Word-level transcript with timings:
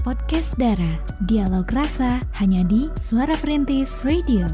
Podcast 0.00 0.56
Dara, 0.56 0.96
dialog 1.28 1.68
rasa 1.76 2.24
hanya 2.40 2.64
di 2.64 2.88
Suara 3.04 3.36
Perintis 3.36 3.92
Radio. 4.00 4.48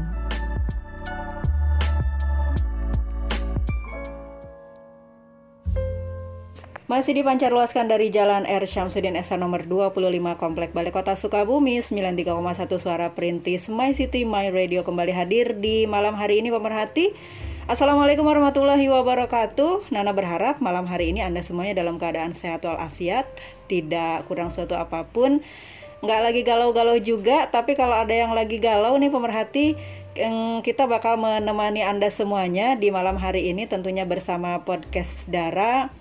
Masih 6.91 7.15
dipancar 7.15 7.55
luaskan 7.55 7.87
dari 7.87 8.11
Jalan 8.11 8.43
R. 8.43 8.67
Syamsuddin 8.67 9.15
Esa 9.15 9.39
nomor 9.39 9.63
25 9.63 10.35
Komplek 10.35 10.75
Balai 10.75 10.91
Kota 10.91 11.15
Sukabumi 11.15 11.79
93,1 11.79 12.27
Suara 12.75 13.15
Perintis 13.15 13.71
My 13.71 13.95
City 13.95 14.27
My 14.27 14.51
Radio 14.51 14.83
kembali 14.83 15.15
hadir 15.15 15.55
di 15.63 15.87
malam 15.87 16.19
hari 16.19 16.43
ini 16.43 16.51
pemerhati 16.51 17.15
Assalamualaikum 17.67 18.23
warahmatullahi 18.23 18.87
wabarakatuh. 18.87 19.91
Nana 19.91 20.15
berharap 20.15 20.63
malam 20.63 20.87
hari 20.87 21.11
ini 21.11 21.19
Anda 21.19 21.43
semuanya 21.43 21.83
dalam 21.83 21.99
keadaan 21.99 22.31
sehat 22.31 22.63
walafiat 22.63 23.27
Tidak 23.67 24.23
kurang 24.31 24.47
suatu 24.47 24.79
apa 24.79 25.03
pun. 25.03 25.43
Nggak 25.99 26.21
lagi 26.23 26.41
galau-galau 26.47 26.95
juga 27.03 27.51
Tapi 27.51 27.75
kalau 27.75 27.99
ada 27.99 28.15
yang 28.15 28.31
lagi 28.31 28.63
galau 28.63 28.95
nih 28.95 29.11
pemerhati 29.11 29.75
kita 30.63 30.87
bakal 30.87 31.19
menemani 31.19 31.83
Anda 31.83 32.07
semuanya 32.07 32.79
di 32.79 32.87
malam 32.87 33.19
hari 33.19 33.51
ini 33.51 33.67
tentunya 33.67 34.07
bersama 34.07 34.63
podcast 34.63 35.27
Dara 35.27 35.91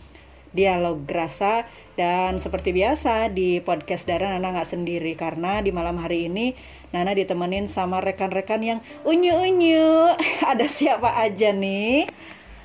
dialog 0.56 1.04
rasa 1.04 1.68
dan 2.00 2.40
seperti 2.40 2.72
biasa 2.72 3.28
di 3.28 3.60
podcast 3.60 4.08
Dara 4.08 4.32
Nana 4.32 4.56
nggak 4.56 4.72
sendiri 4.72 5.12
karena 5.12 5.60
di 5.60 5.68
malam 5.68 6.00
hari 6.00 6.32
ini 6.32 6.56
Nana 6.96 7.12
ditemenin 7.12 7.68
sama 7.68 8.00
rekan-rekan 8.00 8.64
yang 8.64 8.80
unyu-unyu. 9.04 10.16
Ada 10.50 10.64
siapa 10.64 11.12
aja 11.20 11.52
nih? 11.52 12.08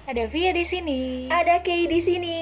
Ada 0.08 0.24
Via 0.32 0.56
di 0.56 0.64
sini. 0.64 1.28
Ada 1.28 1.60
Kay 1.60 1.92
di 1.92 2.00
sini. 2.00 2.40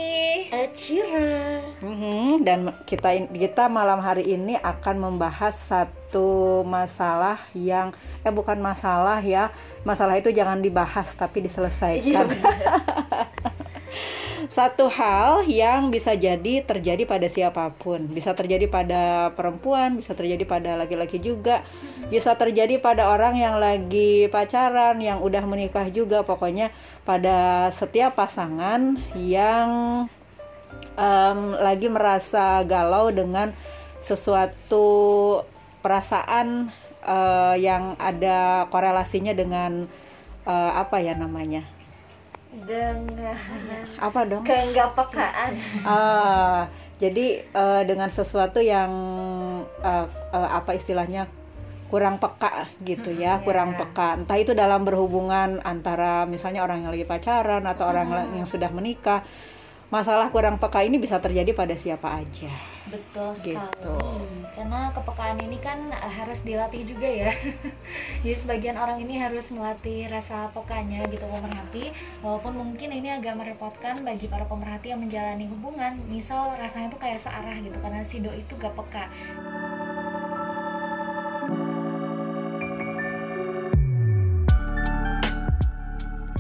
Ada 0.54 0.70
Cira. 0.78 1.66
Mm-hmm. 1.82 2.46
Dan 2.46 2.70
kita 2.86 3.26
kita 3.34 3.66
malam 3.66 3.98
hari 4.06 4.38
ini 4.38 4.54
akan 4.62 5.02
membahas 5.02 5.58
satu 5.58 6.62
masalah 6.62 7.42
yang 7.58 7.90
eh 8.22 8.30
bukan 8.30 8.62
masalah 8.62 9.18
ya. 9.26 9.50
Masalah 9.82 10.22
itu 10.22 10.30
jangan 10.30 10.62
dibahas 10.62 11.18
tapi 11.18 11.42
diselesaikan. 11.42 12.30
Iya, 12.30 12.46
satu 14.50 14.90
hal 14.90 15.46
yang 15.46 15.94
bisa 15.94 16.18
jadi 16.18 16.66
terjadi 16.66 17.06
pada 17.06 17.30
siapa 17.30 17.70
pun. 17.78 18.10
Bisa 18.10 18.34
terjadi 18.34 18.66
pada 18.66 19.30
perempuan 19.38 19.94
bisa 19.94 20.18
terjadi 20.18 20.42
pada 20.50 20.74
laki-laki 20.74 21.22
juga. 21.22 21.62
Bisa 22.10 22.34
terjadi 22.34 22.82
pada 22.82 23.14
orang 23.14 23.38
yang 23.38 23.62
lagi 23.62 24.26
pacaran 24.34 24.98
yang 24.98 25.22
udah 25.22 25.46
menikah 25.46 25.86
juga. 25.94 26.26
Pokoknya 26.26 26.74
pada 27.06 27.70
setiap 27.70 28.18
pasangan 28.18 28.98
yang 29.14 29.70
um, 30.98 31.40
lagi 31.54 31.86
merasa 31.86 32.66
galau 32.66 33.14
dengan 33.14 33.54
sesuatu 34.02 35.46
perasaan 35.86 36.74
uh, 37.06 37.54
yang 37.54 37.94
ada 38.02 38.66
korelasinya 38.74 39.38
dengan 39.38 39.86
uh, 40.50 40.72
apa 40.74 41.06
ya 41.06 41.14
namanya 41.14 41.79
dengan 42.50 43.06
apa 44.02 44.20
dong 44.26 44.42
keenggapekaan 44.42 45.54
uh, 45.86 46.66
jadi 46.98 47.46
uh, 47.54 47.86
dengan 47.86 48.10
sesuatu 48.10 48.58
yang 48.58 48.90
uh, 49.86 50.08
uh, 50.34 50.50
apa 50.58 50.74
istilahnya 50.74 51.30
kurang 51.90 52.18
peka 52.18 52.70
gitu 52.86 53.14
ya 53.14 53.38
hmm, 53.38 53.46
kurang 53.46 53.74
yeah. 53.74 53.80
peka 53.82 54.10
entah 54.18 54.38
itu 54.38 54.54
dalam 54.58 54.82
berhubungan 54.82 55.62
antara 55.62 56.26
misalnya 56.26 56.66
orang 56.66 56.86
yang 56.86 56.94
lagi 56.94 57.06
pacaran 57.06 57.66
atau 57.66 57.86
hmm. 57.86 57.92
orang 57.94 58.08
yang 58.42 58.48
sudah 58.50 58.70
menikah 58.74 59.22
masalah 59.90 60.30
kurang 60.30 60.62
peka 60.62 60.86
ini 60.86 61.02
bisa 61.02 61.18
terjadi 61.18 61.54
pada 61.54 61.74
siapa 61.74 62.22
aja. 62.22 62.54
Betul 62.90 63.38
gitu. 63.38 63.54
sekali. 63.54 64.46
Karena 64.54 64.90
kepekaan 64.94 65.38
ini 65.46 65.58
kan 65.62 65.78
eh, 65.94 66.14
harus 66.14 66.42
dilatih 66.42 66.82
juga 66.86 67.06
ya. 67.06 67.30
Jadi 68.26 68.38
sebagian 68.38 68.78
orang 68.78 69.02
ini 69.02 69.22
harus 69.22 69.54
melatih 69.54 70.10
rasa 70.10 70.50
pekanya 70.54 71.06
gitu 71.10 71.26
pemerhati. 71.26 71.94
Walaupun 72.26 72.58
mungkin 72.58 72.90
ini 72.90 73.14
agak 73.14 73.38
merepotkan 73.38 74.02
bagi 74.02 74.26
para 74.26 74.46
pemerhati 74.50 74.94
yang 74.94 75.02
menjalani 75.06 75.46
hubungan. 75.50 76.02
Misal 76.10 76.58
rasanya 76.58 76.90
tuh 76.90 77.02
kayak 77.02 77.22
searah 77.22 77.58
gitu 77.62 77.78
karena 77.78 78.02
si 78.06 78.22
do 78.22 78.34
itu 78.34 78.54
gak 78.58 78.74
peka. 78.74 79.06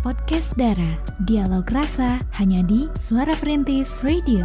Podcast 0.09 0.57
Dara, 0.57 0.97
dialog 1.29 1.69
rasa 1.69 2.17
hanya 2.33 2.65
di 2.65 2.89
Suara 2.97 3.37
Perintis 3.37 3.85
Radio. 4.01 4.41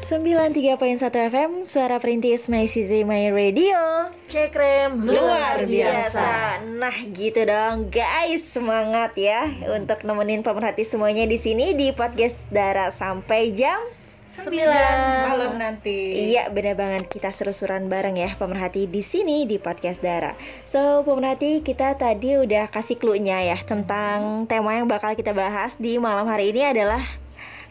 Sembilan 0.00 0.56
tiga 0.56 0.80
poin 0.80 0.96
satu 0.96 1.20
FM 1.20 1.68
Suara 1.68 2.00
Perintis 2.00 2.48
My 2.48 2.64
City 2.64 3.04
My 3.04 3.28
Radio 3.28 4.08
Cekrem 4.24 5.04
luar 5.04 5.68
biasa. 5.68 6.64
Nah 6.80 6.96
gitu 7.04 7.44
dong 7.44 7.92
guys 7.92 8.40
Semangat 8.40 9.20
ya 9.20 9.52
Untuk 9.68 10.00
nemenin 10.00 10.40
pemerhati 10.40 10.88
semuanya 10.88 11.28
di 11.28 11.36
sini 11.36 11.76
Di 11.76 11.92
podcast 11.92 12.40
Dara 12.48 12.88
Sampai 12.88 13.52
jam 13.52 13.84
sembilan 14.26 14.96
malam 15.30 15.52
nanti. 15.56 16.34
Iya, 16.34 16.50
benar 16.50 16.74
banget 16.74 17.06
kita 17.06 17.30
seru-seruan 17.30 17.86
bareng 17.86 18.18
ya 18.18 18.34
pemerhati 18.34 18.90
di 18.90 19.00
sini 19.00 19.46
di 19.46 19.62
podcast 19.62 20.02
Dara. 20.02 20.34
So, 20.66 21.06
pemerhati 21.06 21.62
kita 21.62 21.94
tadi 21.94 22.36
udah 22.36 22.68
kasih 22.68 22.98
clue-nya 22.98 23.54
ya 23.54 23.58
tentang 23.62 24.44
tema 24.50 24.74
yang 24.74 24.90
bakal 24.90 25.14
kita 25.14 25.30
bahas 25.30 25.78
di 25.78 25.96
malam 26.02 26.26
hari 26.26 26.50
ini 26.50 26.66
adalah 26.66 27.02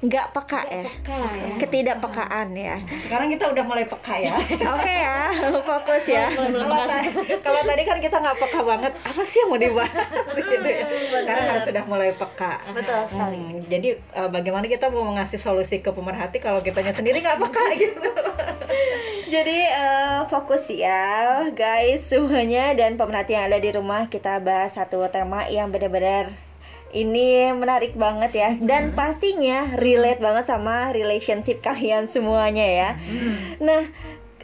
nggak 0.04 0.28
peka 0.36 0.62
ya? 0.68 0.84
peka, 0.84 1.18
ya. 1.32 1.56
ketidakpekaan 1.62 2.48
ya? 2.52 2.76
Sekarang 3.00 3.28
kita 3.32 3.52
udah 3.52 3.64
mulai 3.64 3.86
peka 3.88 4.16
ya. 4.20 4.36
Oke 4.40 4.60
okay 4.84 4.98
ya 5.00 5.16
fokus 5.66 6.06
ya. 6.10 6.26
Kalau 7.46 7.62
tadi 7.66 7.84
kan 7.84 7.98
kita 8.00 8.18
nggak 8.22 8.38
peka 8.38 8.60
banget 8.62 8.94
apa 9.04 9.22
sih 9.26 9.44
yang 9.44 9.50
mau 9.52 9.60
dibahas? 9.60 10.08
Gitu 10.36 10.68
ya. 10.68 10.86
Sekarang 11.12 11.46
harus 11.52 11.64
sudah 11.66 11.84
mulai 11.90 12.10
peka. 12.14 12.62
Betul 12.72 13.02
sekali. 13.10 13.38
hmm, 13.38 13.68
jadi 13.68 13.90
uh, 14.16 14.30
bagaimana 14.30 14.66
kita 14.70 14.88
mau 14.94 15.06
mengasih 15.08 15.42
solusi 15.42 15.82
ke 15.82 15.90
pemerhati 15.92 16.38
kalau 16.40 16.62
kitanya 16.62 16.94
sendiri 16.94 17.20
nggak 17.22 17.42
peka 17.42 17.64
gitu? 17.78 18.10
Jadi 19.26 19.60
uh, 19.74 20.22
fokus 20.30 20.70
ya 20.72 21.48
guys 21.52 22.06
semuanya. 22.06 22.78
Dan 22.78 22.96
pemerhati 22.96 23.36
yang 23.36 23.50
ada 23.50 23.60
di 23.60 23.70
rumah 23.74 24.08
kita 24.08 24.40
bahas 24.40 24.78
satu 24.78 25.02
tema 25.10 25.48
yang 25.50 25.74
benar-benar 25.74 26.34
ini 26.96 27.52
menarik 27.52 28.00
banget 28.00 28.32
ya 28.32 28.50
dan 28.64 28.96
pastinya 28.96 29.76
relate 29.76 30.24
banget 30.24 30.48
sama 30.48 30.96
relationship 30.96 31.60
kalian 31.60 32.08
semuanya 32.08 32.64
ya. 32.64 32.90
Nah, 33.60 33.84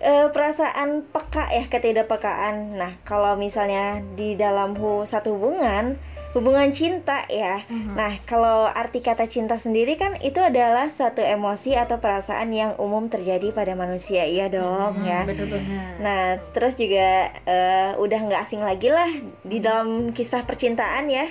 e, 0.03 0.13
perasaan 0.35 1.07
peka 1.07 1.47
ya 1.47 1.63
ketidakpekaan. 1.71 2.75
Nah, 2.75 2.99
kalau 3.07 3.39
misalnya 3.39 4.03
di 4.19 4.35
dalam 4.35 4.75
hu, 4.75 5.07
satu 5.07 5.39
hubungan 5.39 5.95
hubungan 6.31 6.71
cinta 6.71 7.27
ya. 7.27 7.63
Mm-hmm. 7.67 7.95
Nah, 7.95 8.13
kalau 8.23 8.63
arti 8.63 9.03
kata 9.03 9.27
cinta 9.27 9.59
sendiri 9.59 9.99
kan 9.99 10.15
itu 10.23 10.39
adalah 10.39 10.87
satu 10.87 11.19
emosi 11.19 11.75
atau 11.75 11.99
perasaan 11.99 12.55
yang 12.55 12.71
umum 12.79 13.11
terjadi 13.11 13.51
pada 13.51 13.75
manusia, 13.75 14.23
iya 14.23 14.47
dong 14.47 14.95
mm-hmm, 14.95 15.11
ya. 15.11 15.21
Betul 15.27 15.59
Nah, 15.99 16.39
terus 16.55 16.79
juga 16.79 17.35
uh, 17.43 17.99
udah 17.99 18.19
nggak 18.31 18.41
asing 18.47 18.63
lagi 18.63 18.87
lah 18.87 19.11
di 19.43 19.59
dalam 19.59 20.15
kisah 20.15 20.47
percintaan 20.47 21.11
ya 21.11 21.27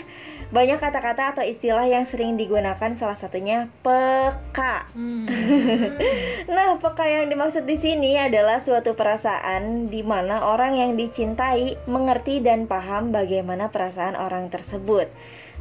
banyak 0.51 0.83
kata-kata 0.83 1.31
atau 1.31 1.45
istilah 1.47 1.87
yang 1.87 2.03
sering 2.03 2.35
digunakan 2.35 2.91
salah 2.99 3.15
satunya 3.15 3.71
peka. 3.87 4.91
Hmm. 4.99 5.31
nah, 6.55 6.75
peka 6.83 7.07
yang 7.07 7.31
dimaksud 7.31 7.71
di 7.71 7.79
sini 7.79 8.19
adalah 8.19 8.59
suatu 8.59 8.99
perasaan 8.99 9.87
di 9.87 10.03
mana 10.03 10.43
orang 10.51 10.75
yang 10.75 10.99
dicintai 10.99 11.79
mengerti 11.87 12.43
dan 12.43 12.67
paham 12.67 13.15
bagaimana 13.15 13.71
perasaan 13.71 14.19
orang 14.19 14.51
tersebut. 14.51 15.07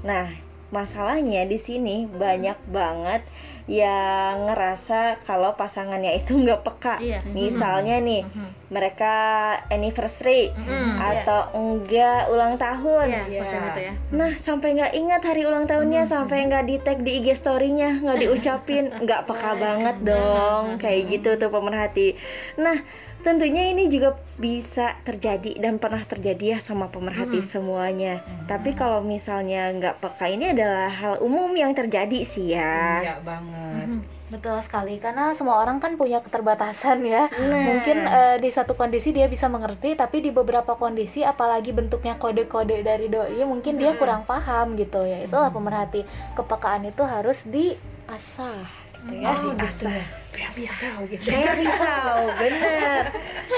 Nah, 0.01 0.25
masalahnya 0.73 1.45
di 1.45 1.61
sini 1.61 2.09
banyak 2.09 2.57
banget 2.69 3.21
yang 3.69 4.49
ngerasa 4.49 5.21
kalau 5.29 5.53
pasangannya 5.53 6.17
itu 6.17 6.33
nggak 6.43 6.65
peka. 6.65 6.97
Iya. 6.97 7.21
Misalnya 7.29 8.01
nih, 8.01 8.25
mm 8.25 8.33
-hmm. 8.33 8.49
mereka 8.73 9.13
anniversary 9.69 10.49
mm 10.49 10.65
-hmm. 10.65 10.91
atau 10.97 11.41
yeah. 11.45 11.59
enggak 11.61 12.21
ulang 12.33 12.57
tahun. 12.57 13.07
Yeah, 13.13 13.25
yeah. 13.29 13.45
Itu 13.45 13.81
ya. 13.85 13.93
Nah, 14.09 14.31
sampai 14.41 14.73
nggak 14.73 14.93
ingat 14.97 15.21
hari 15.21 15.45
ulang 15.45 15.69
tahunnya, 15.69 16.03
mm 16.03 16.09
-hmm. 16.09 16.15
sampai 16.17 16.37
nggak 16.49 16.65
di 16.65 16.75
tag 16.81 16.99
di 17.05 17.11
IG 17.21 17.37
story-nya, 17.37 18.01
nggak 18.01 18.17
diucapin, 18.25 18.89
nggak 19.05 19.29
peka 19.29 19.53
banget 19.53 19.97
dong. 20.01 20.81
Kayak 20.81 21.01
gitu 21.13 21.29
tuh 21.37 21.53
pemerhati. 21.53 22.17
Nah, 22.57 22.81
tentunya 23.19 23.71
ini 23.71 23.91
juga 23.91 24.15
bisa 24.39 24.95
terjadi 25.03 25.59
dan 25.59 25.77
pernah 25.77 26.03
terjadi 26.03 26.55
ya 26.55 26.59
sama 26.59 26.87
pemerhati 26.87 27.43
hmm. 27.43 27.49
semuanya. 27.49 28.13
Hmm. 28.23 28.47
Tapi 28.47 28.75
kalau 28.75 29.03
misalnya 29.03 29.71
nggak 29.75 29.99
peka 29.99 30.25
ini 30.31 30.55
adalah 30.55 30.89
hal 30.89 31.15
umum 31.19 31.51
yang 31.55 31.75
terjadi 31.75 32.19
sih 32.23 32.55
ya. 32.55 33.03
Iya 33.03 33.15
banget. 33.23 33.87
Hmm. 33.87 34.01
Betul 34.29 34.61
sekali, 34.61 35.01
karena 35.01 35.33
semua 35.33 35.57
orang 35.57 35.81
kan 35.81 35.97
punya 35.97 36.21
keterbatasan 36.21 37.01
ya. 37.01 37.25
Nah. 37.33 37.65
Mungkin 37.65 37.97
uh, 38.05 38.37
di 38.37 38.53
satu 38.53 38.77
kondisi 38.77 39.09
dia 39.09 39.25
bisa 39.25 39.49
mengerti, 39.49 39.97
tapi 39.97 40.21
di 40.21 40.29
beberapa 40.29 40.77
kondisi, 40.77 41.25
apalagi 41.25 41.73
bentuknya 41.73 42.13
kode-kode 42.21 42.85
dari 42.85 43.09
doi, 43.09 43.41
mungkin 43.41 43.81
dia 43.81 43.89
nah. 43.89 43.97
kurang 43.97 44.21
paham 44.29 44.77
gitu 44.77 45.01
ya. 45.01 45.25
Itulah 45.25 45.49
pemerhati. 45.49 46.05
Kepekaan 46.37 46.85
itu 46.85 47.01
harus 47.01 47.41
di 47.49 47.73
asah 48.05 48.61
gitu 49.09 49.25
Oh, 49.25 49.33
ya 49.33 49.33
diasah. 49.57 50.18
Kayak 50.33 50.51
pisau 50.55 50.97
gitu. 51.09 51.25
Kayak 51.25 51.53
pisau 51.59 52.17
bener. 52.37 53.03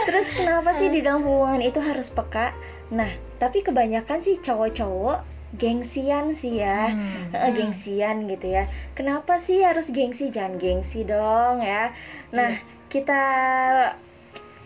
Terus 0.07 0.27
kenapa 0.33 0.69
sih 0.75 0.87
di 0.87 0.99
dalam 1.03 1.23
hubungan 1.23 1.61
itu 1.61 1.79
harus 1.83 2.07
peka? 2.11 2.55
Nah 2.91 3.11
tapi 3.37 3.63
kebanyakan 3.65 4.21
sih 4.21 4.37
cowok-cowok 4.39 5.23
gengsian 5.55 6.31
sih 6.37 6.63
ya. 6.63 6.91
Eh, 7.35 7.51
gengsian 7.51 8.27
gitu 8.31 8.47
ya. 8.47 8.71
Kenapa 8.95 9.39
sih 9.39 9.63
harus 9.63 9.91
gengsi? 9.91 10.31
Jangan 10.31 10.55
gengsi 10.59 11.03
dong 11.03 11.59
ya. 11.59 11.91
Nah 12.31 12.59
kita 12.91 13.23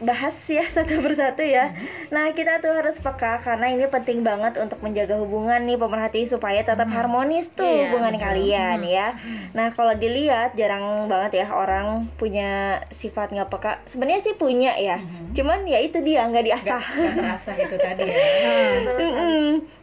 bahas 0.03 0.35
ya 0.51 0.67
satu 0.75 0.99
persatu 0.99 1.43
ya. 1.45 1.71
Nah 2.11 2.35
kita 2.35 2.59
tuh 2.59 2.75
harus 2.75 2.99
peka 2.99 3.39
karena 3.39 3.71
ini 3.71 3.87
penting 3.87 4.21
banget 4.21 4.59
untuk 4.59 4.79
menjaga 4.83 5.15
hubungan 5.21 5.63
nih 5.63 5.79
pemerhati 5.79 6.27
supaya 6.27 6.59
tetap 6.63 6.87
harmonis 6.91 7.47
tuh 7.53 7.63
Iya, 7.63 7.91
hubungan 7.91 8.15
kalian 8.19 8.79
ya. 8.83 9.15
Nah 9.55 9.71
kalau 9.71 9.95
dilihat 9.95 10.55
jarang 10.59 11.07
banget 11.07 11.45
ya 11.45 11.47
orang 11.55 12.07
punya 12.19 12.83
sifat 12.91 13.31
nggak 13.31 13.47
peka. 13.47 13.79
Sebenarnya 13.87 14.21
sih 14.21 14.35
punya 14.35 14.75
ya, 14.75 14.99
cuman 15.31 15.63
ya 15.63 15.79
itu 15.79 16.03
dia 16.03 16.27
nggak 16.27 16.45
diasah. 16.45 16.83
Gak 16.83 17.13
terasa 17.15 17.51
itu 17.63 17.75
tadi 17.79 18.03
ya. 18.03 18.19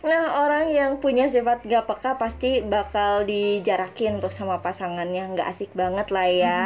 Nah 0.03 0.23
orang 0.45 0.67
yang 0.69 0.99
punya 0.99 1.31
sifat 1.31 1.63
gak 1.63 1.87
peka 1.87 2.19
pasti 2.19 2.59
bakal 2.61 3.23
dijarakin 3.23 4.19
untuk 4.19 4.35
sama 4.35 4.59
pasangannya 4.59 5.31
nggak 5.33 5.49
asik 5.49 5.71
banget 5.73 6.11
lah 6.11 6.29
ya. 6.29 6.59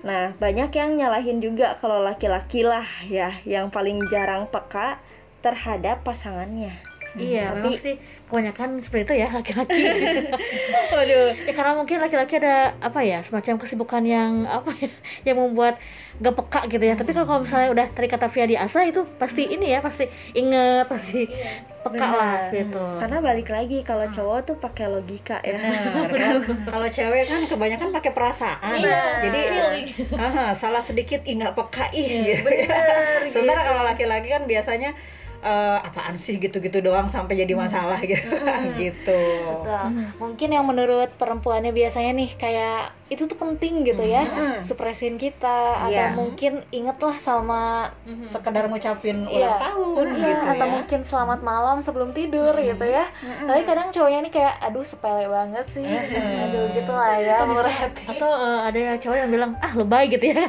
Nah 0.00 0.32
banyak 0.40 0.72
yang 0.72 0.96
nyalahin 0.96 1.44
juga 1.44 1.76
kalau 1.76 2.00
laki-laki 2.00 2.64
lah 2.64 2.86
ya 3.08 3.32
yang 3.44 3.68
paling 3.68 4.00
jarang 4.08 4.48
peka 4.48 4.96
terhadap 5.44 6.04
pasangannya. 6.04 6.72
Iya, 7.18 7.52
Tapi- 7.52 7.74
memang 7.74 7.82
sih 7.82 7.96
kebanyakan 8.30 8.78
seperti 8.78 9.02
itu 9.10 9.14
ya 9.20 9.28
laki-laki. 9.34 9.82
Waduh. 10.94 11.28
ya 11.34 11.52
karena 11.52 11.72
mungkin 11.74 11.98
laki-laki 11.98 12.38
ada 12.38 12.78
apa 12.78 13.02
ya 13.02 13.20
semacam 13.26 13.58
kesibukan 13.58 14.02
yang 14.06 14.46
apa 14.46 14.70
ya 14.78 14.90
yang 15.28 15.36
membuat 15.42 15.82
gak 16.22 16.34
peka 16.38 16.60
gitu 16.70 16.84
ya. 16.86 16.94
Tapi 16.94 17.10
kalau 17.10 17.42
misalnya 17.42 17.68
udah 17.74 17.86
tadi 17.90 18.06
kata 18.06 18.30
Via 18.30 18.46
di 18.46 18.56
asa 18.56 18.86
itu 18.86 19.02
pasti 19.18 19.50
ini 19.50 19.74
ya 19.74 19.82
pasti 19.82 20.06
inget 20.38 20.86
pasti 20.86 21.26
peka 21.80 22.06
lah 22.12 22.32
Benar. 22.38 22.44
seperti 22.46 22.64
itu. 22.70 22.84
Karena 23.00 23.18
balik 23.24 23.48
lagi 23.50 23.78
kalau 23.82 24.06
cowok 24.06 24.38
tuh 24.46 24.56
pakai 24.60 24.86
logika 24.86 25.42
ya. 25.42 25.58
Kan? 26.20 26.44
Kalau 26.68 26.88
cewek 26.88 27.24
kan 27.26 27.40
kebanyakan 27.48 27.88
pakai 27.90 28.12
perasaan. 28.12 28.76
Iya, 28.78 29.02
Jadi 29.26 29.40
haha, 30.14 30.52
salah 30.52 30.84
sedikit 30.84 31.24
ih 31.24 31.40
nggak 31.40 31.56
peka 31.56 31.88
ih 31.96 32.36
gitu. 32.36 32.48
Sementara 33.32 33.66
kalau 33.66 33.82
laki-laki 33.82 34.28
kan 34.28 34.44
biasanya 34.44 34.92
eh, 35.40 35.78
apaan 35.80 36.16
sih 36.20 36.36
gitu-gitu 36.36 36.84
doang 36.84 37.08
sampai 37.08 37.40
jadi 37.40 37.52
masalah 37.56 38.00
gitu. 38.04 38.28
gitu. 38.82 39.22
Betul. 39.44 39.84
Mungkin 40.20 40.48
yang 40.52 40.64
menurut 40.68 41.10
perempuannya 41.16 41.72
biasanya 41.72 42.12
nih 42.16 42.30
kayak 42.36 42.99
itu 43.10 43.26
tuh 43.26 43.34
penting 43.34 43.82
gitu 43.82 44.00
ya, 44.00 44.22
supresin 44.60 45.14
kita 45.16 45.82
Iya. 45.84 46.08
atau 46.08 46.22
mungkin 46.22 46.62
inget 46.70 46.94
lah 46.96 47.16
sama 47.16 47.90
Sekedar 48.24 48.64
ngucapin 48.64 49.24
ulang 49.24 49.34
Iya. 49.34 49.58
tahun 49.60 50.06
Iya, 50.08 50.22
gitu 50.24 50.44
atau 50.48 50.62
ya. 50.62 50.72
mungkin 50.72 51.00
selamat 51.02 51.40
malam 51.40 51.76
sebelum 51.80 52.10
tidur 52.10 52.54
gitu 52.54 52.84
ya. 52.84 53.10
Tapi 53.40 53.62
kadang 53.62 53.90
cowoknya 53.90 54.20
nih 54.22 54.32
kayak 54.32 54.54
aduh 54.60 54.82
sepele 54.82 55.26
banget 55.26 55.66
sih. 55.68 55.82
Aduh 55.84 56.70
gitu 56.70 56.88
lah 56.88 57.18
ya. 57.18 57.36
atau, 57.36 57.46
bisa- 57.50 57.90
atau 58.06 58.30
eh, 58.30 58.60
ada 58.64 58.78
yang 58.78 58.96
cowok 58.96 59.16
yang 59.18 59.30
bilang 59.30 59.50
ah 59.58 59.72
lebay 59.72 60.06
gitu 60.08 60.24
ya 60.24 60.46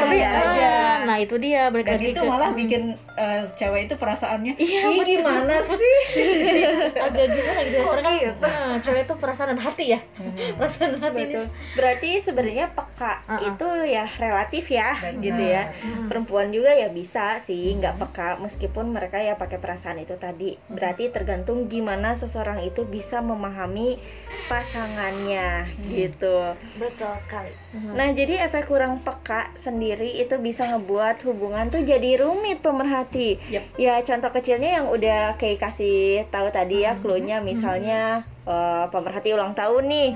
tapi 0.00 0.16
iya 0.16 0.28
ah, 0.30 0.42
aja. 0.46 0.70
nah 1.02 1.16
itu 1.16 1.34
dia 1.36 1.68
balik 1.68 1.84
Dan 1.84 1.94
lagi 1.94 2.06
itu 2.08 2.18
ke- 2.18 2.26
malah 2.26 2.48
Hmm. 2.48 2.58
bikin 2.58 2.82
eh, 3.14 3.40
cewek 3.52 3.80
itu 3.84 3.94
perasaannya 3.94 4.54
Iya, 4.56 4.80
ih 4.86 5.04
gimana 5.12 5.54
sih? 5.60 5.96
agak 7.04 7.26
gimana 7.28 7.60
gitu 7.62 7.76
ya 7.76 7.84
karena 7.84 8.02
kan 8.02 8.14
nah, 8.40 8.76
cewek 8.78 9.02
itu 9.02 9.14
perasaan 9.14 9.48
dan 9.50 9.60
hati 9.60 9.84
ya 9.88 10.00
perasaan 10.54 10.90
hati 10.96 11.20
ini 11.20 11.34
Betul. 11.34 11.46
Berarti 11.90 12.22
sebenarnya 12.22 12.70
peka 12.70 13.18
Uh-uh. 13.26 13.50
itu 13.50 13.68
ya 13.90 14.06
relatif 14.22 14.70
ya, 14.70 14.94
Benar. 14.94 15.18
gitu 15.26 15.42
ya. 15.42 15.62
Perempuan 16.06 16.54
juga 16.54 16.70
ya 16.70 16.86
bisa 16.86 17.42
sih 17.42 17.74
nggak 17.74 17.98
peka 17.98 18.38
meskipun 18.38 18.94
mereka 18.94 19.18
ya 19.18 19.34
pakai 19.34 19.58
perasaan 19.58 19.98
itu 19.98 20.14
tadi. 20.14 20.54
Berarti 20.70 21.10
tergantung 21.10 21.66
gimana 21.66 22.14
seseorang 22.14 22.62
itu 22.62 22.86
bisa 22.86 23.18
memahami 23.18 23.98
pasangannya 24.46 25.66
gitu. 25.90 26.54
Betul 26.78 27.10
sekali. 27.18 27.50
Nah, 27.74 28.14
jadi 28.14 28.46
efek 28.46 28.70
kurang 28.70 29.02
peka 29.02 29.50
sendiri 29.58 30.22
itu 30.22 30.38
bisa 30.38 30.70
ngebuat 30.70 31.26
hubungan 31.26 31.74
tuh 31.74 31.82
jadi 31.82 32.22
rumit 32.22 32.62
pemerhati. 32.62 33.42
Yep. 33.50 33.64
Ya 33.82 33.98
contoh 34.06 34.30
kecilnya 34.30 34.78
yang 34.78 34.86
udah 34.86 35.34
kayak 35.42 35.58
kasih 35.58 36.22
tahu 36.30 36.54
tadi 36.54 36.86
ya 36.86 36.94
clue-nya 37.02 37.42
misalnya 37.42 38.22
eh, 38.50 38.84
pemerhati 38.88 39.30
ulang 39.30 39.54
tahun 39.54 39.86
nih, 39.86 40.10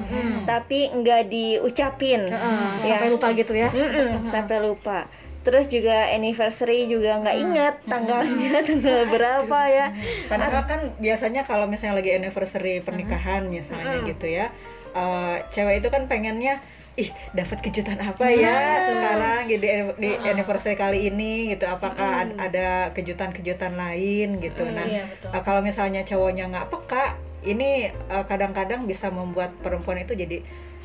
tapi 0.45 0.91
nggak 0.91 1.23
diucapin. 1.27 2.27
Heeh, 2.27 2.67
Ya. 2.83 2.99
sampai 2.99 3.09
lupa 3.09 3.29
gitu 3.33 3.53
ya. 3.55 3.69
Mm-mm, 3.71 4.27
sampai 4.27 4.59
lupa. 4.59 4.99
Terus 5.41 5.69
juga 5.69 6.09
anniversary 6.09 6.85
juga 6.85 7.21
nggak 7.21 7.37
inget 7.39 7.75
tanggalnya 7.85 8.61
tanggal 8.67 9.01
berapa 9.07 9.61
ya. 9.69 9.87
Padahal 10.25 10.65
kan 10.65 10.81
biasanya 10.99 11.45
kalau 11.45 11.65
misalnya 11.65 12.01
lagi 12.01 12.11
anniversary 12.13 12.81
pernikahan 12.81 13.47
misalnya 13.47 14.03
gitu 14.05 14.25
ya, 14.27 14.49
eh, 14.91 15.37
cewek 15.49 15.79
itu 15.79 15.89
kan 15.89 16.05
pengennya 16.05 16.65
ih 16.95 17.11
dapat 17.35 17.59
kejutan 17.59 17.99
apa 17.99 18.31
ya 18.31 18.55
sekarang 18.87 19.51
gitu 19.51 19.61
di, 19.61 19.71
di 19.99 20.11
anniversary 20.25 20.75
kali 20.75 21.11
ini 21.11 21.51
gitu? 21.51 21.67
Apakah 21.67 22.23
ad- 22.23 22.39
ada 22.41 22.69
kejutan-kejutan 22.95 23.75
lain 23.75 24.39
gitu? 24.39 24.65
Nah 24.65 24.87
iya, 24.87 25.05
betul. 25.05 25.29
eh, 25.29 25.43
kalau 25.43 25.61
misalnya 25.61 26.03
cowoknya 26.03 26.49
nggak 26.49 26.73
peka 26.73 27.19
ini 27.44 27.70
eh, 27.87 28.25
kadang-kadang 28.25 28.85
bisa 28.85 29.08
membuat 29.08 29.52
perempuan 29.58 29.99
itu 29.99 30.12
jadi 30.12 30.41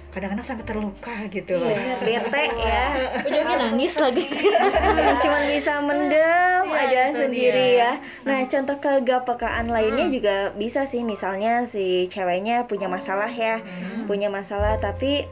kadang-kadang 0.09 0.41
sampai 0.43 0.65
terluka 0.65 1.13
gitu 1.29 1.53
loh 1.55 1.69
Bete 2.01 2.43
ya. 2.57 2.85
ujungnya 3.29 3.55
nangis 3.59 3.93
lagi 3.95 4.25
Hmm, 4.25 5.15
cuman 5.23 5.43
bisa 5.47 5.73
mendem 5.79 6.65
Iya, 6.65 6.81
aja 6.83 7.01
sendiri 7.15 7.65
dia. 7.73 7.81
ya. 7.81 7.91
Nah, 8.23 8.41
contoh 8.43 8.77
kegapekaan 8.77 9.67
lainnya 9.67 10.05
juga 10.07 10.35
bisa 10.53 10.85
sih 10.85 11.01
misalnya 11.01 11.65
si 11.65 12.05
ceweknya 12.07 12.65
punya 12.65 12.85
masalah 12.85 13.29
ya. 13.29 13.61
Punya 14.05 14.29
masalah 14.29 14.77
tapi 14.77 15.25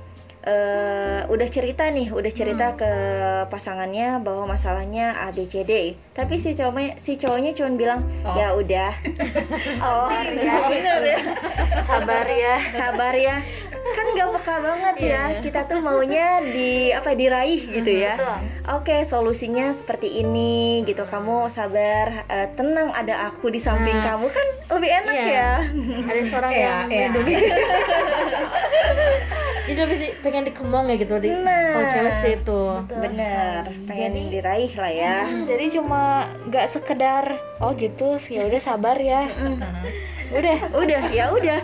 eh, 0.47 1.19
udah 1.27 1.47
cerita 1.51 1.83
nih, 1.91 2.07
udah 2.15 2.31
cerita 2.31 2.73
ke 2.79 2.91
pasangannya 3.51 4.23
bahwa 4.23 4.55
masalahnya 4.55 5.19
A 5.19 5.35
B 5.35 5.43
C 5.43 5.67
D. 5.67 5.99
Tapi 6.15 6.39
si 6.39 6.55
cowoknya 6.55 6.95
si 6.95 7.19
cowoknya 7.19 7.51
cuman 7.51 7.73
bilang, 7.75 7.99
"Ya 8.39 8.55
udah." 8.55 8.91
oh, 9.83 10.07
bener 10.71 11.01
ya. 11.03 11.19
Sabar 11.83 12.27
ya. 12.31 12.55
Sabar 12.71 13.13
ya. 13.13 13.37
Kan 13.89 14.05
gak 14.11 14.27
peka 14.33 14.55
banget 14.59 14.95
ya. 15.01 15.23
Kita 15.39 15.59
tuh 15.63 15.79
maunya 15.79 16.41
di 16.41 16.89
apa 16.89 17.11
diraih 17.11 17.61
gitu 17.61 17.89
ya. 17.89 18.13
Oke, 18.69 19.03
solusinya 19.03 19.71
seperti 19.71 20.17
ini 20.17 20.81
gitu. 20.83 21.03
Kamu 21.03 21.47
sabar, 21.47 22.25
eh, 22.25 22.47
tenang 22.53 22.89
ada 22.91 23.27
aku 23.27 23.47
di 23.47 23.57
samping 23.57 23.93
Nah. 23.93 24.03
kamu 24.09 24.25
kan 24.27 24.47
lebih 24.71 24.89
enak 24.95 25.15
Iya. 25.15 25.27
ya. 25.27 25.51
ada 26.03 26.19
seorang 26.23 26.51
Iya, 26.51 26.61
yang 26.61 26.79
iya. 26.87 27.07
melindungi 27.07 27.35
jadi 29.67 29.79
lebih 29.83 29.97
pengen 30.21 30.43
dikemong 30.45 30.85
ya 30.85 30.95
gitu 30.95 31.13
di 31.17 31.27
Nah. 31.29 31.69
kalau 31.69 31.85
cewek 31.85 32.09
seperti 32.09 32.31
itu 32.37 32.61
Bener, 32.89 33.61
pengen 33.85 34.09
Jadi- 34.13 34.29
diraih 34.31 34.71
lah 34.73 34.91
ya. 34.93 35.15
Hmm, 35.23 35.43
jadi 35.45 35.65
cuma 35.71 36.01
nggak 36.45 36.65
sekedar 36.67 37.23
oh 37.57 37.71
gitu 37.73 38.17
ya 38.27 38.41
udah 38.43 38.59
sabar 38.59 38.95
ya. 38.97 39.23
Udah. 40.31 40.57
Udah, 40.75 41.01
ya 41.09 41.25
udah. 41.31 41.59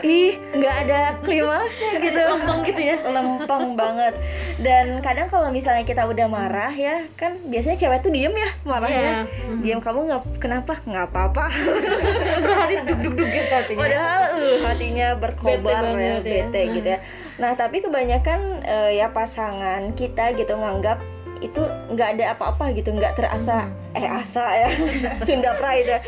Ih, 0.00 0.40
nggak 0.54 0.76
ada 0.86 1.00
klimaksnya 1.20 1.90
gitu. 2.00 2.20
lempeng 2.20 2.60
gitu 2.64 2.80
ya 2.80 2.96
lempeng 3.06 3.64
banget 3.74 4.14
dan 4.60 5.00
kadang 5.00 5.28
kalau 5.28 5.48
misalnya 5.52 5.84
kita 5.84 6.04
udah 6.04 6.26
marah 6.26 6.72
ya 6.72 7.04
kan 7.14 7.36
biasanya 7.48 7.76
cewek 7.76 8.00
tuh 8.02 8.12
diem 8.12 8.32
ya 8.32 8.50
marahnya 8.64 8.96
Iya. 8.96 9.20
diem 9.62 9.80
kamu 9.80 9.98
nggak 10.10 10.22
kenapa 10.40 10.80
nggak 10.82 11.06
apa-apa 11.12 11.44
berhari 12.44 12.76
duk 12.84 12.98
duk 13.04 13.14
duk 13.20 13.28
gitu 13.28 13.52
hatinya 13.52 13.80
padahal 13.80 14.22
uh, 14.34 14.58
hatinya 14.64 15.08
berkobar 15.16 15.60
Bete 15.62 15.70
ya, 15.70 15.80
banget 15.82 16.22
ya. 16.22 16.24
bete 16.24 16.62
gitu 16.74 16.88
ya 16.88 16.98
nah 17.36 17.50
tapi 17.52 17.76
kebanyakan 17.84 18.40
eh, 18.64 18.90
ya 18.96 19.12
pasangan 19.12 19.92
kita 19.92 20.32
gitu 20.34 20.56
nganggap 20.56 20.98
itu 21.44 21.60
nggak 21.92 22.08
ada 22.16 22.24
apa-apa 22.32 22.72
gitu 22.72 22.96
nggak 22.96 23.12
terasa 23.12 23.68
eh 23.96 24.06
asa 24.06 24.44
ya. 24.44 24.68
Sunda 25.26 25.56
Pride 25.56 25.88
ya. 25.88 26.00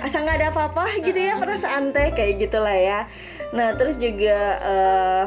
Asa 0.00 0.24
nggak 0.24 0.36
ada 0.40 0.48
apa-apa 0.50 0.84
gitu 1.04 1.16
ya 1.20 1.36
perasaan 1.36 1.92
teh 1.92 2.10
kayak 2.16 2.40
gitulah 2.40 2.74
ya. 2.74 3.06
Nah 3.52 3.76
terus 3.76 4.00
juga 4.00 4.58
eh, 4.64 5.24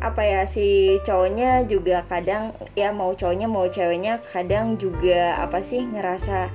apa 0.00 0.22
ya 0.22 0.46
si 0.46 0.98
cowoknya 1.02 1.66
juga 1.66 2.06
kadang 2.06 2.54
ya 2.78 2.94
mau 2.94 3.12
cowoknya 3.16 3.48
mau 3.50 3.66
ceweknya 3.66 4.22
kadang 4.30 4.78
juga 4.78 5.34
apa 5.40 5.58
sih 5.58 5.82
ngerasa 5.82 6.52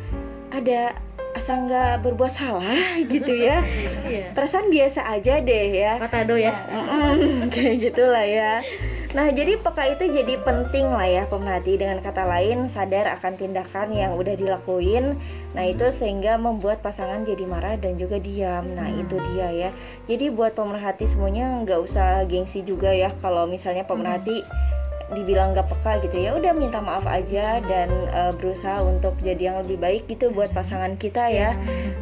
ada 0.55 0.95
asa 1.31 1.57
nggak 1.57 2.03
berbuat 2.07 2.31
salah 2.31 2.63
gitu 3.11 3.35
ya. 3.35 3.59
Iya. 4.07 4.31
Perasaan 4.31 4.71
biasa 4.71 5.03
aja 5.07 5.43
deh 5.43 5.67
ya. 5.75 5.99
Patado 5.99 6.39
ya. 6.39 6.55
Mm-mm, 6.71 7.47
kayak 7.53 7.91
gitulah 7.91 8.23
ya 8.23 8.63
Nah, 9.11 9.27
jadi 9.27 9.59
peka 9.59 9.91
itu 9.91 10.07
jadi 10.07 10.39
penting 10.39 10.87
lah 10.87 11.03
ya 11.03 11.23
pemerhati 11.27 11.75
dengan 11.75 11.99
kata 11.99 12.23
lain 12.23 12.71
sadar 12.71 13.11
akan 13.19 13.35
tindakan 13.35 13.91
yang 13.91 14.15
udah 14.15 14.39
dilakuin. 14.39 15.19
Nah, 15.51 15.67
itu 15.67 15.91
sehingga 15.91 16.39
membuat 16.39 16.79
pasangan 16.79 17.27
jadi 17.27 17.43
marah 17.43 17.75
dan 17.75 17.99
juga 17.99 18.23
diam. 18.23 18.71
Nah, 18.71 18.87
itu 18.87 19.19
dia 19.35 19.51
ya. 19.51 19.69
Jadi 20.07 20.31
buat 20.31 20.55
pemerhati 20.55 21.11
semuanya 21.11 21.59
nggak 21.67 21.83
usah 21.83 22.23
gengsi 22.23 22.63
juga 22.63 22.95
ya 22.95 23.11
kalau 23.19 23.43
misalnya 23.51 23.83
pemerhati 23.83 24.47
dibilang 25.11 25.51
gak 25.51 25.67
peka 25.67 25.99
gitu 26.07 26.17
ya 26.23 26.31
udah 26.35 26.51
minta 26.55 26.79
maaf 26.79 27.03
aja 27.05 27.59
dan 27.67 27.89
uh, 28.15 28.31
berusaha 28.35 28.79
untuk 28.81 29.15
jadi 29.19 29.51
yang 29.51 29.57
lebih 29.63 29.77
baik 29.77 30.03
gitu 30.07 30.31
buat 30.31 30.49
pasangan 30.55 30.95
kita 30.95 31.27
ya. 31.27 31.55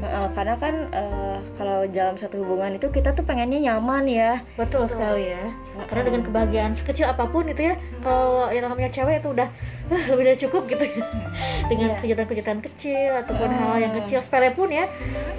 Uh, 0.05 0.29
karena 0.37 0.55
kan 0.61 0.75
uh, 0.93 1.37
kalau 1.57 1.89
dalam 1.89 2.15
satu 2.15 2.41
hubungan 2.45 2.77
itu 2.77 2.87
kita 2.93 3.11
tuh 3.17 3.25
pengennya 3.25 3.59
nyaman 3.73 4.05
ya. 4.05 4.31
Betul 4.55 4.85
sekali 4.85 5.33
ya. 5.33 5.43
Karena 5.89 6.03
dengan 6.13 6.21
kebahagiaan 6.25 6.73
sekecil 6.77 7.09
apa 7.09 7.25
pun 7.27 7.49
itu 7.49 7.73
ya 7.73 7.75
kalau 8.05 8.47
yang 8.53 8.69
namanya 8.69 8.93
cewek 8.93 9.19
itu 9.19 9.33
udah 9.33 9.49
lebih 10.11 10.23
dari 10.23 10.39
cukup 10.39 10.69
gitu 10.69 10.83
ya. 10.85 11.03
Dengan 11.69 11.89
kegiatan-kegiatan 12.01 12.59
kecil 12.65 13.11
ataupun 13.25 13.49
hal 13.49 13.75
yang 13.81 13.93
kecil. 14.03 14.21
Sepele 14.21 14.53
pun 14.53 14.69
ya 14.69 14.89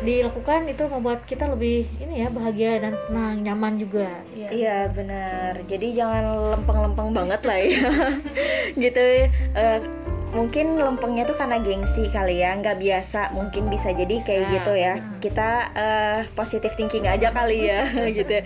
dilakukan 0.02 0.66
itu 0.70 0.84
membuat 0.86 1.26
kita 1.26 1.50
lebih 1.50 1.86
ini 1.98 2.26
ya 2.26 2.28
bahagia 2.30 2.82
dan 2.82 2.94
tenang 3.08 3.42
nyaman 3.42 3.74
juga. 3.78 4.08
Iya. 4.34 4.90
Benar. 4.90 5.62
Jadi 5.66 5.86
jangan 5.94 6.54
lempeng-lempeng 6.56 7.10
banget 7.14 7.40
lah 7.46 7.58
ya. 7.58 7.90
Gitu 8.82 9.04
uh, 9.56 9.78
mungkin 10.30 10.78
lempengnya 10.78 11.26
tuh 11.26 11.34
karena 11.34 11.58
gengsi 11.58 12.06
kali 12.06 12.42
ya 12.42 12.54
nggak 12.54 12.78
biasa 12.78 13.34
mungkin 13.34 13.66
bisa 13.66 13.90
jadi 13.90 14.22
kayak 14.22 14.44
Nah, 14.46 14.52
gitu 14.56 14.72
ya. 14.74 14.94
Kita 15.18 15.50
uh, 15.74 16.20
positive 16.38 16.74
thinking 16.74 17.06
aja 17.06 17.34
kali 17.34 17.66
ya 17.68 17.86
gitu. 18.18 18.42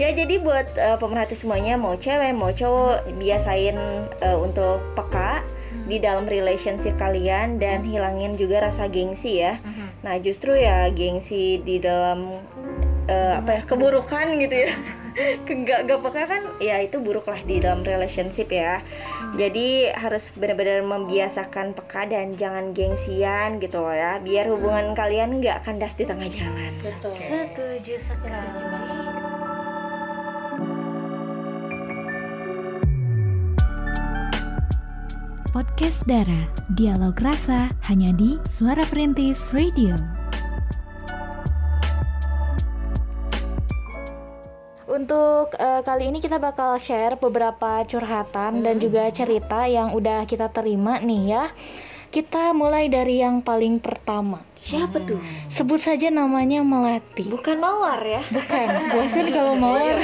Ya 0.00 0.08
jadi 0.12 0.40
buat 0.40 0.66
uh, 0.76 0.96
pemerhati 0.96 1.36
semuanya 1.36 1.76
mau 1.76 1.94
cewek 1.96 2.32
mau 2.32 2.50
cowok 2.52 3.04
biasain 3.20 3.76
uh, 4.24 4.38
untuk 4.40 4.80
peka 4.96 5.44
di 5.86 6.02
dalam 6.02 6.26
relationship 6.26 6.98
kalian 6.98 7.62
dan 7.62 7.86
hilangin 7.86 8.34
juga 8.34 8.66
rasa 8.66 8.90
gengsi 8.90 9.44
ya. 9.44 9.60
Nah 10.02 10.18
justru 10.18 10.56
ya 10.58 10.90
gengsi 10.90 11.62
di 11.62 11.78
dalam 11.78 12.26
uh, 13.06 13.32
apa 13.38 13.60
ya 13.60 13.62
keburukan 13.62 14.26
gitu 14.40 14.66
ya 14.66 14.72
gak, 15.46 15.88
gak 15.88 16.00
peka 16.04 16.22
kan 16.28 16.42
ya 16.60 16.76
itu 16.84 17.00
buruk 17.00 17.26
lah 17.28 17.40
di 17.42 17.60
dalam 17.60 17.80
relationship 17.82 18.52
ya. 18.52 18.84
Jadi 19.36 19.90
harus 19.92 20.28
benar-benar 20.36 20.84
membiasakan 20.84 21.72
peka 21.72 22.08
dan 22.08 22.36
jangan 22.36 22.76
gengsian 22.76 23.56
gitu 23.58 23.80
loh 23.80 23.96
ya. 23.96 24.20
Biar 24.20 24.48
hubungan 24.52 24.92
kalian 24.92 25.40
nggak 25.40 25.64
kandas 25.64 25.96
di 25.96 26.04
tengah 26.04 26.28
jalan. 26.28 26.72
Betul. 26.84 27.16
Setuju 27.16 27.94
sekali. 27.96 28.50
Podcast 35.56 36.04
Dara, 36.04 36.44
dialog 36.76 37.16
rasa 37.24 37.72
hanya 37.88 38.12
di 38.12 38.36
Suara 38.52 38.84
Perintis 38.84 39.40
Radio. 39.56 40.15
Untuk 44.96 45.52
eh, 45.52 45.84
kali 45.84 46.08
ini 46.08 46.18
kita 46.18 46.40
bakal 46.40 46.80
share 46.80 47.20
beberapa 47.20 47.84
curhatan 47.84 48.64
dan 48.64 48.80
juga 48.80 49.12
cerita 49.12 49.68
yang 49.68 49.92
udah 49.92 50.24
kita 50.24 50.48
terima 50.48 50.96
nih 50.98 51.22
ya. 51.28 51.44
Kita 52.06 52.56
mulai 52.56 52.88
dari 52.88 53.20
yang 53.20 53.44
paling 53.44 53.76
pertama. 53.76 54.40
siapa 54.56 55.04
tuh 55.04 55.20
Sebut 55.52 55.76
saja 55.76 56.08
namanya 56.08 56.64
Melati. 56.64 57.28
bukan 57.28 57.60
mawar 57.60 58.00
ya 58.00 58.24
Bukan, 58.32 58.66
bosan 58.96 59.26
kalau 59.36 59.52
mawar. 59.52 60.00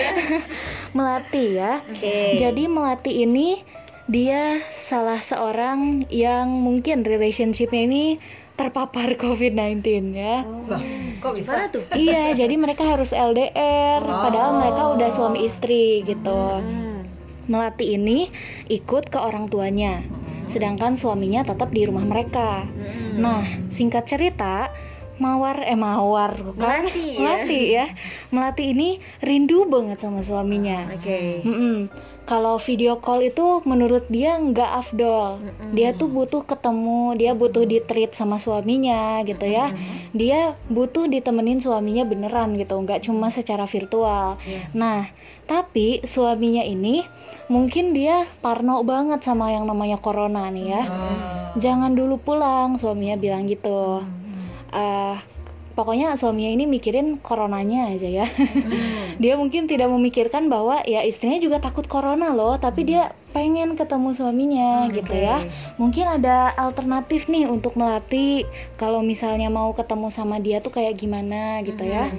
Melati 0.96 1.60
ya. 1.60 1.84
oke 1.84 2.40
Jadi 2.40 2.64
Melati 2.72 3.28
ini 3.28 3.60
dia 4.08 4.64
salah 4.72 5.20
seorang 5.20 6.08
yang 6.08 6.48
mungkin 6.48 7.04
relationshipnya 7.04 7.84
ini 7.84 8.04
terpapar 8.60 9.16
COVID-19 9.16 9.80
ya. 10.12 10.44
Kok 11.24 11.32
bisa? 11.32 11.72
tuh? 11.72 11.80
Iya, 11.96 12.36
jadi 12.36 12.60
mereka 12.60 12.84
harus 12.84 13.16
LDR, 13.16 14.04
padahal 14.04 14.60
mereka 14.60 14.92
udah 14.92 15.08
suami 15.16 15.48
istri 15.48 16.04
gitu. 16.04 16.60
Melati 17.48 17.96
ini 17.96 18.28
ikut 18.68 19.08
ke 19.08 19.16
orang 19.16 19.48
tuanya, 19.48 20.04
sedangkan 20.44 21.00
suaminya 21.00 21.40
tetap 21.40 21.72
di 21.72 21.88
rumah 21.88 22.04
mereka. 22.04 22.68
Nah, 23.16 23.40
singkat 23.72 24.04
cerita, 24.04 24.68
Mawar 25.20 25.68
eh 25.68 25.76
Mawar 25.76 26.32
bukan 26.40 26.88
Melati 26.88 27.06
ya. 27.12 27.20
Melati 27.20 27.60
ya. 27.76 27.86
Melati 28.32 28.64
ini 28.72 28.88
rindu 29.20 29.68
banget 29.68 30.00
sama 30.00 30.24
suaminya. 30.24 30.88
oke 30.96 31.44
Mm-mm. 31.44 31.92
Kalau 32.24 32.62
video 32.62 33.02
call 33.02 33.26
itu 33.26 33.58
menurut 33.66 34.06
dia 34.06 34.38
nggak 34.38 34.70
afdol. 34.70 35.42
Dia 35.74 35.98
tuh 35.98 36.06
butuh 36.06 36.46
ketemu, 36.46 37.18
dia 37.18 37.34
butuh 37.34 37.66
di 37.66 37.82
treat 37.82 38.14
sama 38.14 38.38
suaminya 38.38 39.18
gitu 39.26 39.50
ya. 39.50 39.74
Dia 40.14 40.54
butuh 40.70 41.10
ditemenin 41.10 41.58
suaminya 41.58 42.06
beneran 42.06 42.54
gitu, 42.54 42.78
nggak 42.78 43.02
cuma 43.02 43.34
secara 43.34 43.66
virtual. 43.66 44.38
Nah, 44.78 45.10
tapi 45.50 46.06
suaminya 46.06 46.62
ini 46.62 47.02
mungkin 47.50 47.98
dia 47.98 48.22
parno 48.38 48.86
banget 48.86 49.26
sama 49.26 49.50
yang 49.50 49.66
namanya 49.66 49.98
corona 49.98 50.54
nih 50.54 50.66
ya. 50.70 50.82
Jangan 51.58 51.98
dulu 51.98 52.22
pulang, 52.22 52.78
suaminya 52.78 53.18
bilang 53.18 53.50
gitu. 53.50 54.06
Eh, 54.70 55.16
pokoknya 55.74 56.12
suaminya 56.18 56.50
ini 56.52 56.64
mikirin 56.68 57.18
coronanya 57.22 57.88
aja 57.94 58.08
ya. 58.22 58.26
dia 59.22 59.34
mungkin 59.40 59.64
tidak 59.64 59.88
memikirkan 59.88 60.52
bahwa 60.52 60.82
ya 60.84 61.00
istrinya 61.06 61.40
juga 61.40 61.58
takut 61.62 61.86
corona 61.88 62.34
loh, 62.34 62.58
tapi 62.60 62.84
dia 62.84 63.14
pengen 63.30 63.78
ketemu 63.78 64.10
suaminya 64.10 64.90
gitu 64.90 65.14
ya. 65.14 65.40
Mungkin 65.78 66.06
ada 66.20 66.50
alternatif 66.58 67.30
nih 67.30 67.46
untuk 67.46 67.78
melatih 67.78 68.44
kalau 68.74 69.00
misalnya 69.00 69.48
mau 69.48 69.70
ketemu 69.72 70.10
sama 70.10 70.42
dia 70.42 70.58
tuh 70.58 70.74
kayak 70.74 70.98
gimana 70.98 71.62
gitu 71.62 71.86
ya. 71.86 72.10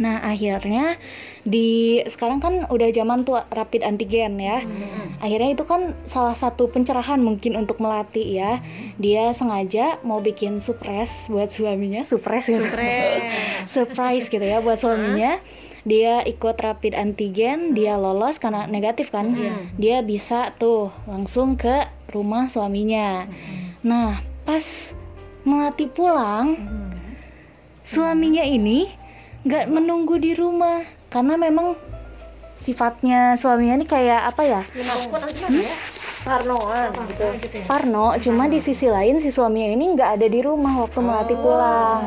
Nah, 0.00 0.24
akhirnya 0.24 0.96
di 1.44 2.00
sekarang 2.08 2.40
kan 2.40 2.64
udah 2.72 2.88
zaman 2.88 3.28
tuh 3.28 3.36
rapid 3.52 3.84
antigen 3.84 4.40
ya. 4.40 4.64
Akhirnya 5.20 5.52
itu 5.52 5.64
kan 5.68 5.92
salah 6.08 6.32
satu 6.32 6.72
pencerahan 6.72 7.20
mungkin 7.20 7.54
untuk 7.60 7.78
melatih 7.84 8.24
ya. 8.24 8.52
Dia 8.96 9.36
sengaja 9.36 10.00
mau 10.00 10.24
bikin 10.24 10.58
surprise 10.64 11.28
buat 11.28 11.52
suaminya, 11.52 12.08
surprise 12.08 12.48
gitu. 12.48 12.64
Surprise 13.68 14.26
gitu 14.32 14.42
ya 14.42 14.64
buat 14.64 14.80
suaminya. 14.80 15.36
Dia 15.84 16.20
ikut 16.28 16.60
rapid 16.60 16.92
antigen, 16.92 17.72
dia 17.72 17.96
lolos 18.00 18.40
karena 18.40 18.64
negatif 18.68 19.12
kan. 19.12 19.36
Dia 19.76 20.00
bisa 20.00 20.56
tuh 20.56 20.88
langsung 21.04 21.60
ke 21.60 21.88
rumah 22.12 22.48
suaminya. 22.48 23.28
Nah, 23.84 24.20
pas 24.44 24.92
melatih 25.44 25.88
pulang, 25.88 26.56
suaminya 27.80 28.44
ini 28.44 28.99
nggak 29.44 29.64
menunggu 29.70 30.20
di 30.20 30.32
rumah. 30.36 30.84
Karena 31.10 31.34
memang 31.34 31.74
sifatnya 32.60 33.34
suaminya 33.40 33.80
ini 33.80 33.86
kayak 33.88 34.30
apa 34.30 34.42
ya? 34.44 34.62
Parnoan. 36.20 36.92
Gitu 37.40 37.64
Parno 37.64 38.12
cuma 38.20 38.44
di 38.44 38.60
sisi 38.60 38.86
lain 38.92 39.24
si 39.24 39.32
suaminya 39.32 39.72
ini 39.72 39.96
nggak 39.96 40.10
ada 40.20 40.26
di 40.28 40.40
rumah 40.44 40.84
waktu 40.84 41.00
Melati 41.00 41.34
pulang. 41.34 42.02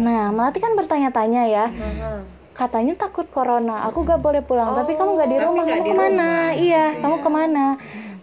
Nah 0.00 0.32
Melati 0.32 0.58
kan 0.58 0.72
bertanya-tanya 0.72 1.42
ya. 1.46 1.66
Katanya 2.56 2.96
takut 2.96 3.28
corona. 3.28 3.88
Aku 3.88 4.04
gak 4.04 4.20
boleh 4.20 4.44
pulang 4.44 4.76
tapi 4.76 4.92
kamu 4.92 5.16
nggak 5.16 5.30
di 5.32 5.38
rumah. 5.40 5.64
kamu 5.64 5.84
ke 5.84 5.96
mana? 5.96 6.28
iya. 6.52 6.86
kamu 7.00 7.16
ke 7.24 7.30
mana 7.30 7.66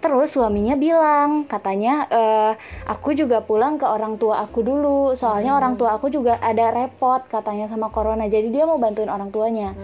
terus 0.07 0.31
suaminya 0.31 0.79
bilang 0.79 1.43
katanya 1.51 2.07
"Eh, 2.07 2.51
aku 2.87 3.11
juga 3.11 3.43
pulang 3.43 3.75
ke 3.75 3.83
orang 3.83 4.15
tua 4.15 4.39
aku 4.39 4.63
dulu. 4.63 5.11
Soalnya 5.19 5.59
orang 5.59 5.75
tua 5.75 5.99
aku 5.99 6.07
juga 6.07 6.39
ada 6.39 6.71
repot 6.71 7.27
katanya 7.27 7.67
sama 7.67 7.91
corona. 7.91 8.23
Jadi 8.31 8.47
dia 8.55 8.63
mau 8.63 8.79
bantuin 8.79 9.11
orang 9.11 9.27
tuanya. 9.35 9.75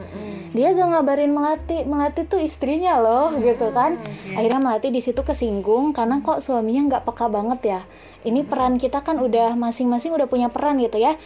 Dia 0.56 0.72
gak 0.72 0.88
ngabarin 0.96 1.36
melati. 1.36 1.84
Melati 1.84 2.24
tuh 2.24 2.40
istrinya 2.40 2.96
loh 3.04 3.36
gitu 3.36 3.68
kan. 3.76 4.00
akhirnya 4.34 4.64
melati 4.64 4.90
di 4.90 5.04
situ 5.04 5.22
kesinggung 5.22 5.92
karena 5.92 6.24
kok 6.24 6.40
suaminya 6.40 6.88
nggak 6.88 7.04
peka 7.04 7.28
banget 7.28 7.60
ya. 7.78 7.82
Ini 8.24 8.48
peran 8.48 8.80
kita 8.80 9.04
kan 9.04 9.20
udah 9.20 9.52
masing-masing 9.60 10.16
udah 10.16 10.32
punya 10.32 10.48
peran 10.48 10.80
gitu 10.80 10.96
ya. 10.96 11.20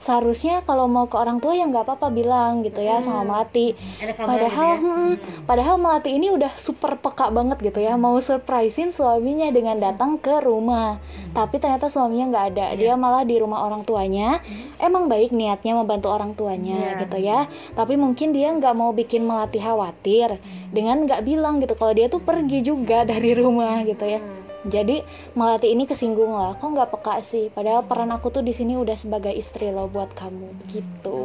Seharusnya 0.00 0.64
kalau 0.64 0.88
mau 0.88 1.04
ke 1.04 1.20
orang 1.20 1.44
tua 1.44 1.52
ya 1.52 1.68
nggak 1.68 1.84
apa-apa 1.84 2.08
bilang 2.08 2.64
gitu 2.64 2.80
ya 2.80 3.04
sama 3.04 3.20
melati. 3.20 3.76
Padahal 4.16 4.80
hmm, 4.80 5.12
padahal 5.44 5.76
melati 5.76 6.16
ini 6.16 6.32
udah 6.32 6.48
super 6.56 6.96
peka 6.96 7.28
banget 7.28 7.60
gitu 7.60 7.84
ya. 7.84 8.00
Mau 8.00 8.16
surprisein 8.38 8.94
suaminya 8.94 9.50
dengan 9.50 9.82
datang 9.82 10.14
ke 10.22 10.38
rumah. 10.46 11.02
Tapi 11.34 11.58
ternyata 11.58 11.90
suaminya 11.90 12.30
nggak 12.30 12.46
ada. 12.54 12.66
Dia 12.78 12.94
malah 12.94 13.26
di 13.26 13.34
rumah 13.42 13.66
orang 13.66 13.82
tuanya. 13.82 14.38
Emang 14.78 15.10
baik 15.10 15.34
niatnya 15.34 15.74
membantu 15.74 16.14
orang 16.14 16.38
tuanya 16.38 17.02
gitu 17.02 17.18
ya. 17.18 17.50
Tapi 17.74 17.98
mungkin 17.98 18.30
dia 18.30 18.54
nggak 18.54 18.74
mau 18.78 18.94
bikin 18.94 19.26
melati 19.26 19.58
khawatir 19.58 20.38
dengan 20.70 21.02
nggak 21.04 21.26
bilang 21.26 21.58
gitu. 21.58 21.74
Kalau 21.74 21.90
dia 21.90 22.06
tuh 22.06 22.22
pergi 22.22 22.62
juga 22.62 23.02
dari 23.10 23.34
rumah 23.34 23.82
gitu 23.82 24.06
ya. 24.06 24.22
Jadi 24.62 25.02
melati 25.34 25.74
ini 25.74 25.90
kesinggung 25.90 26.30
lah. 26.30 26.54
Kok 26.54 26.70
nggak 26.78 26.90
peka 26.94 27.20
sih? 27.26 27.50
Padahal 27.50 27.82
peran 27.82 28.14
aku 28.14 28.30
tuh 28.30 28.46
di 28.46 28.54
sini 28.54 28.78
udah 28.78 28.94
sebagai 28.94 29.34
istri 29.34 29.74
loh 29.74 29.90
buat 29.90 30.14
kamu. 30.14 30.70
Gitu. 30.70 31.18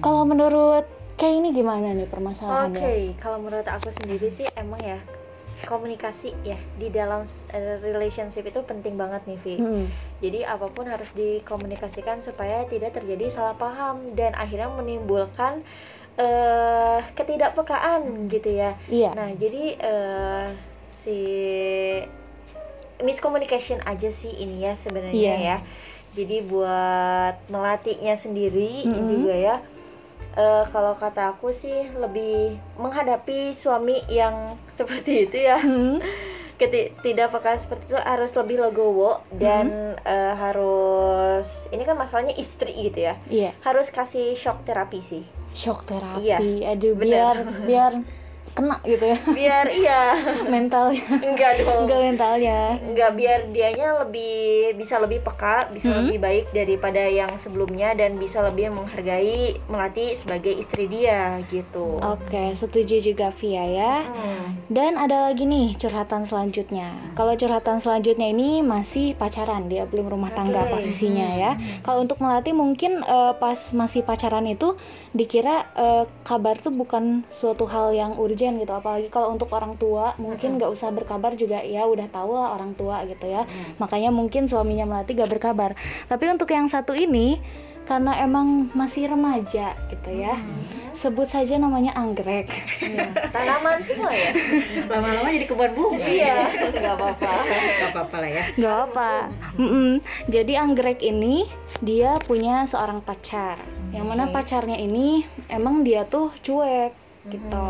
kalau 0.00 0.24
menurut 0.24 0.88
kayak 1.20 1.44
ini 1.44 1.48
gimana 1.52 1.92
nih 1.92 2.08
Oke, 2.08 2.16
permasalahannya 2.16 3.20
kalau 3.20 3.38
menurut 3.44 3.68
aku 3.68 3.92
sendiri 3.92 4.32
sih 4.32 4.48
emang 4.56 4.80
ya 4.80 4.96
komunikasi 5.64 6.32
ya 6.42 6.56
di 6.76 6.88
dalam 6.88 7.24
eh, 7.50 7.76
relationship 7.80 8.44
itu 8.44 8.60
penting 8.62 8.94
banget 8.94 9.24
nih 9.26 9.38
Vi. 9.40 9.56
Hmm. 9.58 9.86
Jadi 10.20 10.44
apa 10.44 10.68
pun 10.68 10.84
harus 10.84 11.08
dikomunikasikan 11.12 12.20
supaya 12.20 12.64
tidak 12.68 12.92
terjadi 12.92 13.28
salah 13.28 13.56
paham 13.56 14.12
dan 14.12 14.36
akhirnya 14.36 14.68
menimbulkan 14.68 15.64
eh 16.16 17.00
ketidakpekaan 17.16 18.28
gitu 18.28 18.52
ya. 18.52 18.76
iya 18.86 19.10
Nah, 19.16 19.32
jadi 19.32 19.64
eh 19.78 20.48
si 21.00 21.16
miscommunication 23.00 23.80
aja 23.88 24.12
sih 24.12 24.28
ini 24.28 24.68
ya 24.68 24.76
sebenarnya 24.76 25.16
Iya. 25.16 25.36
ya. 25.40 25.56
Jadi 26.10 26.36
buat 26.44 27.38
melatihnya 27.48 28.18
sendiri 28.18 28.84
Mm-mm. 28.84 29.06
juga 29.08 29.34
ya. 29.34 29.56
Eh, 30.32 30.64
kalau 30.68 30.94
kata 30.94 31.32
aku 31.32 31.50
sih 31.50 31.88
lebih 31.94 32.54
menghadapi 32.76 33.52
suami 33.52 34.02
yang 34.06 34.54
seperti 34.78 35.26
itu 35.26 35.38
ya. 35.40 35.58
Hmm. 35.58 35.98
Tidak 37.00 37.32
peka 37.32 37.56
seperti 37.56 37.88
itu 37.88 37.96
harus 37.96 38.36
lebih 38.36 38.60
legowo 38.60 39.24
dan 39.32 39.96
eh, 40.04 40.34
harus 40.36 41.64
ini 41.70 41.82
kan 41.82 41.96
masalahnya 41.96 42.36
istri 42.36 42.76
gitu 42.76 43.08
ya. 43.08 43.16
iya 43.26 43.56
Harus 43.60 43.88
kasih 43.88 44.36
shock 44.36 44.60
terapi 44.64 45.00
sih. 45.00 45.24
shock 45.50 45.82
terapi 45.82 46.20
Iya, 46.28 46.38
aduh 46.70 46.92
bener. 46.94 47.08
biar 47.08 47.36
biar 47.64 47.92
kena 48.50 48.76
gitu 48.82 49.04
ya. 49.06 49.18
Biar 49.26 49.66
iya, 49.70 50.02
mentalnya. 50.52 51.06
Enggak 51.16 51.52
dong. 51.60 51.86
enggak 51.86 52.00
mentalnya. 52.04 52.58
Nggak 52.82 53.10
biar 53.14 53.40
dianya 53.48 53.88
lebih 54.00 54.34
bisa 54.74 54.98
lebih 54.98 55.20
peka 55.20 55.70
bisa 55.70 55.88
Hmm. 55.88 56.06
lebih 56.06 56.18
baik 56.18 56.44
daripada 56.50 57.02
yang 57.02 57.30
sebelumnya 57.36 57.94
dan 57.94 58.14
bisa 58.14 58.42
lebih 58.42 58.70
menghargai 58.70 59.38
melati 59.66 60.12
sebagai 60.12 60.50
istri 60.52 60.86
dia 60.86 61.38
gitu. 61.46 61.98
Oke 62.00 62.52
setuju 62.52 62.98
juga 63.00 63.30
Via 63.32 63.64
ya. 63.64 63.94
Hmm. 64.02 64.58
dan 64.66 64.94
ada 64.94 65.26
lagi 65.26 65.44
nih 65.44 65.74
curhatan 65.74 66.22
selanjutnya. 66.22 66.90
Kalau 67.14 67.34
curhatan 67.34 67.78
selanjutnya 67.78 68.28
ini 68.28 68.60
masih 68.60 69.14
pacaran 69.14 69.66
dia 69.66 69.82
belum 69.84 70.06
rumah 70.08 70.30
tangga 70.30 70.62
Oke. 70.64 70.76
posisinya 70.76 71.28
ya. 71.34 71.52
Kalau 71.80 72.02
untuk 72.02 72.18
melati 72.18 72.50
mungkin 72.50 73.00
eh, 73.00 73.32
pas 73.34 73.58
masih 73.72 74.02
pacaran 74.02 74.44
itu 74.44 74.74
dikira 75.10 75.66
eh, 75.72 76.04
kabar 76.22 76.54
tuh 76.56 76.70
bukan 76.70 77.22
suatu 77.28 77.64
hal 77.64 77.90
yang 77.90 78.14
urgent 78.14 78.39
gitu 78.40 78.72
apalagi 78.72 79.12
kalau 79.12 79.36
untuk 79.36 79.52
orang 79.52 79.76
tua 79.76 80.16
mungkin 80.16 80.56
nggak 80.56 80.72
usah 80.72 80.88
berkabar 80.88 81.36
juga 81.36 81.60
ya 81.60 81.84
udah 81.84 82.08
tahu 82.08 82.32
lah 82.40 82.56
orang 82.56 82.72
tua 82.72 83.04
gitu 83.04 83.28
ya. 83.28 83.44
Makanya 83.76 84.08
mungkin 84.08 84.48
suaminya 84.48 84.88
melati 84.88 85.12
gak 85.12 85.28
berkabar. 85.28 85.76
Tapi 86.08 86.24
untuk 86.32 86.48
yang 86.48 86.72
satu 86.72 86.96
ini 86.96 87.36
karena 87.84 88.22
emang 88.22 88.70
masih 88.72 89.10
remaja 89.10 89.76
gitu 89.90 90.10
ya 90.14 90.38
sebut 91.00 91.32
saja 91.32 91.56
namanya 91.56 91.96
anggrek. 91.96 92.50
Iya. 92.84 93.08
tanaman 93.32 93.80
semua 93.88 94.12
ya? 94.12 94.36
Lama-lama 94.84 95.32
jadi 95.32 95.46
kebun 95.48 95.72
bunga. 95.72 96.04
iya 96.04 96.44
nggak 96.76 96.94
apa-apa. 96.98 97.32
Gak 97.80 97.90
apa-apa 97.96 98.16
lah 98.20 98.30
ya. 98.30 98.44
nggak 98.60 98.76
apa. 98.90 99.12
Mm-mm. 99.56 99.90
jadi 100.28 100.52
anggrek 100.60 101.00
ini 101.00 101.48
dia 101.80 102.20
punya 102.20 102.68
seorang 102.68 103.00
pacar. 103.00 103.56
Yang 103.96 104.06
mana 104.06 104.24
pacarnya 104.28 104.76
ini 104.76 105.24
emang 105.48 105.82
dia 105.82 106.04
tuh 106.04 106.36
cuek 106.44 106.99
gitu. 107.28 107.66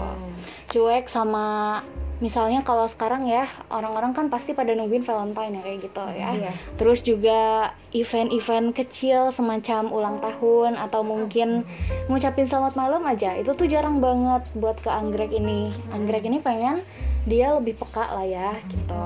Cuek 0.71 1.11
sama 1.11 1.81
misalnya 2.21 2.61
kalau 2.61 2.85
sekarang 2.85 3.25
ya 3.25 3.49
orang-orang 3.73 4.13
kan 4.13 4.29
pasti 4.29 4.53
pada 4.53 4.77
nungguin 4.77 5.03
Valentine 5.03 5.57
ya 5.57 5.63
kayak 5.65 5.79
gitu 5.89 6.05
ya. 6.13 6.29
Iya. 6.37 6.53
terus 6.77 7.01
juga 7.01 7.73
event-event 7.97 8.77
kecil 8.77 9.33
semacam 9.33 9.89
ulang 9.89 10.17
tahun 10.21 10.77
atau 10.77 11.01
mungkin 11.01 11.65
ngucapin 12.13 12.47
selamat 12.47 12.77
malam 12.77 13.03
aja 13.09 13.35
itu 13.41 13.57
tuh 13.57 13.67
jarang 13.67 13.99
banget 13.99 14.45
buat 14.55 14.79
ke 14.79 14.93
anggrek 14.93 15.33
ini. 15.33 15.73
Anggrek 15.91 16.29
ini 16.29 16.39
pengen 16.45 16.85
dia 17.25 17.57
lebih 17.57 17.77
peka 17.81 18.13
lah 18.13 18.25
ya 18.29 18.53
gitu. 18.69 19.05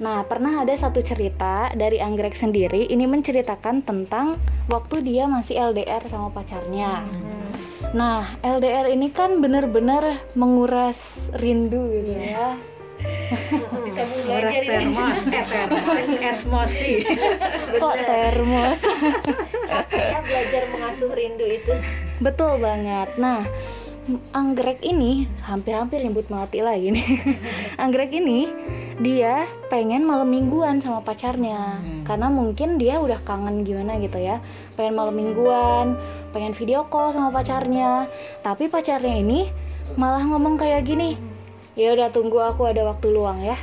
Nah 0.00 0.24
pernah 0.24 0.64
ada 0.64 0.72
satu 0.72 1.04
cerita 1.04 1.68
dari 1.76 2.00
anggrek 2.00 2.32
sendiri 2.32 2.88
ini 2.88 3.04
menceritakan 3.04 3.84
tentang 3.84 4.40
waktu 4.72 5.04
dia 5.04 5.28
masih 5.28 5.72
LDR 5.72 6.00
sama 6.08 6.32
pacarnya 6.32 7.04
nah 7.96 8.24
LDR 8.44 8.92
ini 8.92 9.08
kan 9.12 9.40
bener-bener 9.40 10.20
menguras 10.36 11.30
rindu 11.38 11.88
gitu 12.00 12.12
ya 12.14 12.56
Horas 14.28 14.58
termos, 14.66 15.18
eh 15.38 15.46
termos, 15.46 16.06
esmosi. 16.18 17.06
kok 17.78 17.96
termos 18.02 18.80
capeknya 19.70 20.18
belajar 20.26 20.62
mengasuh 20.74 21.10
rindu 21.14 21.46
itu 21.46 21.74
Betul 22.18 22.58
banget. 22.58 23.14
Nah, 23.14 23.46
anggrek 24.34 24.82
ini 24.82 25.30
hampir-hampir 25.46 26.02
nyebut 26.02 26.26
melati 26.26 26.58
lagi 26.64 26.90
nih. 26.90 27.06
anggrek 27.82 28.10
ini 28.10 28.50
dia 28.98 29.46
pengen 29.70 30.02
malam 30.02 30.26
mingguan 30.26 30.82
sama 30.82 31.06
pacarnya 31.06 31.78
Hmm. 31.78 32.02
karena 32.02 32.26
mungkin 32.26 32.82
dia 32.82 32.98
udah 32.98 33.22
kangen 33.22 33.62
gimana 33.62 33.94
gitu 34.02 34.18
ya. 34.18 34.42
Pengen 34.74 34.98
malam 34.98 35.14
mingguan, 35.14 35.94
pengen 36.34 36.50
video 36.50 36.86
call 36.90 37.14
sama 37.14 37.30
pacarnya. 37.30 38.10
Tapi 38.42 38.66
pacarnya 38.66 39.22
ini 39.22 39.46
malah 39.94 40.22
ngomong 40.26 40.58
kayak 40.58 40.82
gini. 40.82 41.14
Ya 41.78 41.94
udah 41.94 42.10
tunggu 42.10 42.42
aku 42.42 42.66
ada 42.66 42.82
waktu 42.82 43.14
luang 43.14 43.38
ya. 43.38 43.54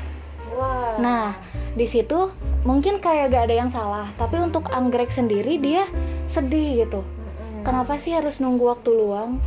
wah 0.55 0.95
Nah, 0.95 1.35
di 1.75 1.83
situ 1.83 2.31
mungkin 2.63 3.03
kayak 3.03 3.35
gak 3.35 3.51
ada 3.51 3.55
yang 3.59 3.67
salah, 3.67 4.07
tapi 4.15 4.39
untuk 4.39 4.71
anggrek 4.71 5.11
sendiri 5.11 5.59
dia 5.59 5.83
sedih 6.31 6.87
gitu. 6.87 7.03
Mm-mm. 7.03 7.67
Kenapa 7.67 7.99
sih 7.99 8.15
harus 8.15 8.39
nunggu 8.39 8.63
waktu 8.71 8.95
luang? 8.95 9.43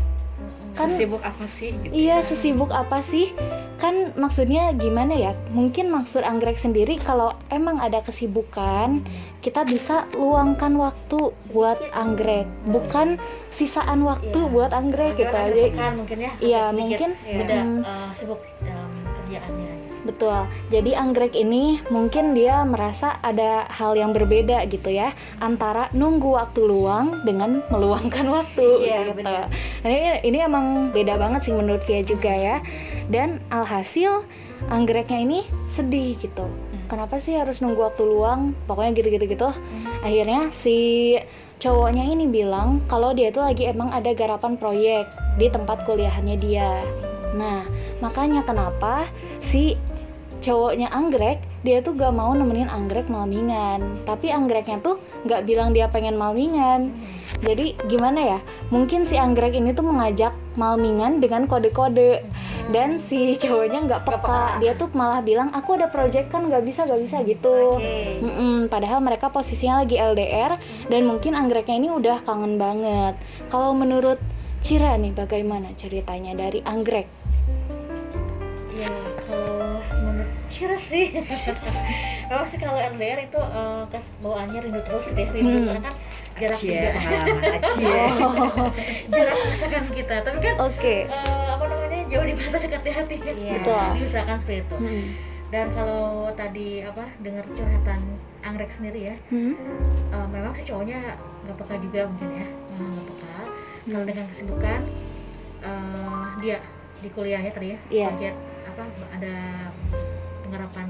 Kan 0.78 0.88
Sesibuk 0.88 1.18
apa 1.20 1.44
sih? 1.44 1.74
Gitu. 1.74 1.90
iya 1.90 2.22
sesibuk 2.22 2.70
apa 2.70 3.02
sih? 3.02 3.34
Kan 3.76 4.14
maksudnya 4.14 4.70
gimana 4.72 5.10
ya? 5.10 5.32
Mungkin 5.50 5.90
maksud 5.90 6.22
anggrek 6.22 6.54
sendiri 6.54 6.98
kalau 6.98 7.30
emang 7.48 7.78
ada 7.78 7.98
kesibukan, 7.98 9.02
kita 9.40 9.62
bisa 9.62 10.06
luangkan 10.14 10.74
waktu 10.74 11.18
buat 11.50 11.82
anggrek, 11.92 12.46
bukan 12.64 13.18
sisaan 13.48 14.02
waktu 14.02 14.34
Iya. 14.36 14.50
buat 14.50 14.70
anggrek 14.70 15.14
gitu 15.16 15.30
Agar 15.30 15.50
aja. 15.50 15.64
pekan 15.68 15.92
mungkin 15.96 16.18
ya 16.20 16.32
Iya, 16.38 16.62
mungkin, 16.70 17.10
beda 17.18 17.56
mm. 17.56 17.78
eh, 17.82 18.08
sibuk 18.12 18.40
dalam 18.60 18.90
kerjaannya 19.04 19.87
Betul. 20.08 20.48
Jadi 20.72 20.96
anggrek 20.96 21.36
ini 21.36 21.84
mungkin 21.92 22.32
dia 22.32 22.64
merasa 22.64 23.20
ada 23.20 23.68
hal 23.68 23.92
yang 23.92 24.16
berbeda 24.16 24.64
gitu 24.66 24.88
ya 24.88 25.12
antara 25.38 25.92
nunggu 25.92 26.32
waktu 26.32 26.64
luang 26.64 27.20
dengan 27.28 27.60
meluangkan 27.68 28.24
waktu 28.40 28.88
Iya, 28.88 29.12
gitu. 29.12 29.20
benar. 29.20 29.52
Nah, 29.84 29.88
ini 29.92 30.00
ini 30.24 30.38
emang 30.40 30.66
beda 30.90 31.20
banget 31.20 31.44
sih 31.44 31.52
menurut 31.52 31.84
Via 31.84 32.00
juga 32.00 32.32
ya. 32.32 32.56
Dan 33.12 33.44
alhasil 33.52 34.24
anggreknya 34.72 35.20
ini 35.20 35.38
sedih 35.68 36.16
gitu. 36.16 36.48
Kenapa 36.88 37.20
sih 37.20 37.36
harus 37.36 37.60
nunggu 37.60 37.84
waktu 37.84 38.08
luang? 38.08 38.56
Pokoknya 38.64 38.96
gitu-gitu 38.96 39.28
gitu. 39.28 39.48
Akhirnya 40.00 40.48
si 40.56 41.20
cowoknya 41.60 42.08
ini 42.08 42.24
bilang 42.24 42.80
kalau 42.88 43.12
dia 43.12 43.28
tuh 43.28 43.44
lagi 43.44 43.68
emang 43.68 43.92
ada 43.92 44.08
garapan 44.16 44.56
proyek 44.56 45.04
di 45.36 45.52
tempat 45.52 45.84
kuliahannya 45.84 46.40
dia. 46.40 46.80
Nah, 47.36 47.60
makanya 48.00 48.40
kenapa 48.40 49.04
si 49.44 49.76
cowoknya 50.40 50.88
anggrek 50.90 51.42
dia 51.66 51.82
tuh 51.82 51.92
gak 51.98 52.14
mau 52.14 52.30
nemenin 52.32 52.70
anggrek 52.70 53.10
malmingan. 53.10 53.82
Tapi 54.06 54.30
anggreknya 54.30 54.78
tuh 54.78 55.02
gak 55.26 55.44
bilang 55.44 55.74
dia 55.74 55.90
pengen 55.90 56.14
malmingan. 56.14 56.94
Jadi 57.38 57.78
gimana 57.86 58.18
ya 58.18 58.38
mungkin 58.74 59.06
si 59.06 59.14
anggrek 59.14 59.54
ini 59.54 59.70
tuh 59.70 59.86
mengajak 59.86 60.34
malmingan 60.58 61.22
dengan 61.22 61.46
kode-kode. 61.46 62.22
Dan 62.68 63.00
si 63.00 63.32
cowoknya 63.32 63.88
nggak 63.88 64.04
peka. 64.04 64.60
dia 64.60 64.76
tuh 64.76 64.92
malah 64.92 65.24
bilang 65.24 65.48
aku 65.56 65.80
ada 65.80 65.88
project 65.88 66.28
kan 66.28 66.52
nggak 66.52 66.68
bisa 66.68 66.84
nggak 66.84 67.00
bisa 67.00 67.16
gitu. 67.24 67.80
Padahal 68.68 69.00
mereka 69.00 69.32
posisinya 69.32 69.80
lagi 69.80 69.96
LDR 69.96 70.60
dan 70.92 71.02
mungkin 71.08 71.32
anggreknya 71.32 71.80
ini 71.80 71.88
udah 71.88 72.20
kangen 72.28 72.60
banget. 72.60 73.16
Kalau 73.48 73.72
menurut 73.72 74.20
Cira 74.60 74.98
nih 74.98 75.14
bagaimana 75.14 75.72
ceritanya 75.78 76.34
dari 76.34 76.60
anggrek? 76.66 77.08
Ya 78.76 79.07
Cira 80.48 80.74
sih 80.74 81.12
memang 82.28 82.44
sih 82.44 82.56
kalau 82.56 82.74
LDR 82.74 83.20
itu 83.22 83.40
kes- 83.86 84.12
bawaannya 84.18 84.60
rindu 84.60 84.80
terus 84.80 85.06
deh 85.10 85.24
rindu 85.26 85.54
Hmm. 85.54 85.66
karena 85.70 85.82
kan 85.82 85.94
jarak 86.38 86.56
Cie, 86.56 86.70
juga 86.70 86.90
acie. 87.58 88.02
jarak 89.08 89.36
misalkan 89.44 89.84
kita 89.90 90.16
tapi 90.20 90.38
kan 90.38 90.54
oke 90.58 90.94
eh, 91.04 91.46
apa 91.48 91.64
namanya 91.64 92.00
jauh 92.06 92.22
di 92.22 92.34
mata 92.34 92.56
dekat 92.56 92.80
di 92.80 92.90
hati 92.90 93.14
Iya. 93.18 93.52
Betul. 93.56 93.82
misalkan 93.96 94.36
seperti 94.36 94.60
itu 94.62 94.76
Mm. 94.78 95.04
dan 95.48 95.66
kalau 95.72 96.04
tadi 96.32 96.68
apa 96.80 97.04
dengar 97.18 97.44
curhatan 97.48 98.00
anggrek 98.40 98.68
sendiri 98.68 99.00
ya 99.04 99.16
Hmm? 99.28 99.54
eh, 100.08 100.26
memang 100.28 100.52
sih 100.52 100.64
cowoknya 100.64 101.00
nggak 101.42 101.56
peka 101.56 101.74
juga 101.80 102.00
mungkin 102.06 102.28
ya 102.34 102.46
nggak 102.72 103.06
peka 103.06 103.36
kalau 103.84 104.04
dengan 104.04 104.24
kesibukan 104.26 104.80
eh, 105.60 106.26
dia 106.38 106.58
di 106.98 107.08
kuliahnya 107.08 107.50
tadi 107.50 107.74
ya 107.90 108.08
project 108.08 108.36
apa 108.68 108.82
ada 109.12 109.34
penggarapan 110.48 110.88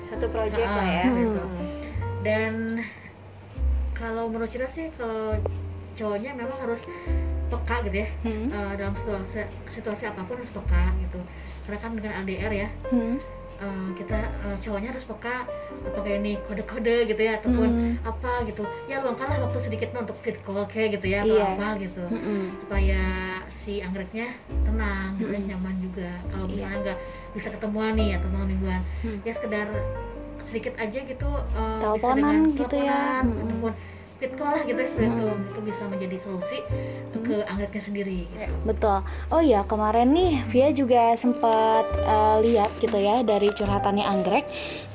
satu 0.00 0.26
project 0.28 0.62
Ah, 0.62 0.76
lah 0.76 0.86
ya 0.88 1.02
seperti 1.02 1.22
itu. 1.26 1.42
Hmm. 1.42 1.68
dan 2.22 2.52
kalau 3.92 4.24
menurut 4.26 4.48
kita 4.48 4.66
sih 4.66 4.88
kalau 4.92 5.34
cowoknya 5.92 6.32
memang 6.32 6.54
harus 6.56 6.86
peka 7.48 7.76
gitu 7.84 7.96
ya 7.98 8.08
Hmm. 8.22 8.46
Eh, 8.48 8.72
dalam 8.76 8.94
situasi 8.94 9.38
situasi 9.68 10.04
apa 10.06 10.22
pun 10.22 10.38
harus 10.38 10.48
peka 10.48 10.82
gitu 10.98 11.20
karena 11.62 11.78
kan 11.78 11.90
dengan 11.92 12.12
LDR 12.22 12.52
ya 12.56 12.68
Hmm. 12.88 13.18
Eh, 13.54 13.88
kita 13.94 14.16
eh, 14.16 14.56
cowoknya 14.56 14.88
harus 14.88 15.04
peka 15.04 15.44
apakah 15.82 16.08
ini 16.10 16.38
kode-kode 16.40 16.96
gitu 17.06 17.20
ya 17.20 17.36
ataupun 17.36 17.68
Hmm. 17.68 17.94
apa 18.02 18.44
gitu 18.44 18.62
ya 18.84 18.98
luangkanlah 18.98 19.38
waktu 19.40 19.58
sedikit 19.60 19.90
untuk 19.94 20.14
fit 20.14 20.38
call 20.40 20.64
kayak 20.66 20.96
gitu 20.96 21.06
ya 21.08 21.20
atau 21.20 21.34
Iya. 21.34 21.46
apa 21.52 21.68
gitu 21.78 22.04
Mm-mm. 22.04 22.42
supaya 22.56 23.00
si 23.48 23.78
anggreknya 23.78 24.32
tenang 24.62 25.14
gitu 25.16 25.34
nyaman 25.46 25.74
juga 25.80 26.10
kalau 26.26 26.44
Iya. 26.44 26.54
misalnya 26.56 26.78
nggak 26.82 26.98
bisa 27.32 27.48
ketemuan 27.50 27.92
nih 27.92 28.10
atau 28.14 28.28
malam 28.28 28.48
mingguan 28.48 28.80
Hmm. 29.00 29.18
ya 29.20 29.32
sekedar 29.32 29.66
sedikit 30.38 30.74
aja 30.76 30.98
gitu 31.00 31.30
bisa 31.30 31.80
Teleponan 31.80 32.16
dengan 32.16 32.36
gitu 32.52 32.76
ya. 32.76 32.92
teleponan, 32.98 33.22
Mm-mm. 33.24 33.42
ataupun 33.44 33.72
fit 33.72 34.01
call 34.38 34.54
lah 34.54 34.62
gitu 34.62 34.78
ya 34.78 34.88
seperti 34.88 35.10
itu 35.50 35.60
bisa 35.62 35.82
menjadi 35.90 36.16
solusi 36.18 36.58
ke 37.22 37.36
anggreknya 37.46 37.82
sendiri 37.82 38.18
gitu. 38.30 38.54
Betul. 38.66 38.98
Oh 39.30 39.42
iya, 39.42 39.62
kemarin 39.66 40.10
nih 40.14 40.42
Via 40.50 40.68
juga 40.74 41.14
sempat 41.18 41.86
eh, 42.02 42.36
lihat 42.44 42.70
gitu 42.82 42.98
ya 42.98 43.22
dari 43.22 43.50
curhatannya 43.50 44.04
Anggrek, 44.04 44.46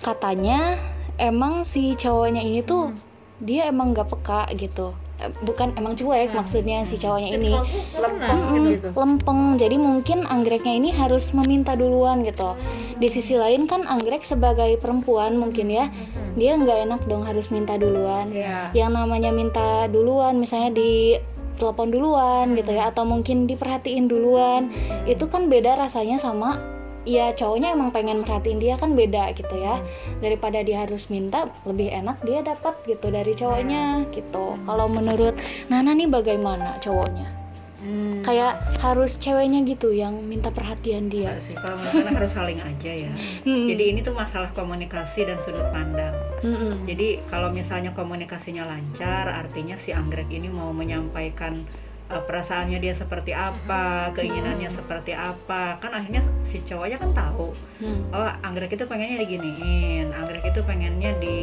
katanya 0.04 0.78
emang 1.18 1.66
si 1.66 1.98
cowoknya 1.98 2.44
ini 2.44 2.62
tuh 2.62 2.94
dia 3.42 3.70
emang 3.70 3.94
gak 3.94 4.10
peka 4.12 4.50
gitu. 4.58 4.94
Eh, 5.18 5.34
Bukan 5.40 5.74
emang 5.74 5.94
cuek 5.94 6.30
Hmm. 6.30 6.38
maksudnya 6.38 6.86
si 6.86 6.96
cowoknya 6.96 7.34
Fit 7.34 7.42
ini. 7.42 7.54
Mm-mm, 7.98 8.64
gitu. 8.70 8.88
lempeng. 8.94 9.58
Jadi 9.58 9.76
mungkin 9.76 10.24
anggreknya 10.24 10.74
ini 10.74 10.90
harus 10.92 11.34
meminta 11.34 11.74
duluan 11.74 12.22
gitu. 12.22 12.54
Di 12.96 13.10
sisi 13.10 13.34
lain 13.34 13.66
kan 13.66 13.84
anggrek 13.84 14.22
sebagai 14.22 14.78
perempuan 14.78 15.36
mungkin 15.36 15.68
ya, 15.68 15.90
Mhm. 15.90 16.38
dia 16.38 16.54
nggak 16.54 16.80
enak 16.86 17.02
dong 17.06 17.26
harus 17.26 17.50
minta 17.50 17.76
duluan. 17.76 18.30
Iya. 18.30 18.70
Yang 18.76 18.92
namanya 18.94 19.32
minta 19.32 19.68
duluan, 19.88 20.38
misalnya 20.38 20.70
di 20.72 21.18
telepon 21.58 21.90
duluan 21.90 22.54
gitu 22.54 22.70
ya, 22.70 22.94
atau 22.94 23.02
mungkin 23.02 23.50
diperhatiin 23.50 24.06
duluan, 24.06 24.70
itu 25.04 25.26
kan 25.26 25.50
beda 25.50 25.74
rasanya 25.76 26.22
sama 26.22 26.62
ya 27.08 27.32
cowoknya 27.32 27.72
emang 27.72 27.96
pengen 27.96 28.28
merhatiin 28.28 28.60
dia 28.60 28.76
kan 28.76 28.92
beda 28.92 29.32
gitu 29.32 29.56
ya 29.56 29.80
daripada 30.20 30.60
dia 30.60 30.84
harus 30.84 31.08
minta 31.08 31.48
lebih 31.64 31.88
enak 31.88 32.20
dia 32.28 32.44
dapat 32.44 32.76
gitu 32.84 33.08
dari 33.08 33.32
cowoknya 33.32 34.12
gitu 34.12 34.60
kalau 34.68 34.92
menurut 34.92 35.40
Nana 35.72 35.96
nih 35.96 36.12
bagaimana 36.12 36.76
cowoknya 36.84 37.38
Hmm. 37.78 38.26
kayak 38.26 38.58
harus 38.82 39.22
ceweknya 39.22 39.62
gitu 39.62 39.94
yang 39.94 40.18
minta 40.26 40.50
perhatian 40.50 41.14
dia 41.14 41.38
sih, 41.38 41.54
kalau 41.54 41.78
menurut 41.78 42.10
harus 42.10 42.34
saling 42.34 42.58
aja 42.58 42.90
ya. 43.06 43.14
Hmm. 43.46 43.70
Jadi 43.70 43.84
ini 43.94 44.00
tuh 44.02 44.18
masalah 44.18 44.50
komunikasi 44.58 45.30
dan 45.30 45.38
sudut 45.46 45.64
pandang. 45.70 46.18
Mm-mm. 46.42 46.90
Jadi 46.90 47.22
kalau 47.30 47.54
misalnya 47.54 47.94
komunikasinya 47.94 48.66
lancar, 48.66 49.30
artinya 49.30 49.78
si 49.78 49.94
anggrek 49.94 50.26
ini 50.34 50.50
mau 50.50 50.74
menyampaikan 50.74 51.64
uh, 52.08 52.24
perasaannya 52.24 52.80
dia 52.80 52.92
seperti 52.92 53.32
apa, 53.32 54.12
keinginannya 54.12 54.68
seperti 54.68 55.12
apa. 55.12 55.78
Kan 55.78 55.92
akhirnya 55.92 56.24
si 56.42 56.60
cowoknya 56.62 56.98
kan 56.98 57.12
tahu, 57.12 57.52
Hmm. 57.78 58.10
oh 58.10 58.32
anggrek 58.42 58.74
itu 58.74 58.84
pengennya 58.84 59.22
diginiin, 59.22 60.10
anggrek 60.10 60.44
itu 60.46 60.60
pengennya 60.64 61.14
di, 61.20 61.38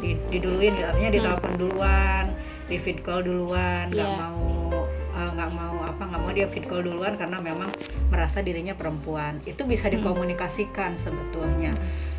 di 0.00 0.10
diduluin, 0.28 0.74
artinya 0.76 1.10
ditelepon 1.10 1.52
duluan, 1.56 2.24
di 2.66 2.76
feed 2.76 3.00
call 3.00 3.22
duluan, 3.22 3.88
nggak 3.88 4.08
Iya. 4.08 4.18
mau 4.18 4.42
uh, 5.10 5.30
nggak 5.30 5.50
mau 5.52 5.76
apa 5.84 6.02
nggak 6.06 6.20
mau 6.20 6.32
dia 6.32 6.46
feed 6.46 6.66
call 6.66 6.82
duluan 6.82 7.14
karena 7.14 7.38
memang 7.38 7.70
merasa 8.10 8.40
dirinya 8.40 8.74
perempuan. 8.74 9.38
Itu 9.44 9.62
bisa 9.64 9.86
Hmm. 9.86 10.00
dikomunikasikan 10.00 10.96
sebetulnya 10.96 11.74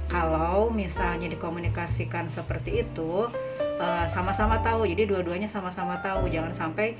kalau 0.08 0.68
misalnya 0.68 1.32
dikomunikasikan 1.32 2.28
seperti 2.28 2.84
itu 2.84 3.32
eh, 3.80 4.06
sama-sama 4.06 4.60
tahu 4.60 4.84
jadi 4.86 5.08
dua-duanya 5.08 5.48
sama-sama 5.48 6.04
tahu 6.04 6.28
jangan 6.28 6.52
sampai 6.52 7.00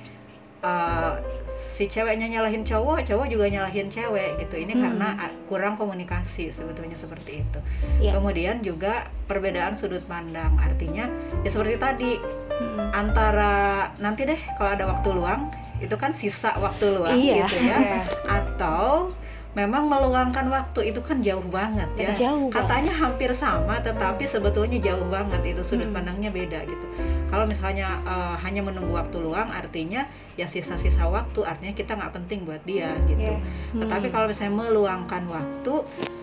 eh, 0.62 1.14
si 1.52 1.86
ceweknya 1.86 2.30
nyalahin 2.30 2.62
cowok 2.62 3.02
cowok 3.04 3.26
juga 3.26 3.46
nyalahin 3.48 3.88
cewek 3.88 4.38
gitu 4.38 4.56
ini 4.56 4.74
Hmm. 4.74 4.84
karena 4.84 5.08
kurang 5.46 5.74
komunikasi 5.74 6.50
sebetulnya 6.50 6.94
seperti 6.94 7.42
itu 7.42 7.60
Iya. 7.98 8.14
kemudian 8.14 8.62
juga 8.62 8.94
perbedaan 9.26 9.74
sudut 9.74 10.04
pandang 10.06 10.54
artinya 10.58 11.10
ya 11.42 11.50
seperti 11.50 11.76
tadi 11.76 12.12
Mm-mm. 12.52 12.94
antara 12.94 13.56
nanti 13.98 14.24
deh 14.24 14.38
kalau 14.54 14.72
ada 14.72 14.86
waktu 14.88 15.10
luang 15.12 15.50
itu 15.78 15.96
kan 15.96 16.14
sisa 16.14 16.54
waktu 16.56 16.94
luang 16.94 17.18
Iya. 17.18 17.42
gitu 17.42 17.58
ya 17.60 17.78
atau 18.38 19.10
memang 19.52 19.84
meluangkan 19.86 20.48
waktu 20.48 20.90
itu 20.90 21.00
kan 21.00 21.20
jauh 21.20 21.44
banget 21.44 21.90
ya 21.94 22.12
jauh 22.16 22.48
katanya 22.48 22.88
hampir 22.90 23.28
sama 23.32 23.80
tetapi 23.80 24.24
sebetulnya 24.24 24.80
jauh 24.80 25.04
banget 25.06 25.44
itu 25.46 25.62
sudut 25.62 25.84
Hmm. 25.84 25.98
pandangnya 25.98 26.32
beda 26.32 26.64
gitu 26.64 26.86
kalau 27.28 27.44
misalnya 27.44 28.00
eh, 28.02 28.36
hanya 28.40 28.64
menunggu 28.64 28.96
waktu 28.96 29.20
luang 29.20 29.52
artinya 29.52 30.08
ya 30.34 30.48
sisa-sisa 30.48 31.04
waktu 31.06 31.44
artinya 31.44 31.76
kita 31.76 31.94
nggak 31.94 32.14
penting 32.14 32.44
buat 32.44 32.64
dia 32.64 32.96
gitu 33.06 33.28
Iya. 33.28 33.44
tetapi 33.78 34.08
Hmm. 34.08 34.14
kalau 34.14 34.26
misalnya 34.28 34.54
meluangkan 34.58 35.24
waktu 35.28 35.74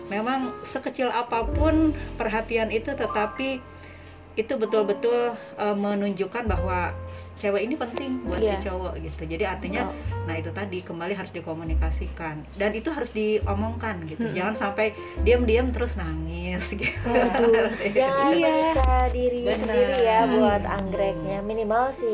memang 0.09 0.49
sekecil 0.63 1.07
apa 1.07 1.45
pun 1.45 1.93
perhatian 2.17 2.69
itu 2.69 2.89
tetapi 2.91 3.61
itu 4.39 4.55
betul-betul 4.55 5.19
eh, 5.35 5.75
menunjukkan 5.75 6.43
bahwa 6.45 6.95
cewek 7.35 7.61
ini 7.61 7.75
penting 7.75 8.23
buat 8.23 8.39
Iya. 8.39 8.55
si 8.55 8.65
cowok 8.65 8.93
gitu 8.99 9.21
jadi 9.25 9.43
artinya 9.49 9.83
Betul. 9.85 10.17
Nah 10.21 10.35
itu 10.37 10.51
tadi 10.51 10.77
kembali 10.79 11.13
harus 11.13 11.31
dikomunikasikan 11.31 12.35
dan 12.53 12.71
itu 12.71 12.89
harus 12.89 13.09
diomongkan 13.09 14.05
gitu. 14.05 14.23
Hmm. 14.23 14.31
Jangan 14.31 14.55
sampai 14.55 14.93
diam-diam 15.19 15.69
terus 15.69 15.95
nangis 15.95 16.63
gitu. 16.71 16.85
Waduh, 17.03 17.67
jangan 17.89 18.29
Iya. 18.29 18.47
menyiksa 18.47 18.87
diri 19.09 19.41
Benar. 19.43 19.57
sendiri 19.59 19.97
ya 19.99 20.19
Hmm. 20.21 20.31
buat 20.35 20.63
anggreknya. 20.63 21.37
Minimal 21.41 21.83
si 21.91 22.11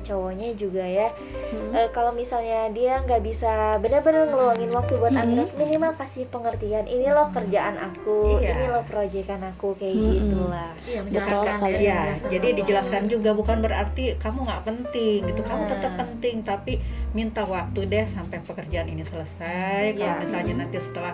cowoknya 0.00 0.48
juga 0.54 0.80
ya. 0.82 1.08
Hmm. 1.12 1.76
Eh, 1.76 1.88
kalau 1.90 2.10
misalnya 2.12 2.70
dia 2.70 2.98
nggak 2.98 3.20
bisa 3.20 3.50
benar-benar 3.78 4.26
ngeluangin 4.26 4.70
waktu 4.70 4.92
buat 4.96 5.12
Hmm. 5.12 5.22
anggrek, 5.22 5.50
minimal 5.54 5.92
kasih 5.94 6.24
pengertian. 6.26 6.84
Ini 6.84 7.06
loh 7.10 7.28
kerjaan 7.28 7.76
aku, 7.76 8.40
Iya. 8.40 8.50
ini 8.50 8.64
loh 8.66 8.82
proyekan 8.82 9.44
aku 9.46 9.76
kayak 9.76 9.92
Hmm. 9.92 10.12
gitulah. 10.14 10.70
Iya, 10.82 11.00
menjelaskan. 11.02 11.58
Ya, 11.70 11.78
Ya, 11.78 11.98
jadi 12.28 12.48
dijelaskan 12.54 13.06
juga 13.06 13.30
bukan 13.30 13.58
berarti 13.58 14.16
kamu 14.16 14.38
nggak 14.42 14.62
penting 14.64 15.18
gitu. 15.24 15.40
Kamu 15.40 15.62
Nah. 15.62 15.70
tetap 15.70 15.92
penting 15.96 16.36
tapi 16.40 16.72
minta 17.10 17.42
waktu 17.42 17.84
deh 17.84 18.04
sampai 18.04 18.40
pekerjaan 18.40 18.86
ini 18.86 19.02
selesai. 19.02 19.94
Kalau 19.94 20.08
Iya. 20.08 20.20
misalnya 20.20 20.54
nanti 20.58 20.78
setelah 20.78 21.12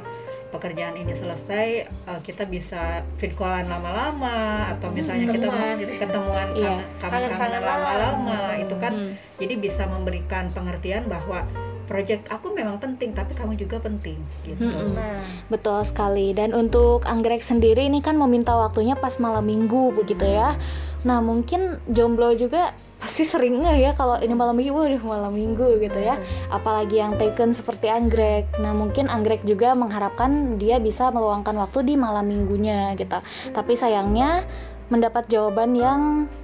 pekerjaan 0.48 0.94
ini 0.94 1.10
selesai 1.10 1.66
eh, 1.84 2.20
kita 2.22 2.44
bisa 2.44 3.02
callan 3.18 3.66
lama-lama 3.66 4.36
atau 4.70 4.88
misalnya 4.88 5.26
kita 5.28 5.44
mau 5.44 5.54
Ketemuan 5.54 5.76
gitu. 5.76 5.92
ketemuan 5.98 6.48
Iya. 6.50 6.62
kangen- 6.62 6.84
kangen-kangenan 6.96 7.30
Kangen-kangenan. 7.34 7.62
lama-lama 7.64 8.38
itu 8.56 8.74
kan 8.76 8.92
Hmm. 8.92 9.12
jadi 9.34 9.54
bisa 9.56 9.82
memberikan 9.84 10.44
pengertian 10.48 11.04
bahwa 11.04 11.42
project 11.84 12.28
aku 12.32 12.52
memang 12.52 12.80
penting 12.80 13.12
tapi 13.12 13.32
kamu 13.36 13.54
juga 13.56 13.80
penting 13.80 14.16
gitu 14.44 14.60
Mm-mm. 14.60 14.96
Nah, 14.96 15.20
Betul 15.52 15.84
sekali. 15.84 16.32
Dan 16.32 16.56
untuk 16.56 17.04
anggrek 17.04 17.44
sendiri 17.44 17.86
ini 17.86 18.00
kan 18.00 18.16
meminta 18.16 18.56
waktunya 18.56 18.96
pas 18.96 19.16
malam 19.20 19.44
minggu 19.44 19.92
begitu 19.94 20.24
ya. 20.24 20.56
Nah 21.04 21.20
mungkin 21.20 21.78
jomblo 21.88 22.32
juga 22.32 22.72
pasti 22.96 23.28
sering 23.28 23.60
nggak 23.60 23.76
ya 23.76 23.92
kalau 23.92 24.16
ini 24.16 24.32
malam 24.32 24.56
minggu, 24.56 24.72
waduh 24.72 25.04
malam 25.04 25.36
minggu 25.36 25.76
gitu 25.84 26.00
ya. 26.00 26.16
Apalagi 26.48 26.96
yang 27.04 27.20
taken 27.20 27.52
seperti 27.52 27.92
anggrek. 27.92 28.48
Nah 28.56 28.72
mungkin 28.72 29.12
anggrek 29.12 29.44
juga 29.44 29.76
mengharapkan 29.76 30.56
dia 30.56 30.80
bisa 30.80 31.12
meluangkan 31.12 31.52
waktu 31.60 31.84
di 31.84 31.94
malam 32.00 32.24
minggunya 32.24 32.96
gitu. 32.96 33.20
Tapi 33.52 33.72
sayangnya 33.76 34.48
mendapat 34.92 35.26
jawaban 35.32 35.72
yang 35.72 36.00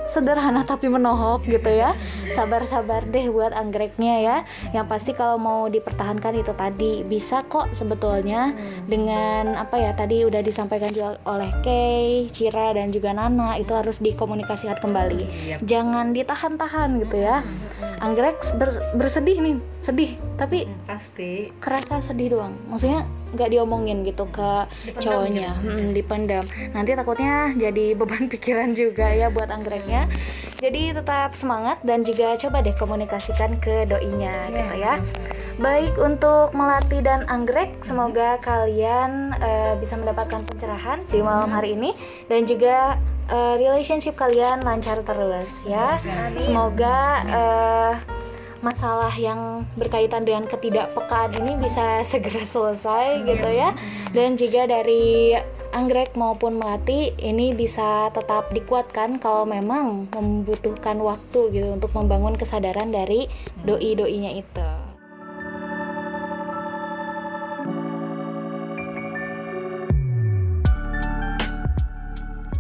sederhana 0.09 0.64
tapi 0.64 0.88
menohok 0.88 1.44
gitu 1.46 1.68
ya. 1.68 1.92
Sabar-sabar 2.33 3.05
deh 3.09 3.29
buat 3.29 3.53
anggreknya 3.53 4.14
ya. 4.20 4.37
Yang 4.72 4.87
pasti 4.88 5.11
kalau 5.12 5.37
mau 5.37 5.68
dipertahankan 5.68 6.40
itu 6.40 6.53
tadi 6.57 7.05
bisa 7.05 7.44
kok 7.46 7.72
sebetulnya 7.76 8.55
dengan 8.88 9.55
apa 9.57 9.76
ya 9.76 9.92
tadi 9.92 10.24
udah 10.24 10.40
disampaikan 10.40 10.90
juga 10.90 11.20
oleh 11.29 11.50
Kay, 11.61 12.33
Cira 12.33 12.72
dan 12.72 12.90
juga 12.90 13.12
Nana 13.12 13.61
itu 13.61 13.72
harus 13.76 14.00
dikomunikasikan 14.00 14.81
kembali. 14.81 15.22
Iya. 15.29 15.57
Jangan 15.62 16.16
ditahan-tahan 16.16 17.03
gitu 17.05 17.16
ya. 17.20 17.44
Anggrek 18.00 18.40
ber- 18.57 18.83
bersedih 18.96 19.37
nih, 19.44 19.57
sedih, 19.76 20.16
tapi 20.40 20.64
Mm, 20.64 20.88
pasti 20.88 21.53
kerasa 21.61 22.00
sedih 22.00 22.40
doang. 22.40 22.57
Maksudnya 22.72 23.05
nggak 23.31 23.50
diomongin 23.53 24.03
gitu 24.03 24.24
ke 24.33 24.64
Dipendam 24.88 25.05
cowoknya, 25.05 25.50
gitu. 25.61 25.68
Mm, 25.68 25.88
dipendam. 25.92 26.44
Nanti 26.72 26.90
takutnya 26.96 27.53
jadi 27.55 27.85
beban 27.92 28.24
pikiran 28.33 28.72
juga 28.72 29.12
ya 29.12 29.29
buat 29.29 29.53
anggreknya. 29.53 30.09
Jadi 30.57 30.96
tetap 30.96 31.37
semangat 31.37 31.81
dan 31.85 32.05
juga 32.05 32.37
coba 32.37 32.61
deh 32.61 32.72
komunikasikan 32.76 33.61
ke 33.61 33.85
doinya 33.85 34.48
Iya, 34.48 34.57
gitu 34.57 34.74
ya. 34.81 34.94
Baik 35.61 35.92
untuk 36.00 36.57
Melati 36.57 37.05
dan 37.05 37.29
Anggrek, 37.29 37.85
semoga 37.85 38.40
kalian 38.40 39.37
eh, 39.37 39.76
bisa 39.76 40.00
mendapatkan 40.00 40.40
pencerahan 40.48 41.05
di 41.12 41.20
malam 41.20 41.53
hari 41.53 41.76
ini 41.76 41.92
dan 42.33 42.48
juga 42.48 42.96
eh, 43.29 43.55
relationship 43.61 44.16
kalian 44.16 44.64
lancar 44.64 45.05
terus 45.05 45.53
ya. 45.68 46.00
Semoga 46.40 46.96
eh, 47.29 47.92
masalah 48.61 49.12
yang 49.16 49.64
berkaitan 49.77 50.25
dengan 50.29 50.44
ketidakpekaan 50.44 51.33
ini 51.37 51.57
bisa 51.61 52.01
segera 52.11 52.44
selesai 52.44 53.25
iya. 53.25 53.29
gitu 53.29 53.49
ya 53.49 53.70
dan 54.12 54.37
juga 54.37 54.62
dari 54.68 55.37
anggrek 55.70 56.12
maupun 56.18 56.59
melati 56.59 57.14
ini 57.18 57.55
bisa 57.55 58.11
tetap 58.11 58.51
dikuatkan 58.51 59.23
kalau 59.23 59.46
memang 59.46 60.11
membutuhkan 60.11 60.99
waktu 61.01 61.55
gitu 61.55 61.68
untuk 61.70 61.92
membangun 61.94 62.35
kesadaran 62.35 62.90
dari 62.90 63.31
doi-doinya 63.62 64.35
itu. 64.35 64.66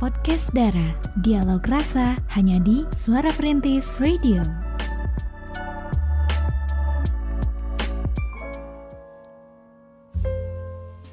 Podcast 0.00 0.48
Dara, 0.56 0.96
dialog 1.20 1.60
rasa 1.68 2.16
hanya 2.32 2.56
di 2.64 2.88
Suara 2.96 3.28
Perintis 3.36 3.84
Radio. 4.00 4.69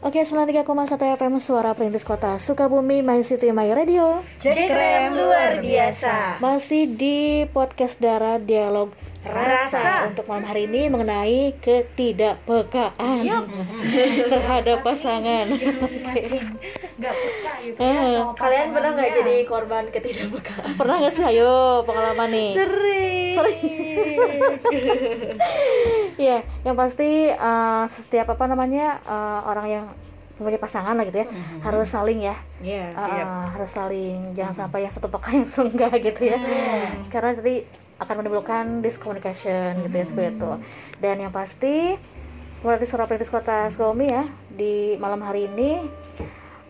Oke, 0.08 0.24
93,1 0.24 1.20
FM 1.20 1.36
Suara 1.36 1.76
Perintis 1.76 2.08
Kota 2.08 2.40
Sukabumi, 2.40 3.04
My 3.04 3.28
City, 3.28 3.52
My 3.52 3.76
Radio. 3.76 4.24
Cekrem 4.40 5.12
luar 5.12 5.60
biasa. 5.60 6.40
Masih 6.40 6.88
di 6.88 7.44
podcast 7.52 8.00
Dara 8.00 8.40
Dialog 8.40 8.96
Rasa 9.28 10.08
untuk 10.08 10.26
malam 10.26 10.44
hari 10.44 10.66
ini 10.66 10.88
mengenai 10.88 11.56
ketidakpekaan 11.60 13.24
terhadap 14.32 14.82
pasangan. 14.82 15.46
masih 15.50 16.42
nggak 16.98 17.14
peka 17.14 17.54
gitu 17.62 17.78
ya 17.78 17.86
Eh, 17.86 18.10
sama 18.18 18.34
Kalian 18.34 18.68
pernah 18.72 18.90
nggak 18.92 19.12
jadi 19.16 19.36
korban 19.44 19.84
ketidakpekaan? 19.88 20.70
Pernah 20.74 20.96
nggak 20.98 21.14
sih? 21.14 21.26
Ayo 21.26 21.54
pengalaman 21.84 22.30
nih. 22.30 22.52
Sering. 22.54 23.36
Iya, 26.18 26.42
yang 26.64 26.74
pasti 26.74 27.30
eh, 27.30 27.84
setiap 27.88 28.34
apa 28.34 28.46
namanya 28.46 28.98
eh, 29.00 29.40
orang 29.46 29.68
yang 29.68 29.86
punya 30.34 30.58
pasangan 30.58 30.94
lah 30.94 31.02
gitu 31.02 31.22
ya 31.22 31.28
harus 31.62 31.86
saling 31.88 32.22
ya 32.22 32.38
Iya, 32.60 32.90
Eh, 32.90 33.08
iya. 33.10 33.24
eh, 33.24 33.46
harus 33.54 33.70
saling 33.70 34.34
jangan 34.34 34.54
sampai 34.56 34.86
yang 34.86 34.94
satu 34.94 35.10
peka 35.10 35.34
yang 35.34 35.46
enggak 35.46 35.94
gitu 36.00 36.22
ya 36.28 36.38
karena 37.08 37.34
nanti 37.34 37.66
akan 37.98 38.16
menimbulkan 38.22 38.86
discommunication 38.86 39.86
gitu 39.86 39.96
ya 39.98 40.06
seperti 40.06 40.30
itu. 40.38 40.52
Dan 41.02 41.16
yang 41.22 41.34
pasti 41.34 41.98
pemerhati 42.62 42.86
suara 42.90 43.06
perintis 43.06 43.30
kota 43.30 43.70
Sukabumi 43.70 44.10
ya 44.10 44.26
di 44.50 44.98
malam 44.98 45.22
hari 45.22 45.46
ini 45.46 45.86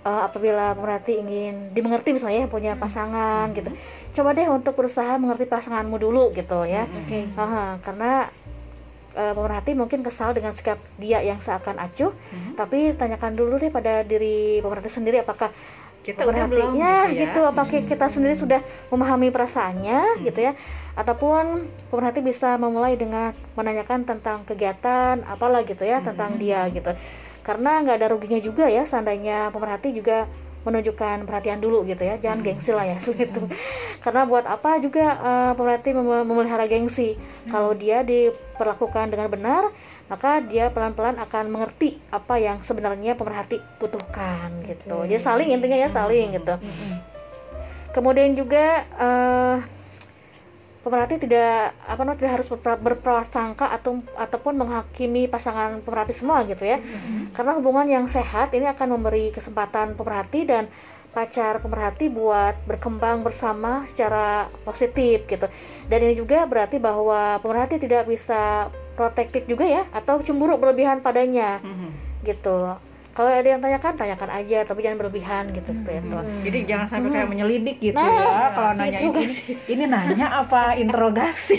eh, 0.04 0.22
apabila 0.24 0.76
pemerhati 0.76 1.20
ingin 1.20 1.72
dimengerti 1.72 2.12
misalnya 2.12 2.44
yang 2.48 2.52
punya 2.52 2.76
pasangan 2.76 3.52
gitu 3.56 3.72
coba 4.18 4.34
deh 4.34 4.50
untuk 4.50 4.74
berusaha 4.74 5.16
mengerti 5.22 5.46
pasanganmu 5.46 6.02
dulu 6.02 6.34
gitu 6.34 6.66
ya. 6.66 6.90
Oke. 6.90 7.30
Aha, 7.38 7.78
karena 7.86 8.26
eh, 9.14 9.34
pemerhati 9.38 9.78
mungkin 9.78 10.02
kesal 10.02 10.34
dengan 10.34 10.58
sikap 10.58 10.82
dia 10.98 11.22
yang 11.22 11.38
seakan 11.38 11.78
acuh, 11.78 12.12
tapi 12.58 12.98
tanyakan 12.98 13.38
dulu 13.38 13.62
deh 13.62 13.70
pada 13.70 14.02
diri 14.02 14.58
pemerhati 14.60 14.90
sendiri 14.90 15.22
apakah 15.22 15.54
Kita 16.08 16.24
udah 16.24 16.48
belum? 16.48 16.72
Ya 16.80 17.12
gitu 17.12 17.20
ya? 17.20 17.20
gitu, 17.28 17.40
apakah 17.44 17.84
kita 17.84 18.08
sendiri 18.08 18.32
sudah 18.32 18.64
memahami 18.88 19.28
perasaannya 19.28 20.24
gitu 20.24 20.40
ya, 20.40 20.56
ataupun 20.96 21.68
pemerhati 21.92 22.24
bisa 22.24 22.56
memulai 22.56 22.96
dengan 22.96 23.36
menanyakan 23.60 24.08
tentang 24.08 24.48
kegiatan 24.48 25.20
apalah 25.28 25.68
gitu 25.68 25.84
ya 25.84 26.00
tentang 26.00 26.40
dia 26.40 26.64
gitu, 26.72 26.96
karena 27.44 27.84
nggak 27.84 27.96
ada 28.00 28.08
ruginya 28.16 28.40
juga 28.40 28.72
ya 28.72 28.88
seandainya 28.88 29.52
pemerhati 29.52 29.92
juga 29.92 30.32
menunjukkan 30.68 31.24
perhatian 31.24 31.64
dulu 31.64 31.88
gitu 31.88 32.04
ya. 32.04 32.20
Jangan 32.20 32.44
gengsi 32.44 32.76
lah 32.76 32.84
ya 32.84 33.00
gitu. 33.24 33.48
Karena 34.04 34.28
buat 34.28 34.44
apa 34.44 34.80
juga 34.84 35.16
eh, 35.16 35.52
pemerhati 35.56 35.96
mem- 35.96 36.28
memelihara 36.28 36.68
gengsi? 36.68 37.16
Kalau 37.48 37.72
dia 37.72 38.04
diperlakukan 38.04 39.08
dengan 39.08 39.32
benar 39.32 39.64
maka 40.08 40.40
dia 40.40 40.72
pelan-pelan 40.72 41.20
akan 41.20 41.52
mengerti 41.52 42.00
apa 42.12 42.40
yang 42.40 42.64
sebenarnya 42.64 43.20
pemerhati 43.20 43.60
butuhkan 43.80 44.64
gitu. 44.64 45.04
Jadi 45.04 45.20
saling 45.20 45.52
intinya 45.52 45.76
ya 45.76 45.90
saling 45.92 46.40
gitu. 46.40 46.56
Kemudian 47.92 48.32
juga 48.36 48.88
eh, 48.88 49.58
pemerhati 50.88 51.20
tidak 51.28 51.76
apa 51.84 52.00
namanya 52.08 52.20
tidak 52.24 52.34
harus 52.40 52.48
berpra- 52.48 52.80
berprasangka 52.80 53.68
atau 53.68 54.00
ataupun 54.16 54.56
menghakimi 54.56 55.28
pasangan 55.28 55.84
pemerhati 55.84 56.16
semua 56.16 56.48
gitu 56.48 56.64
ya. 56.64 56.80
Karena 57.36 57.60
hubungan 57.60 57.88
yang 57.92 58.06
sehat 58.08 58.56
ini 58.56 58.72
akan 58.72 58.96
memberi 58.96 59.36
kesempatan 59.36 60.00
pemerhati 60.00 60.48
dan 60.48 60.72
pacar 61.12 61.60
pemerhati 61.60 62.14
buat 62.14 62.56
berkembang 62.70 63.26
bersama 63.26 63.84
secara 63.90 64.48
positif 64.64 65.28
gitu. 65.28 65.50
Dan 65.90 66.00
ini 66.06 66.14
juga 66.16 66.46
berarti 66.46 66.78
bahwa 66.78 67.42
pemerhati 67.42 67.82
tidak 67.82 68.08
bisa 68.08 68.70
protektif 68.98 69.46
juga 69.46 69.64
ya 69.64 69.86
atau 69.92 70.20
cemburu 70.20 70.58
berlebihan 70.58 71.00
padanya. 71.00 71.62
Mhm. 71.62 71.90
gitu. 72.20 72.74
Kalau 73.14 73.34
ada 73.34 73.50
yang 73.50 73.58
tanyakan 73.58 73.98
tanyakan 73.98 74.30
aja 74.32 74.62
tapi 74.62 74.86
jangan 74.86 74.98
berlebihan 75.00 75.50
gitu 75.50 75.74
seperti 75.74 76.06
itu 76.06 76.18
Jadi 76.44 76.60
jangan 76.66 76.86
sampai 76.86 77.10
kayak 77.12 77.26
menyelidik 77.28 77.78
gitu 77.80 77.98
Nah, 77.98 78.06
ya. 78.06 78.54
Kalau 78.54 78.72
nanya 78.76 79.00
ini, 79.00 79.26
ini 79.68 79.84
nanya 79.86 80.28
apa 80.38 80.62
interogasi? 80.84 81.58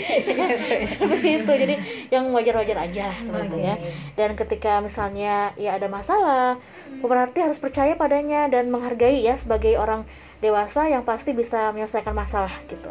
seperti 0.85 1.27
itu. 1.37 1.51
Jadi 1.51 1.75
yang 2.09 2.31
wajar-wajar 2.31 2.77
aja 2.79 3.11
seperti 3.17 3.45
itu 3.45 3.57
ya 3.61 3.75
dan 4.15 4.29
ketika 4.35 4.79
misalnya 4.79 5.51
ya 5.55 5.75
ada 5.75 5.87
masalah 5.87 6.55
pemerhati 6.95 7.39
harus 7.41 7.59
percaya 7.59 7.91
padanya 7.93 8.47
dan 8.47 8.67
menghargai 8.67 9.19
ya 9.19 9.35
sebagai 9.35 9.75
orang 9.75 10.07
dewasa 10.39 10.87
yang 10.87 11.03
pasti 11.03 11.31
bisa 11.31 11.69
menyelesaikan 11.69 12.11
masalah 12.11 12.51
gitu 12.65 12.87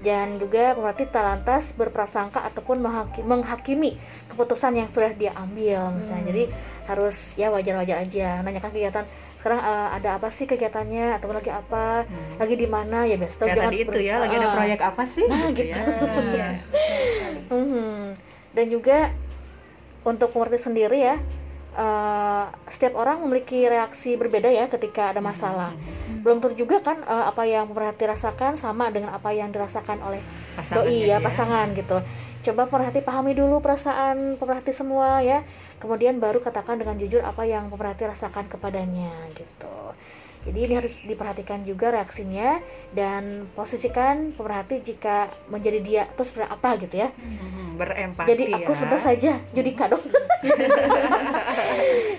dan 0.00 0.38
juga 0.38 0.72
pemerhati 0.72 1.04
tak 1.06 1.24
lantas 1.24 1.70
berprasangka 1.72 2.38
ataupun 2.44 2.78
menghaki- 2.78 3.20
menghakimi 3.20 3.98
keputusan 4.26 4.74
yang 4.74 4.86
sudah 4.86 5.10
dia 5.10 5.34
ambil 5.34 5.90
misalnya 5.92 6.30
jadi 6.30 6.44
harus 6.86 7.34
ya 7.34 7.50
wajar-wajar 7.50 7.98
aja 8.00 8.38
nanyakan 8.40 8.70
kegiatan 8.70 9.04
sekarang 9.34 9.58
eh, 9.58 9.88
ada 9.92 10.08
apa 10.14 10.30
sih 10.30 10.46
kegiatannya 10.46 11.18
atau 11.18 11.28
lagi 11.28 11.50
apa 11.50 12.06
lagi 12.38 12.54
di 12.54 12.66
mana 12.66 13.02
ya 13.02 13.18
biasa 13.18 13.42
jangan 13.42 13.68
tadi 13.68 13.78
itu 13.80 13.98
ya, 14.00 14.14
lagi 14.16 14.34
ada 14.36 14.46
Ah. 14.46 14.54
proyek 14.54 14.80
apa 14.80 15.02
sih? 15.04 15.24
Nah, 15.24 15.50
gitu 15.50 15.66
gitu. 15.66 15.74
ya. 15.74 16.08
Iya. 16.30 16.48
Mhm. 17.50 18.14
Dan 18.54 18.66
juga 18.68 19.10
untuk 20.02 20.30
pemerhati 20.30 20.60
sendiri 20.60 20.96
ya, 20.96 21.16
eh, 21.74 22.44
setiap 22.70 22.94
orang 22.96 23.22
memiliki 23.26 23.66
reaksi 23.66 24.14
berbeda 24.14 24.48
ya 24.48 24.66
ketika 24.70 25.10
ada 25.12 25.20
masalah. 25.20 25.74
Belum 26.22 26.40
tentu 26.40 26.64
juga 26.64 26.80
kan 26.80 27.02
eh, 27.02 27.24
apa 27.28 27.42
yang 27.44 27.68
pemerhati 27.68 28.08
rasakan 28.08 28.54
sama 28.56 28.88
dengan 28.94 29.12
apa 29.12 29.34
yang 29.34 29.50
dirasakan 29.50 30.00
oleh 30.00 30.22
Pasangannya 30.54 30.86
doi 30.86 31.10
ya 31.10 31.18
dia. 31.18 31.24
pasangan 31.24 31.66
gitu. 31.74 31.98
Coba 32.44 32.68
pemerhati 32.68 33.00
pahami 33.00 33.32
dulu 33.32 33.58
perasaan 33.60 34.38
pemerhati 34.38 34.72
semua 34.72 35.20
ya. 35.20 35.42
Kemudian 35.82 36.16
baru 36.22 36.40
katakan 36.40 36.78
dengan 36.78 36.96
jujur 36.96 37.20
apa 37.24 37.44
yang 37.44 37.68
pemerhati 37.68 38.08
rasakan 38.08 38.48
kepadanya 38.48 39.12
gitu. 39.34 39.76
Jadi 40.44 40.58
ini 40.68 40.74
harus 40.76 40.92
diperhatikan 41.00 41.64
juga 41.64 41.88
reaksinya 41.88 42.60
dan 42.92 43.48
posisikan 43.56 44.36
pemerhati 44.36 44.84
jika 44.84 45.32
menjadi 45.48 45.78
dia 45.80 46.02
terus 46.12 46.32
seperti 46.32 46.48
apa 46.52 46.70
gitu 46.84 46.94
ya. 47.00 47.08
Mhm, 47.16 47.80
Berempati 47.80 48.28
Jadi 48.28 48.44
aku 48.52 48.72
ya. 48.76 48.78
sebut 48.84 49.00
saja 49.00 49.32
Judika 49.56 49.88
dong. 49.88 50.04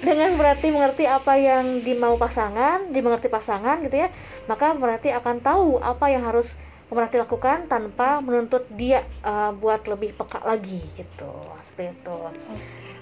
Dengan 0.07 0.33
berarti 0.41 0.73
mengerti 0.73 1.05
apa 1.05 1.37
yang 1.37 1.85
dimau 1.85 2.17
pasangan, 2.17 2.89
dimengerti 2.89 3.29
pasangan 3.29 3.85
gitu 3.85 4.05
ya, 4.05 4.09
maka 4.49 4.73
berarti 4.73 5.13
akan 5.13 5.45
tahu 5.45 5.77
apa 5.77 6.09
yang 6.09 6.25
harus 6.25 6.57
pemerhati 6.89 7.21
lakukan 7.21 7.69
tanpa 7.69 8.21
menuntut 8.21 8.65
dia 8.73 9.05
eh, 9.21 9.51
buat 9.53 9.85
lebih 9.85 10.17
peka 10.17 10.41
lagi 10.41 10.81
gitu. 10.97 11.29
Seperti 11.61 11.93
itu. 11.93 12.17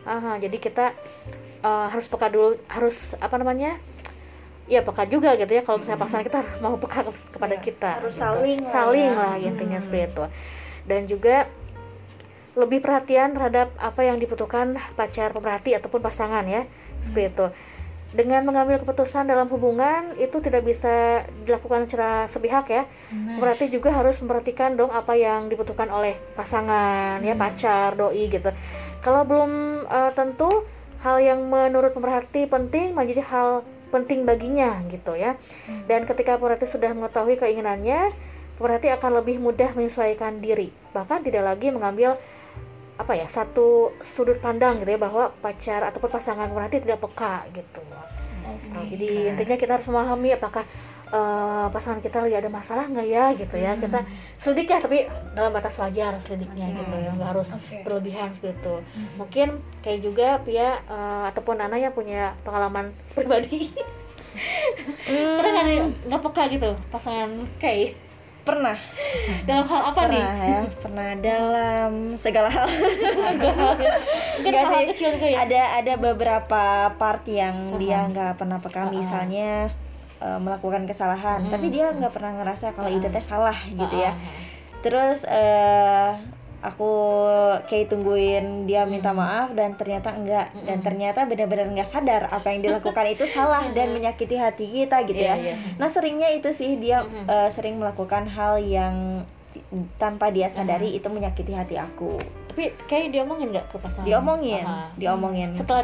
Aha, 0.03 0.35
jadi 0.39 0.57
kita 0.59 0.91
eh, 1.63 1.87
harus 1.87 2.11
peka 2.11 2.27
dulu, 2.27 2.59
harus 2.67 3.15
apa 3.23 3.39
namanya? 3.39 3.79
Ya 4.63 4.79
peka 4.79 5.03
juga 5.05 5.35
gitu 5.35 5.51
ya 5.51 5.61
kalau 5.61 5.83
misalnya 5.83 5.99
pasangan 5.99 6.23
kita 6.23 6.39
mau 6.63 6.79
peka 6.79 7.03
ke- 7.07 7.29
kepada 7.35 7.55
kita. 7.59 7.91
harus 7.99 8.15
gitu. 8.15 8.23
saling 8.23 8.59
lah 8.63 8.71
saling 8.71 9.11
ya. 9.11 9.19
lah 9.19 9.33
intinya 9.39 9.79
seperti 9.79 10.11
itu. 10.11 10.23
Dan 10.83 11.01
juga 11.07 11.47
lebih 12.53 12.85
perhatian 12.85 13.33
terhadap 13.33 13.73
apa 13.81 14.05
yang 14.05 14.21
dibutuhkan 14.21 14.77
pacar 14.93 15.33
pemerhati 15.33 15.73
ataupun 15.73 16.05
pasangan 16.05 16.45
ya 16.45 16.69
seperti 17.01 17.33
itu 17.33 17.45
dengan 18.13 18.45
mengambil 18.45 18.77
keputusan 18.77 19.25
dalam 19.25 19.49
hubungan 19.49 20.13
itu 20.21 20.37
tidak 20.37 20.61
bisa 20.61 21.25
dilakukan 21.49 21.89
secara 21.89 22.29
sepihak 22.29 22.69
ya 22.69 22.85
berarti 23.41 23.73
juga 23.73 23.89
harus 23.89 24.21
memperhatikan 24.21 24.77
dong 24.77 24.93
apa 24.93 25.17
yang 25.17 25.49
dibutuhkan 25.49 25.89
oleh 25.89 26.13
pasangan 26.37 27.25
ya 27.25 27.33
pacar 27.33 27.97
doi 27.97 28.29
gitu 28.29 28.53
kalau 29.01 29.25
belum 29.25 29.51
eh, 29.89 30.11
tentu 30.13 30.61
hal 31.01 31.17
yang 31.25 31.41
menurut 31.49 31.89
pemerhati 31.89 32.45
penting 32.45 32.93
menjadi 32.93 33.25
hal 33.25 33.65
penting 33.93 34.25
baginya 34.25 34.81
gitu 34.89 35.13
ya. 35.13 35.37
Dan 35.85 36.09
ketika 36.09 36.41
pemerhati 36.41 36.65
sudah 36.65 36.89
mengetahui 36.97 37.37
keinginannya 37.37 38.09
pemerhati 38.57 38.89
akan 38.89 39.21
lebih 39.21 39.37
mudah 39.37 39.69
menyesuaikan 39.77 40.41
diri. 40.41 40.73
Bahkan 40.97 41.21
tidak 41.21 41.45
lagi 41.45 41.69
mengambil 41.69 42.17
apa 42.93 43.17
ya 43.17 43.25
satu 43.25 43.93
sudut 44.01 44.37
pandang 44.37 44.77
gitu 44.81 44.93
ya 44.93 45.01
bahwa 45.01 45.33
pacar 45.41 45.81
ataupun 45.85 46.09
pasangan 46.13 46.49
pemerhati 46.49 46.81
tidak 46.81 47.01
peka 47.01 47.45
gitu. 47.53 47.81
Nah, 48.73 48.83
jadi 48.89 49.33
intinya 49.33 49.55
kita 49.55 49.79
harus 49.79 49.87
memahami 49.87 50.35
apakah 50.35 50.65
eh, 51.13 51.65
pasangan 51.69 52.01
kita 52.01 52.17
lagi 52.19 52.35
ada 52.41 52.49
masalah 52.49 52.89
nggak 52.89 53.07
ya 53.07 53.25
gitu 53.37 53.55
ya. 53.55 53.77
Kita 53.77 54.01
selidik 54.35 54.73
ya 54.73 54.81
tapi 54.81 55.05
dalam 55.37 55.53
batas 55.53 55.77
wajar 55.77 56.17
selidiknya 56.17 56.73
gitu 56.73 56.95
ya. 56.97 57.11
Nggak 57.13 57.29
harus 57.37 57.47
Oke. 57.53 57.85
berlebihan 57.85 58.33
seperti 58.33 58.57
itu 58.57 58.75
mungkin 59.15 59.47
kayak 59.85 59.99
juga 60.01 60.27
Pia 60.41 60.81
eh, 60.81 61.23
ataupun 61.29 61.61
Nana 61.61 61.77
yang 61.77 61.93
punya 61.93 62.33
pengalaman 62.41 62.89
pribadi. 63.15 63.69
Pernah 65.05 65.51
nggak 65.53 65.65
nih 65.69 65.79
nggak 66.09 66.21
peka 66.25 66.43
gitu 66.49 66.71
pasangan 66.89 67.29
kayak 67.61 67.93
pernah. 68.43 68.75
Dalam 69.47 69.65
hal 69.71 69.81
apa 69.95 70.01
nih? 70.11 70.23
Pernah 70.23 70.43
ya 70.43 70.61
pernah. 70.83 71.07
Dalam 71.15 71.91
segala 72.19 72.49
hal. 72.51 72.67
Nggak 74.43 74.63
hal 74.67 74.81
sih. 74.83 74.87
kecil 74.91 75.09
juga 75.15 75.27
ya. 75.31 75.37
Ada 75.47 75.61
ada 75.79 75.93
beberapa 75.95 76.63
part 76.99 77.23
yang 77.23 77.79
dia 77.79 78.03
nggak 78.11 78.35
pernah 78.35 78.59
peka. 78.59 78.83
Ah. 78.83 78.91
misalnya 78.91 79.71
uh, 80.23 80.39
melakukan 80.39 80.83
kesalahan 80.83 81.39
Mm. 81.41 81.51
tapi 81.51 81.67
dia 81.67 81.91
nggak 81.91 82.09
pernah 82.11 82.31
ngerasa 82.33 82.71
kalau 82.71 82.87
Ah. 82.87 82.95
itu 82.95 83.05
teh 83.05 83.19
salah 83.21 83.57
gitu 83.67 83.95
ya 83.97 84.09
ah, 84.09 84.15
terus 84.79 85.23
eh 85.25 86.09
aku 86.61 86.91
kayak 87.61 87.91
tungguin 87.91 88.63
dia 88.63 88.83
minta 88.85 89.11
Hmm. 89.11 89.19
maaf 89.19 89.51
dan 89.51 89.75
ternyata 89.75 90.11
enggak 90.11 90.47
dan 90.57 90.63
Mm-mm. 90.73 90.79
ternyata 90.81 91.19
benar-benar 91.23 91.67
nggak 91.69 91.83
sadar 91.85 92.23
apa 92.29 92.47
yang 92.47 92.63
dilakukan 92.63 93.03
itu 93.09 93.27
salah 93.27 93.67
dan 93.69 93.91
menyakiti 93.91 94.35
hati 94.35 94.63
kita 94.65 95.03
gitu 95.03 95.19
Iya, 95.19 95.35
ya 95.35 95.43
iya. 95.43 95.55
nah 95.75 95.85
seringnya 95.85 96.31
itu 96.31 96.49
sih 96.49 96.75
dia 96.77 97.03
eh, 97.27 97.49
sering 97.49 97.75
melakukan 97.75 98.23
hal 98.25 98.57
yang 98.57 99.27
tanpa 99.97 100.31
dia 100.31 100.47
sadari 100.47 100.95
itu 100.95 101.05
menyakiti 101.05 101.51
hati 101.51 101.75
aku 101.75 102.15
Tapi 102.47 102.69
kayak 102.85 103.11
diomongin 103.11 103.49
nggak 103.49 103.67
ke 103.67 103.77
pasangan? 103.77 104.05
diomongin 104.05 104.63
Ah. 104.63 104.87
diomongin 104.95 105.51
Setelah 105.51 105.83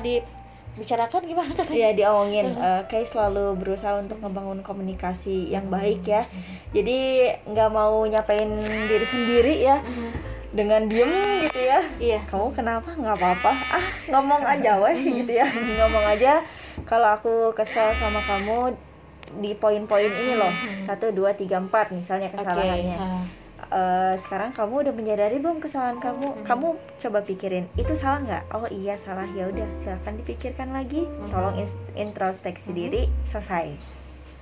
dibicarakan 0.80 1.22
gimana 1.22 1.52
katanya? 1.52 1.76
Iya 1.76 1.90
diomongin, 1.92 2.48
Eh, 2.56 2.82
kayak 2.88 3.04
selalu 3.06 3.60
berusaha 3.60 4.00
untuk 4.00 4.24
ngebangun 4.24 4.64
komunikasi 4.64 5.52
yang 5.52 5.68
baik 5.68 6.08
ya. 6.08 6.24
Jadi 6.72 7.28
nggak 7.44 7.70
mau 7.70 8.08
nyapain 8.08 8.48
diri 8.64 9.06
sendiri 9.06 9.56
ya 9.60 9.84
dengan 10.50 10.88
diem 10.88 11.12
gitu 11.44 11.60
ya. 11.60 11.80
Iya. 12.00 12.20
Kamu 12.26 12.56
kenapa? 12.56 12.96
Nggak 12.96 13.20
apa-apa. 13.20 13.52
Ah 13.52 13.86
ngomong 14.10 14.42
aja 14.42 14.80
weh 14.80 14.96
gitu 15.20 15.32
ya. 15.36 15.44
Ngomong 15.46 16.06
aja. 16.10 16.40
Kalau 16.88 17.12
aku 17.12 17.52
kesel 17.52 17.86
sama 17.92 18.22
kamu 18.24 18.58
di 19.30 19.54
poin-poin 19.54 20.10
ini 20.10 20.34
loh 20.42 20.50
satu 20.90 21.14
dua 21.14 21.38
tiga 21.38 21.62
empat 21.62 21.94
misalnya 21.94 22.34
kesalahannya. 22.34 22.98
ah. 22.98 23.22
Eh, 23.70 24.16
sekarang 24.18 24.50
kamu 24.50 24.82
udah 24.82 24.94
menyadari 24.94 25.38
belum 25.38 25.62
kesalahan 25.62 26.02
kamu? 26.02 26.42
Kamu 26.42 26.68
coba 26.98 27.22
pikirin 27.22 27.70
itu 27.76 27.94
salah 27.94 28.18
nggak? 28.20 28.44
Oh 28.50 28.66
iya 28.68 28.98
salah 28.98 29.30
ya 29.30 29.46
udah 29.46 29.70
silahkan 29.78 30.18
dipikirkan 30.18 30.74
lagi. 30.74 31.06
Tolong 31.30 31.54
ins- 31.56 31.78
introspeksi 31.94 32.74
diri 32.74 33.06
selesai. 33.24 33.70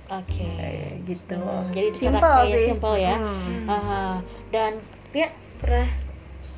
Oke. 0.08 0.40
Eh, 0.40 1.04
gitu. 1.04 1.36
Hmm, 1.36 1.68
jadi 1.68 1.92
Simple 1.92 2.24
kayak 2.24 2.56
sih. 2.56 2.66
simple 2.66 2.96
ya. 2.96 3.16
Hmm. 3.20 3.68
Ah, 3.68 4.16
dan 4.48 4.80
dia 5.12 5.28
pernah 5.60 5.84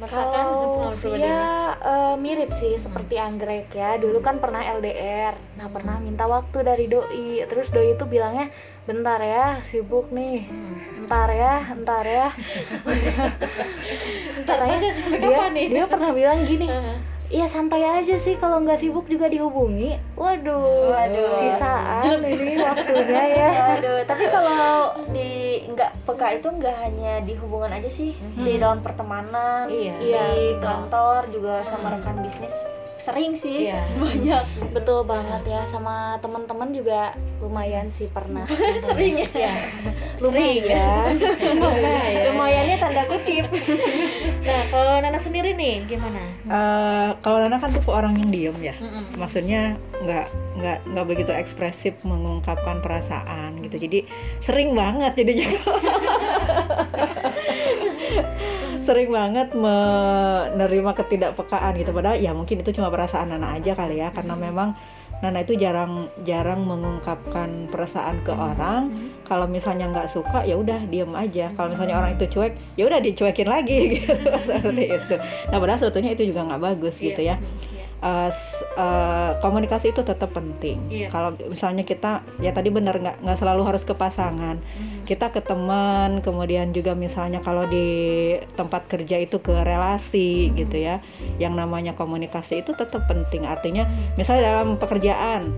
merasakan 0.01 0.33
Kalau 0.33 0.93
ini? 0.97 1.21
Via 1.21 1.45
eh, 1.77 2.15
mirip 2.17 2.51
sih 2.57 2.75
seperti 2.81 3.21
anggrek 3.21 3.69
ya. 3.77 4.01
Dulu 4.01 4.25
kan 4.25 4.41
pernah 4.41 4.65
LDR. 4.65 5.37
Nah, 5.61 5.69
pernah 5.69 6.01
minta 6.01 6.25
waktu 6.25 6.65
dari 6.65 6.89
doi. 6.89 7.45
Terus 7.45 7.69
doi 7.69 7.93
itu 7.93 8.09
bilangnya, 8.09 8.49
"Bentar 8.89 9.21
ya, 9.21 9.61
sibuk 9.61 10.09
nih. 10.09 10.49
Entar 11.05 11.29
ya, 11.29 11.55
entar 11.77 12.05
ya." 12.09 12.29
Katanya 14.49 14.79
sampai 14.97 15.19
dia, 15.21 15.69
dia 15.69 15.85
pernah 15.85 16.11
bilang 16.17 16.49
gini, 16.49 16.67
Ah. 16.73 16.97
Iya 17.31 17.47
santai 17.47 17.87
aja 17.87 18.19
sih 18.19 18.35
kalau 18.35 18.59
nggak 18.59 18.83
sibuk 18.83 19.07
juga 19.07 19.31
dihubungi. 19.31 19.95
Waduh, 20.19 20.91
Waduh. 20.91 21.31
sisaan 21.39 22.03
ini 22.21 22.59
waktunya 22.59 23.23
ya. 23.23 23.51
Aduh, 23.79 24.03
tapi 24.03 24.27
kalau 24.27 24.99
di 25.15 25.63
nggak 25.65 25.95
peka 26.03 26.27
itu 26.35 26.51
nggak 26.51 26.77
hanya 26.77 27.23
di 27.23 27.39
hubungan 27.39 27.71
aja 27.71 27.87
sih, 27.87 28.19
di 28.35 28.59
dalam 28.59 28.83
pertemanan, 28.83 29.71
Iya. 29.71 29.95
di 29.97 30.11
Iya, 30.11 30.25
kantor 30.59 31.31
juga 31.31 31.63
sama 31.63 31.95
rekan 31.95 32.19
bisnis 32.19 32.53
sering 33.01 33.33
sih 33.35 33.69
Iya. 33.69 33.83
banyak. 34.05 34.45
Betul 34.77 35.09
banget 35.09 35.43
ya 35.49 35.61
sama 35.69 36.21
teman-teman 36.21 36.71
juga 36.71 37.17
lumayan 37.41 37.89
sih 37.89 38.07
pernah. 38.13 38.45
Sering 38.89 39.25
ya. 39.25 39.29
Ya. 39.33 39.55
lumayan. 40.21 41.17
Lumayan. 41.61 42.23
Lumayannya 42.31 42.77
tanda 42.77 43.03
kutip. 43.09 43.49
Nah, 44.41 44.63
kalau 44.69 45.01
Nana 45.01 45.17
sendiri 45.17 45.57
nih 45.57 45.85
gimana? 45.89 46.21
Eh, 46.45 47.09
kalau 47.25 47.41
Nana 47.41 47.57
kan 47.57 47.73
tipe 47.73 47.89
orang 47.89 48.17
yang 48.21 48.31
diem 48.31 48.57
ya 48.61 48.75
maksudnya 49.17 49.77
nggak 50.01 50.27
nggak 50.61 50.79
nggak 50.93 51.07
begitu 51.07 51.33
ekspresif 51.33 51.93
mengungkapkan 52.05 52.81
perasaan 52.81 53.61
gitu 53.65 53.77
jadi 53.81 54.05
sering 54.41 54.73
banget 54.73 55.13
jadinya 55.17 55.49
sering 58.91 59.15
banget 59.15 59.55
menerima 59.55 60.91
ketidakpekaan 60.99 61.79
gitu. 61.79 61.95
Padahal 61.95 62.19
ya 62.19 62.35
mungkin 62.35 62.59
itu 62.59 62.75
cuma 62.75 62.91
perasaan 62.91 63.31
Nana 63.31 63.55
aja 63.55 63.79
kali 63.79 64.03
ya. 64.03 64.11
Karena 64.11 64.35
memang 64.35 64.75
Nana 65.23 65.47
itu 65.47 65.55
jarang 65.55 66.11
jarang 66.27 66.67
mengungkapkan 66.67 67.71
perasaan 67.71 68.19
ke 68.27 68.35
orang. 68.35 68.91
Kalau 69.23 69.47
misalnya 69.47 69.87
nggak 69.95 70.11
suka 70.11 70.43
ya 70.43 70.59
udah 70.59 70.91
diem 70.91 71.15
aja. 71.15 71.55
Kalau 71.55 71.71
misalnya 71.71 72.03
orang 72.03 72.19
itu 72.19 72.27
cuek 72.27 72.59
ya 72.75 72.91
udah 72.91 72.99
dicuekin 72.99 73.47
lagi 73.47 73.79
gitu. 73.95 74.11
Seperti 74.43 74.85
itu. 74.91 75.15
Nah 75.55 75.57
padahal 75.63 75.79
sebetulnya 75.79 76.11
itu 76.19 76.27
juga 76.27 76.51
nggak 76.51 76.63
bagus 76.75 76.99
gitu 76.99 77.23
ya 77.23 77.39
Uh, 78.01 78.33
uh, 78.81 79.37
komunikasi 79.45 79.93
itu 79.93 80.01
tetap 80.01 80.33
penting. 80.33 80.81
Iya. 80.89 81.13
Kalau 81.13 81.37
misalnya 81.37 81.85
kita 81.85 82.25
ya 82.41 82.49
tadi 82.49 82.73
benar 82.73 82.97
nggak 82.97 83.21
nggak 83.21 83.37
selalu 83.37 83.69
harus 83.69 83.85
ke 83.85 83.93
pasangan, 83.93 84.57
kita 85.05 85.29
ke 85.29 85.45
teman, 85.45 86.25
kemudian 86.25 86.73
juga 86.73 86.97
misalnya 86.97 87.45
kalau 87.45 87.69
di 87.69 88.41
tempat 88.57 88.89
kerja 88.89 89.21
itu 89.21 89.45
ke 89.45 89.53
relasi 89.53 90.49
gitu 90.57 90.81
ya, 90.81 91.05
yang 91.37 91.53
namanya 91.53 91.93
komunikasi 91.93 92.65
itu 92.65 92.73
tetap 92.73 93.05
penting. 93.05 93.45
Artinya 93.45 93.85
misalnya 94.17 94.49
dalam 94.49 94.81
pekerjaan 94.81 95.53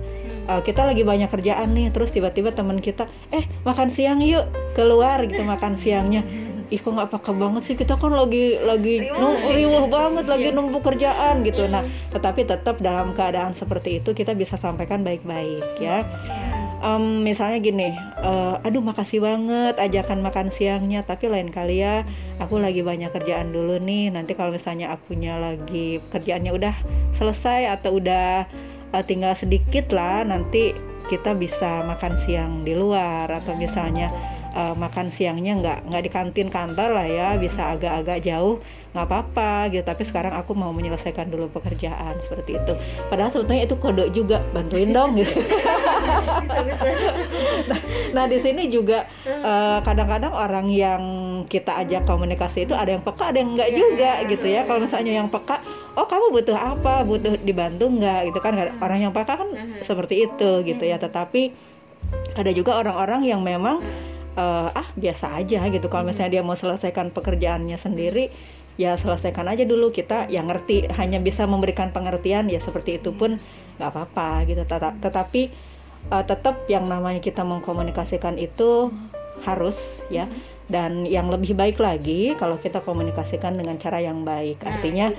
uh, 0.50 0.58
kita 0.66 0.82
lagi 0.82 1.06
banyak 1.06 1.30
kerjaan 1.30 1.78
nih, 1.78 1.94
terus 1.94 2.10
tiba-tiba 2.10 2.50
teman 2.50 2.82
kita, 2.82 3.06
eh 3.30 3.46
makan 3.62 3.94
siang 3.94 4.18
yuk 4.18 4.50
keluar 4.74 5.22
gitu 5.30 5.46
makan 5.46 5.78
siangnya. 5.78 6.26
Ih 6.72 6.80
kok 6.80 6.96
nggak 6.96 7.12
peka 7.12 7.36
banget 7.36 7.62
sih 7.68 7.76
kita 7.76 8.00
kan 8.00 8.16
lagi 8.16 8.56
lagi 8.56 9.04
riuh 9.52 9.92
banget 9.92 10.24
lagi 10.24 10.48
numpuk 10.56 10.80
kerjaan 10.80 11.44
gitu. 11.44 11.68
Nah 11.68 11.84
tetapi 12.08 12.48
tetap 12.48 12.80
dalam 12.80 13.12
keadaan 13.12 13.52
seperti 13.52 14.00
itu 14.00 14.16
kita 14.16 14.32
bisa 14.32 14.56
sampaikan 14.56 15.04
baik-baik 15.04 15.76
ya. 15.76 16.00
Em, 16.82 17.22
misalnya 17.22 17.62
gini, 17.62 17.94
eh, 18.24 18.66
aduh 18.66 18.82
makasih 18.82 19.22
banget 19.22 19.78
ajakan 19.78 20.18
makan 20.18 20.50
siangnya, 20.50 21.06
tapi 21.06 21.30
lain 21.30 21.54
kali 21.54 21.78
ya 21.78 22.02
aku 22.42 22.58
lagi 22.58 22.82
banyak 22.82 23.12
kerjaan 23.12 23.54
dulu 23.54 23.78
nih. 23.78 24.10
Nanti 24.10 24.34
kalau 24.34 24.50
misalnya 24.50 24.90
akunya 24.90 25.38
lagi 25.38 26.02
kerjaannya 26.10 26.50
udah 26.50 26.74
selesai 27.14 27.70
atau 27.78 28.02
udah 28.02 28.48
eh, 28.96 29.04
tinggal 29.06 29.36
sedikit 29.38 29.94
lah, 29.94 30.26
nanti 30.26 30.74
kita 31.06 31.38
bisa 31.38 31.86
makan 31.86 32.18
siang 32.18 32.52
di 32.66 32.74
luar 32.74 33.30
atau 33.30 33.54
misalnya 33.54 34.10
eh, 34.52 34.74
makan 34.76 35.08
siangnya 35.08 35.58
nggak 35.58 35.78
nggak 35.88 36.02
di 36.04 36.10
kantin 36.12 36.48
kantor 36.52 36.94
lah 36.96 37.06
ya, 37.08 37.28
bisa 37.40 37.72
agak-agak 37.74 38.22
jauh 38.24 38.60
nggak 38.92 39.06
apa-apa 39.08 39.72
gitu. 39.72 39.84
Tapi 39.84 40.02
sekarang 40.04 40.36
aku 40.36 40.52
mau 40.52 40.70
menyelesaikan 40.70 41.32
dulu 41.32 41.48
pekerjaan 41.48 42.20
seperti 42.20 42.60
itu. 42.60 42.72
Padahal 43.08 43.32
sebetulnya 43.32 43.64
itu 43.64 43.76
kode 43.80 44.12
juga 44.12 44.44
bantuin 44.52 44.92
dong 44.92 45.16
gitu. 45.20 45.40
Nah 48.12 48.24
di 48.28 48.38
sini 48.38 48.68
juga 48.68 49.08
eh, 49.24 49.78
kadang-kadang 49.80 50.32
orang 50.32 50.68
yang 50.68 51.02
kita 51.48 51.80
ajak 51.82 52.04
komunikasi 52.04 52.68
itu 52.68 52.74
ada 52.76 52.92
yang 52.92 53.02
peka, 53.02 53.32
ada 53.32 53.38
yang 53.40 53.56
enggak 53.56 53.70
juga 53.72 54.12
gitu 54.28 54.46
ya. 54.46 54.68
Kalau 54.68 54.80
misalnya 54.84 55.12
yang 55.16 55.28
peka, 55.32 55.58
oh 55.96 56.06
kamu 56.06 56.26
butuh 56.30 56.56
apa, 56.56 57.02
butuh 57.02 57.40
dibantu 57.40 57.88
nggak 57.88 58.30
gitu 58.30 58.38
kan? 58.38 58.52
Orang 58.78 59.00
yang 59.00 59.12
peka 59.16 59.40
kan 59.40 59.48
seperti 59.80 60.28
itu 60.28 60.62
gitu 60.68 60.84
ya. 60.84 61.00
Tetapi 61.00 61.72
ada 62.36 62.50
juga 62.52 62.80
orang-orang 62.80 63.28
yang 63.28 63.40
memang 63.40 63.80
eh, 64.36 64.68
ah 64.72 64.88
biasa 64.96 65.38
aja 65.38 65.66
gitu. 65.68 65.86
Kalau 65.92 66.04
misalnya 66.08 66.40
dia 66.40 66.42
mau 66.44 66.56
selesaikan 66.56 67.12
pekerjaannya 67.12 67.76
sendiri, 67.76 68.32
ya 68.80 68.96
selesaikan 68.96 69.48
aja 69.48 69.64
dulu. 69.68 69.92
Kita 69.92 70.28
yang 70.32 70.48
ngerti 70.48 70.88
hanya 70.96 71.20
bisa 71.20 71.44
memberikan 71.44 71.92
pengertian 71.92 72.48
ya 72.48 72.60
seperti 72.60 73.00
itu 73.00 73.12
pun 73.12 73.36
nggak 73.80 73.88
apa-apa 73.88 74.48
gitu. 74.48 74.62
Teta- 74.64 74.96
Tetapi 74.96 75.42
uh, 76.10 76.24
tetap 76.24 76.66
yang 76.66 76.88
namanya 76.88 77.20
kita 77.20 77.44
mengkomunikasikan 77.44 78.40
itu 78.40 78.90
harus 79.42 80.02
ya 80.06 80.30
dan 80.72 81.04
yang 81.04 81.28
lebih 81.28 81.52
baik 81.52 81.76
lagi 81.76 82.32
kalau 82.40 82.56
kita 82.56 82.80
komunikasikan 82.80 83.52
dengan 83.52 83.76
cara 83.76 84.00
yang 84.00 84.24
baik. 84.24 84.64
Artinya 84.64 85.12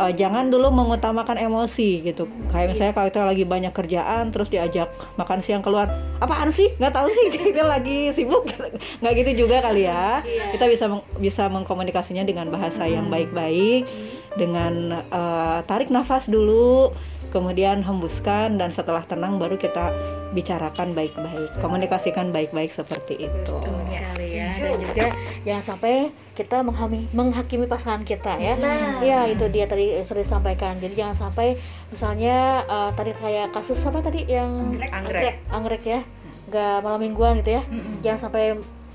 uh, 0.00 0.08
jangan 0.08 0.48
dulu 0.48 0.72
mengutamakan 0.72 1.36
emosi 1.36 2.00
gitu. 2.00 2.24
Kayak 2.48 2.72
misalnya 2.72 2.94
kalau 2.96 3.08
kita 3.12 3.22
lagi 3.28 3.44
banyak 3.44 3.72
kerjaan 3.76 4.32
terus 4.32 4.48
diajak 4.48 4.88
makan 5.20 5.44
siang 5.44 5.60
keluar 5.60 5.92
apaan 6.24 6.48
sih? 6.48 6.72
Nggak 6.80 6.96
tahu 6.96 7.08
sih. 7.12 7.26
Kita 7.52 7.68
lagi 7.68 8.10
sibuk. 8.16 8.48
Nggak 9.04 9.12
gitu 9.20 9.46
juga 9.46 9.60
kali 9.60 9.84
ya. 9.84 10.24
Kita 10.56 10.64
bisa 10.64 10.88
meng- 10.88 11.06
bisa 11.20 11.52
mengkomunikasinya 11.52 12.24
dengan 12.24 12.48
bahasa 12.48 12.88
yang 12.88 13.12
baik-baik 13.12 13.84
dengan 14.40 15.04
uh, 15.12 15.60
tarik 15.68 15.92
nafas 15.92 16.24
dulu 16.28 16.92
kemudian 17.36 17.84
hembuskan 17.84 18.56
dan 18.56 18.72
setelah 18.72 19.04
tenang 19.04 19.36
baru 19.36 19.60
kita 19.60 19.92
bicarakan 20.32 20.96
baik-baik 20.96 21.52
komunikasikan 21.60 22.32
baik-baik 22.32 22.72
seperti 22.72 23.28
itu. 23.28 23.56
Betul 23.60 23.92
ya 23.92 24.15
dan 24.66 24.78
juga 24.82 25.06
jangan 25.46 25.64
sampai 25.64 25.94
kita 26.36 26.60
menghami, 26.60 27.08
menghakimi 27.16 27.64
pasangan 27.64 28.04
kita 28.04 28.36
ya. 28.36 28.54
Ya 29.00 29.24
itu 29.24 29.48
dia 29.48 29.64
tadi 29.64 29.96
sudah 30.04 30.20
disampaikan. 30.20 30.76
Jadi 30.76 30.94
jangan 30.98 31.16
sampai 31.16 31.56
misalnya 31.88 32.66
eh, 32.66 32.90
tadi 32.92 33.12
kayak 33.16 33.54
kasus 33.56 33.80
apa 33.88 34.04
tadi 34.04 34.28
yang 34.28 34.76
Anggrek. 34.92 35.40
anggrek. 35.48 35.82
Ya. 35.86 36.00
Nggak 36.52 36.76
malam 36.84 37.00
mingguan 37.00 37.40
gitu 37.40 37.56
ya. 37.56 37.62
Jangan 38.04 38.20
sampai 38.28 38.44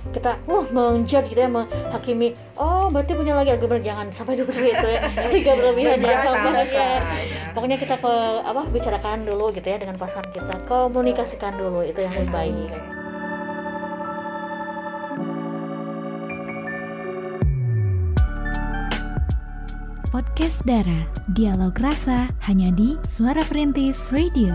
kita 0.01 0.34
uh 0.49 0.65
menjudge 0.74 1.30
gitu 1.30 1.45
ya 1.45 1.49
menghakimi 1.49 2.34
oh 2.57 2.89
berarti 2.89 3.13
punya 3.13 3.38
lagi 3.38 3.53
bener 3.53 3.86
jangan 3.86 4.09
sampai 4.09 4.34
seperti 4.41 4.74
itu 4.74 4.88
ya. 4.89 5.01
Jadi 5.13 5.45
gak 5.45 5.55
berlebihan 5.61 6.01
jangan 6.01 6.41
sampai 6.41 6.65
ya. 6.74 6.89
pokoknya 7.53 7.78
kita 7.78 7.95
ke 8.01 8.13
apa 8.41 8.61
bicarakan 8.65 9.30
dulu 9.30 9.53
gitu 9.53 9.67
ya 9.69 9.78
dengan 9.78 10.01
pasangan 10.01 10.34
kita. 10.34 10.65
Komunikasikan 10.65 11.53
dulu 11.53 11.86
itu 11.86 12.01
yang 12.01 12.13
lebih 12.17 12.34
baik 12.34 13.01
podcast 20.12 20.59
Dara. 20.68 21.07
Dialog 21.32 21.72
rasa 21.80 22.28
hanya 22.43 22.68
di 22.76 22.99
Suara 23.07 23.47
Perintis 23.47 23.95
Radio. 24.12 24.51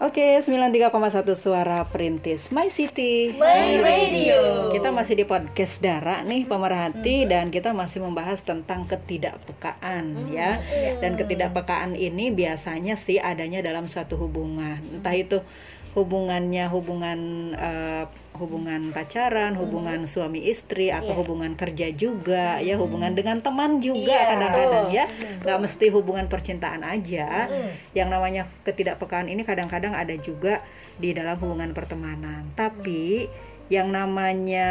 Oke, 0.00 0.40
93,1 0.40 1.36
suara 1.36 1.84
perintis 1.84 2.52
My 2.56 2.72
City. 2.72 3.36
My 3.36 3.80
Radio. 3.84 4.72
Kita 4.72 4.88
masih 4.92 5.12
di 5.12 5.24
podcast 5.28 5.80
Dara 5.84 6.24
nih 6.24 6.48
pemerhati 6.48 7.28
dan 7.28 7.52
kita 7.52 7.76
masih 7.76 8.00
membahas 8.04 8.40
tentang 8.40 8.88
ketidakpekaan 8.88 10.32
ya. 10.32 10.60
Dan 11.04 11.20
ketidakpekaan 11.20 11.96
ini 11.96 12.32
biasanya 12.32 12.96
sih 12.96 13.20
adanya 13.20 13.60
dalam 13.60 13.88
suatu 13.88 14.16
hubungan. 14.16 14.80
Entah 14.88 15.12
itu 15.12 15.44
hubungannya 15.90 16.70
hubungan 16.70 17.20
eh, 17.58 18.04
hubungan 18.38 18.94
pacaran, 18.94 19.52
hubungan 19.58 20.06
suami 20.08 20.48
istri 20.48 20.88
atau 20.88 21.12
hubungan 21.12 21.58
kerja 21.58 21.92
juga 21.92 22.56
ya, 22.62 22.80
hubungan 22.80 23.12
dengan 23.12 23.42
teman 23.42 23.84
juga 23.84 24.16
Iya, 24.16 24.20
kadang-kadang 24.32 24.86
betul. 24.88 24.96
ya. 24.96 25.04
nggak 25.44 25.58
mesti 25.60 25.86
hubungan 25.92 26.26
percintaan 26.30 26.82
aja. 26.86 27.50
Yang 27.92 28.08
namanya 28.08 28.42
ketidakpekaan 28.64 29.28
ini 29.28 29.44
kadang-kadang 29.44 29.92
ada 29.92 30.14
juga 30.16 30.64
di 30.96 31.12
dalam 31.12 31.36
hubungan 31.36 31.74
pertemanan. 31.76 32.48
Tapi 32.56 33.28
yang 33.68 33.92
namanya 33.92 34.68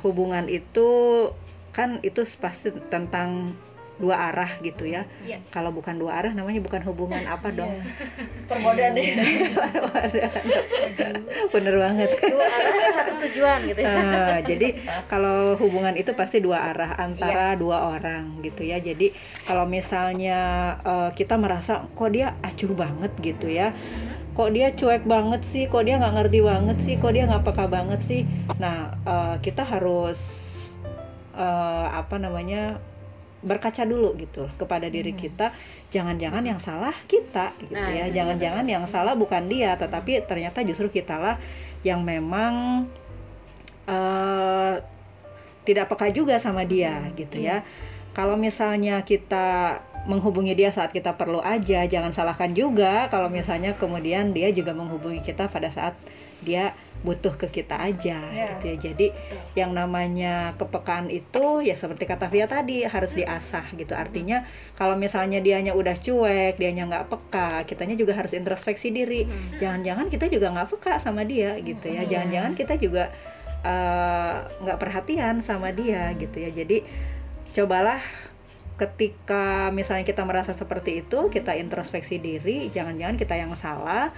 hubungan 0.00 0.48
itu 0.48 0.88
kan 1.74 1.98
itu 2.06 2.22
pasti 2.38 2.70
tentang 2.88 3.52
dua 3.94 4.28
arah 4.28 4.50
gitu 4.58 4.84
ya. 4.84 5.06
Iya. 5.20 5.38
Kalau 5.48 5.70
bukan 5.70 5.94
dua 5.94 6.18
arah 6.18 6.30
namanya 6.30 6.58
bukan 6.58 6.82
hubungan 6.82 7.22
apa 7.24 7.50
dong? 7.50 7.78
Permodan 8.50 8.92
ya. 8.94 9.14
Bener 11.54 11.74
banget. 11.78 12.08
dua 12.18 12.44
arah 12.44 12.72
satu 12.90 13.12
tujuan 13.24 13.58
gitu 13.66 13.80
ya 13.80 13.92
Ah, 13.94 14.36
jadi 14.42 14.68
kalau 15.06 15.54
hubungan 15.56 15.94
itu 15.94 16.10
pasti 16.12 16.38
dua 16.38 16.70
arah 16.70 16.92
antara 16.96 17.54
Iya. 17.54 17.56
dua 17.56 17.76
orang 17.90 18.38
gitu 18.42 18.62
ya. 18.62 18.78
Jadi 18.78 19.10
kalau 19.44 19.64
misalnya 19.64 20.38
eh, 20.82 21.10
kita 21.14 21.36
merasa 21.36 21.84
kok 21.88 22.10
dia 22.10 22.34
acuh 22.40 22.72
banget 22.72 23.10
gitu 23.20 23.46
ya, 23.46 23.72
kok 24.32 24.50
dia 24.50 24.70
cuek 24.72 25.02
banget 25.04 25.42
sih, 25.42 25.66
kok 25.66 25.82
dia 25.82 25.98
nggak 25.98 26.14
ngerti 26.14 26.38
banget 26.42 26.76
sih, 26.80 26.94
kok 26.98 27.12
dia 27.12 27.24
nggak 27.26 27.42
peka 27.44 27.64
banget 27.66 28.00
sih. 28.02 28.22
Nah 28.58 28.92
eh, 29.06 29.34
kita 29.40 29.62
harus 29.62 30.18
eh, 31.34 31.86
apa 31.90 32.16
namanya 32.18 32.78
berkaca 33.44 33.84
dulu 33.84 34.16
gitu 34.16 34.48
kepada 34.56 34.88
diri 34.88 35.12
kita. 35.12 35.52
Jangan-jangan 35.92 36.42
yang 36.42 36.58
salah 36.58 36.96
kita 37.06 37.52
gitu 37.60 37.76
Nah, 37.76 37.92
ya. 37.92 38.10
jangan-jangan 38.10 38.64
yang 38.64 38.84
salah 38.88 39.14
bukan 39.14 39.46
dia 39.46 39.76
tetapi 39.76 40.24
ternyata 40.24 40.64
justru 40.64 40.88
kitalah 40.88 41.36
yang 41.84 42.00
memang 42.00 42.88
eh 43.84 44.80
tidak 45.64 45.88
peka 45.92 46.12
juga 46.12 46.40
sama 46.40 46.64
dia 46.64 47.12
gitu 47.16 47.40
ya. 47.40 47.64
Kalau 48.14 48.38
misalnya 48.38 49.02
kita 49.02 49.80
menghubungi 50.04 50.52
dia 50.52 50.68
saat 50.70 50.92
kita 50.92 51.16
perlu 51.16 51.40
aja, 51.40 51.82
jangan 51.88 52.12
salahkan 52.12 52.52
juga. 52.52 53.08
Kalau 53.08 53.32
misalnya 53.32 53.74
kemudian 53.74 54.36
dia 54.36 54.52
juga 54.52 54.76
menghubungi 54.76 55.24
kita 55.24 55.48
pada 55.48 55.72
saat 55.72 55.96
dia 56.44 56.76
butuh 57.04 57.36
ke 57.36 57.60
kita 57.60 57.76
aja 57.76 58.18
gitu 58.32 58.64
ya. 58.72 58.76
Jadi 58.80 59.12
yang 59.52 59.76
namanya 59.76 60.56
kepekaan 60.56 61.12
itu 61.12 61.60
ya 61.60 61.76
seperti 61.76 62.08
kata 62.08 62.32
Via 62.32 62.48
tadi 62.48 62.82
harus 62.82 63.12
diasah 63.12 63.68
gitu. 63.76 63.92
Artinya 63.92 64.48
kalau 64.74 64.96
misalnya 64.96 65.38
dianya 65.44 65.76
udah 65.76 65.94
cuek, 66.00 66.56
dianya 66.56 66.88
nggak 66.88 67.12
peka, 67.12 67.68
kitanya 67.68 67.94
juga 67.94 68.16
harus 68.16 68.32
introspeksi 68.32 68.88
diri. 68.90 69.28
Jangan-jangan 69.60 70.08
kita 70.08 70.32
juga 70.32 70.50
nggak 70.50 70.68
peka 70.74 70.96
sama 70.96 71.22
dia 71.28 71.54
gitu 71.60 71.92
ya. 71.92 72.08
Jangan-jangan 72.08 72.52
kita 72.56 72.74
juga 72.80 73.12
eh, 73.60 74.36
nggak 74.64 74.78
perhatian 74.80 75.44
sama 75.44 75.70
dia 75.76 76.08
gitu 76.16 76.40
ya. 76.40 76.50
Jadi 76.50 76.80
cobalah 77.54 78.00
ketika 78.74 79.70
misalnya 79.70 80.02
kita 80.02 80.26
merasa 80.26 80.50
seperti 80.50 81.06
itu, 81.06 81.30
kita 81.30 81.54
introspeksi 81.54 82.18
diri, 82.18 82.66
jangan-jangan 82.74 83.14
kita 83.14 83.38
yang 83.38 83.54
salah 83.54 84.10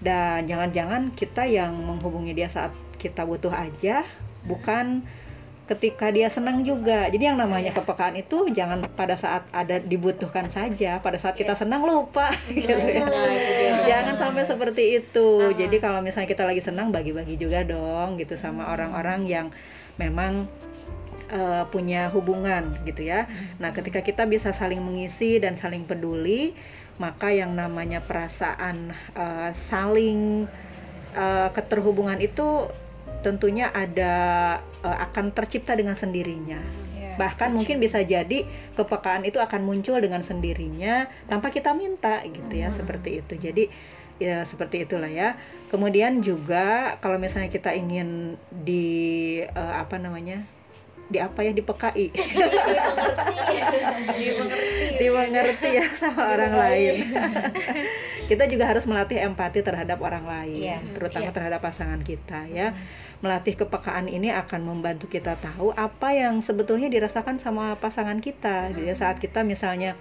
dan 0.00 0.48
jangan-jangan 0.48 1.12
kita 1.12 1.44
yang 1.44 1.76
menghubungi 1.76 2.32
dia 2.32 2.48
saat 2.48 2.72
kita 2.96 3.24
butuh 3.28 3.52
aja, 3.52 4.04
bukan 4.48 5.04
ketika 5.70 6.10
dia 6.10 6.26
senang 6.26 6.66
juga. 6.66 7.06
Jadi 7.06 7.30
yang 7.30 7.38
namanya 7.38 7.70
kepekaan 7.70 8.18
itu 8.18 8.50
jangan 8.50 8.82
pada 8.98 9.14
saat 9.14 9.46
ada 9.54 9.78
dibutuhkan 9.78 10.50
saja, 10.50 10.98
pada 10.98 11.14
saat 11.14 11.38
kita 11.38 11.54
senang 11.54 11.86
lupa 11.86 12.26
gitu 12.50 12.74
ya. 12.74 13.06
Jangan 13.86 14.18
sampai 14.18 14.42
seperti 14.42 14.98
itu. 14.98 15.54
Jadi 15.54 15.78
kalau 15.78 16.02
misalnya 16.02 16.26
kita 16.26 16.42
lagi 16.42 16.58
senang 16.58 16.90
bagi-bagi 16.90 17.38
juga 17.38 17.62
dong 17.62 18.18
gitu 18.18 18.34
sama 18.34 18.66
orang-orang 18.66 19.22
yang 19.30 19.46
memang 19.94 20.50
eh, 21.30 21.64
punya 21.70 22.10
hubungan 22.10 22.74
gitu 22.82 23.06
ya. 23.06 23.30
Nah, 23.62 23.70
ketika 23.70 24.02
kita 24.02 24.26
bisa 24.26 24.50
saling 24.50 24.82
mengisi 24.82 25.38
dan 25.38 25.54
saling 25.54 25.86
peduli, 25.86 26.50
maka 27.00 27.32
yang 27.32 27.56
namanya 27.56 28.04
perasaan 28.04 28.92
eh, 29.16 29.50
saling 29.56 30.44
eh, 31.16 31.48
keterhubungan 31.50 32.20
itu 32.20 32.68
tentunya 33.24 33.72
ada 33.72 34.14
eh, 34.84 34.98
akan 35.08 35.32
tercipta 35.32 35.72
dengan 35.72 35.96
sendirinya. 35.96 36.60
Bahkan 37.10 37.50
mungkin 37.52 37.82
bisa 37.82 38.00
jadi 38.06 38.46
kepekaan 38.78 39.26
itu 39.26 39.42
akan 39.42 39.66
muncul 39.66 39.98
dengan 39.98 40.22
sendirinya 40.22 41.10
tanpa 41.26 41.50
kita 41.50 41.74
minta 41.74 42.22
gitu 42.22 42.54
ya, 42.54 42.70
seperti 42.70 43.20
itu. 43.20 43.34
Jadi 43.34 43.64
ya 44.20 44.44
seperti 44.44 44.84
itulah 44.84 45.10
ya. 45.10 45.34
Kemudian 45.72 46.20
juga 46.20 46.96
kalau 47.00 47.16
misalnya 47.16 47.50
kita 47.50 47.74
ingin 47.74 48.36
di 48.52 49.40
eh, 49.42 49.74
apa 49.74 49.96
namanya? 49.96 50.44
Di 51.10 51.18
apa 51.18 51.42
ya 51.42 51.50
dipekai. 51.50 52.06
Dimengerti. 54.96 55.68
Ya 55.80 55.86
sama 55.94 56.34
orang 56.34 56.54
lain. 56.54 56.94
Kita 58.30 58.46
juga 58.46 58.66
harus 58.70 58.86
melatih 58.86 59.18
empati 59.26 59.58
terhadap 59.58 59.98
orang 60.02 60.22
lain 60.22 60.62
Iya. 60.70 60.78
terutama 60.94 61.30
Iya. 61.30 61.34
terhadap 61.34 61.60
pasangan 61.66 61.98
kita 61.98 62.46
ya. 62.46 62.70
Melatih 63.26 63.58
kepekaan 63.58 64.06
ini 64.06 64.30
akan 64.30 64.62
membantu 64.62 65.10
kita 65.10 65.34
tahu 65.42 65.74
apa 65.74 66.14
yang 66.14 66.38
sebetulnya 66.38 66.86
dirasakan 66.86 67.42
sama 67.42 67.74
pasangan 67.82 68.22
kita. 68.22 68.70
Jadi 68.70 68.94
saat 68.94 69.18
kita 69.18 69.42
misalnya 69.42 69.98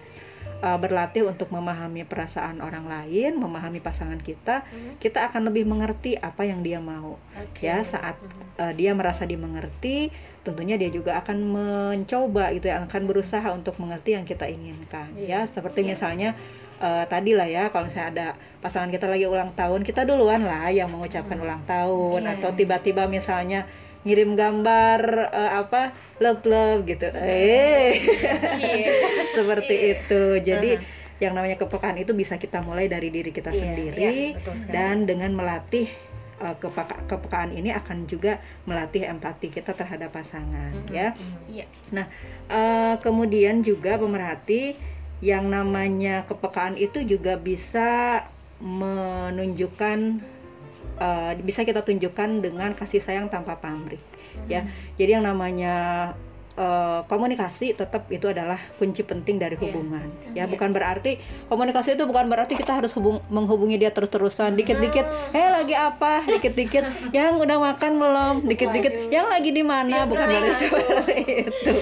uh, 0.59 0.77
berlatih 0.79 1.27
untuk 1.27 1.51
memahami 1.51 2.03
perasaan 2.03 2.59
orang 2.59 2.85
lain 2.87 3.39
memahami 3.39 3.79
pasangan 3.79 4.19
kita 4.19 4.63
kita 4.99 5.31
akan 5.31 5.47
lebih 5.51 5.65
mengerti 5.67 6.15
apa 6.19 6.45
yang 6.47 6.63
dia 6.63 6.83
mau. 6.83 7.17
Ya 7.59 7.81
saat 7.83 8.19
uh, 8.59 8.73
dia 8.75 8.91
merasa 8.95 9.23
dimengerti 9.23 10.11
tentunya 10.43 10.79
dia 10.79 10.89
juga 10.89 11.19
akan 11.19 11.37
mencoba 11.51 12.55
gitu 12.55 12.71
ya 12.71 12.81
akan 12.81 13.03
berusaha 13.05 13.47
untuk 13.51 13.77
mengerti 13.79 14.15
yang 14.15 14.25
kita 14.27 14.47
inginkan. 14.47 15.11
Ya 15.19 15.43
seperti 15.47 15.83
misalnya 15.83 16.35
uh, 16.83 17.03
tadi 17.05 17.35
lah 17.35 17.47
ya 17.47 17.67
kalau 17.71 17.87
misalnya 17.87 18.09
ada 18.11 18.27
pasangan 18.63 18.89
kita 18.91 19.07
lagi 19.07 19.27
ulang 19.27 19.51
tahun 19.53 19.83
kita 19.83 20.07
duluan 20.07 20.43
lah 20.43 20.71
yang 20.71 20.91
mengucapkan 20.91 21.39
ulang 21.39 21.63
tahun 21.67 22.27
atau 22.37 22.51
tiba-tiba 22.55 23.07
misalnya 23.07 23.67
ngirim 24.07 24.35
gambar 24.35 25.27
uh, 25.31 25.51
apa 25.59 25.91
love 26.23 26.43
love 26.47 26.87
gitu 26.87 27.07
eh. 27.15 27.99
Seperti 29.35 29.75
itu. 29.95 30.21
Jadi 30.39 30.79
yang 31.19 31.35
namanya 31.35 31.59
kepekaan 31.59 31.99
itu 31.99 32.15
bisa 32.15 32.39
kita 32.39 32.63
mulai 32.63 32.87
dari 32.87 33.11
diri 33.11 33.35
kita 33.35 33.51
sendiri 33.51 34.39
dan 34.71 35.03
dengan 35.03 35.35
melatih 35.35 35.91
uh, 36.39 36.55
kepeka- 36.55 37.03
kepekaan 37.11 37.51
ini 37.51 37.75
akan 37.75 38.07
juga 38.07 38.39
melatih 38.63 39.03
empati 39.03 39.51
kita 39.51 39.75
terhadap 39.75 40.15
pasangan 40.15 40.71
ya. 40.89 41.11
Iya. 41.51 41.67
Nah, 41.91 42.07
eh, 42.47 42.95
kemudian 43.03 43.59
juga 43.59 43.99
pemerhati 43.99 44.79
yang 45.19 45.51
namanya 45.51 46.23
kepekaan 46.23 46.79
itu 46.79 47.03
juga 47.03 47.35
bisa 47.35 48.23
menunjukkan 48.63 50.23
eh, 50.99 51.31
bisa 51.41 51.63
kita 51.63 51.81
tunjukkan 51.81 52.43
dengan 52.43 52.71
kasih 52.75 52.99
sayang 52.99 53.31
tanpa 53.31 53.57
pamrih 53.57 53.99
ya. 54.45 54.67
Jadi 54.99 55.19
yang 55.19 55.25
namanya 55.25 56.13
eh, 56.59 56.99
komunikasi 57.07 57.71
tetap 57.71 58.11
itu 58.11 58.27
adalah 58.27 58.59
kunci 58.75 59.01
penting 59.01 59.39
dari 59.39 59.55
hubungan. 59.55 60.11
Ya 60.35 60.43
bukan 60.45 60.75
berarti 60.75 61.15
komunikasi 61.47 61.95
itu 61.95 62.03
bukan 62.03 62.27
berarti 62.27 62.53
kita 62.53 62.75
harus 62.75 62.91
hubung- 62.93 63.23
menghubungi 63.31 63.79
dia 63.79 63.89
terus-terusan 63.89 64.53
dikit-dikit 64.53 65.07
eh 65.31 65.47
lagi 65.47 65.73
apa? 65.73 66.27
Dikit-dikit 66.27 66.83
yang 67.17 67.39
udah 67.39 67.57
makan 67.57 67.91
belum? 67.95 68.35
Dikit-dikit 68.43 69.07
yang 69.07 69.31
lagi 69.31 69.55
di 69.55 69.63
mana? 69.63 70.03
Bukan 70.03 70.25
berarti 70.27 70.53
seperti 70.59 71.15
itu. 71.47 71.73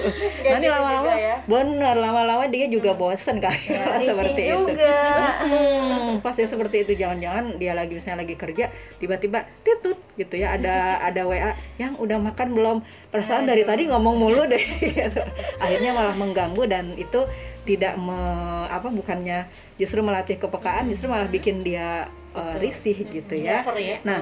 Nanti 0.46 0.66
lama-lama 0.70 1.12
benar 1.44 1.94
lama-lama 1.98 2.44
dia 2.46 2.70
juga 2.70 2.94
bosen 2.94 3.42
kali 3.42 3.58
kalau 3.66 3.98
seperti 4.14 4.42
itu. 4.54 4.72
Hmm, 4.78 6.22
pasti 6.22 6.46
seperti 6.46 6.86
itu. 6.86 6.92
Jangan-jangan 6.94 7.58
dia 7.58 7.74
lagi 7.74 7.98
misalnya 7.98 8.22
lagi 8.22 8.38
kerja 8.38 8.70
tiba-tiba 9.02 9.42
titut 9.66 9.98
gitu 10.14 10.34
ya 10.38 10.54
ada 10.54 10.76
ada 11.08 11.26
WA 11.26 11.52
yang 11.76 11.98
udah 11.98 12.22
makan 12.22 12.54
belum? 12.54 12.76
Perasaan 13.10 13.48
dari 13.48 13.66
tadi 13.66 13.90
ngomong 13.90 14.14
mulu 14.14 14.46
deh 14.46 14.67
gitu. 14.80 15.22
akhirnya 15.58 15.90
malah 15.96 16.14
mengganggu 16.14 16.62
dan 16.68 16.84
itu 16.94 17.24
tidak 17.64 17.96
me- 18.00 18.68
apa 18.68 18.88
bukannya 18.88 19.48
justru 19.80 20.00
melatih 20.00 20.36
kepekaan 20.40 20.88
justru 20.88 21.06
malah 21.08 21.28
bikin 21.28 21.60
dia 21.64 22.08
uh, 22.36 22.56
risih 22.60 22.96
gitu 23.08 23.34
ya. 23.36 23.64
Ya, 23.64 23.98
Nah, 24.04 24.18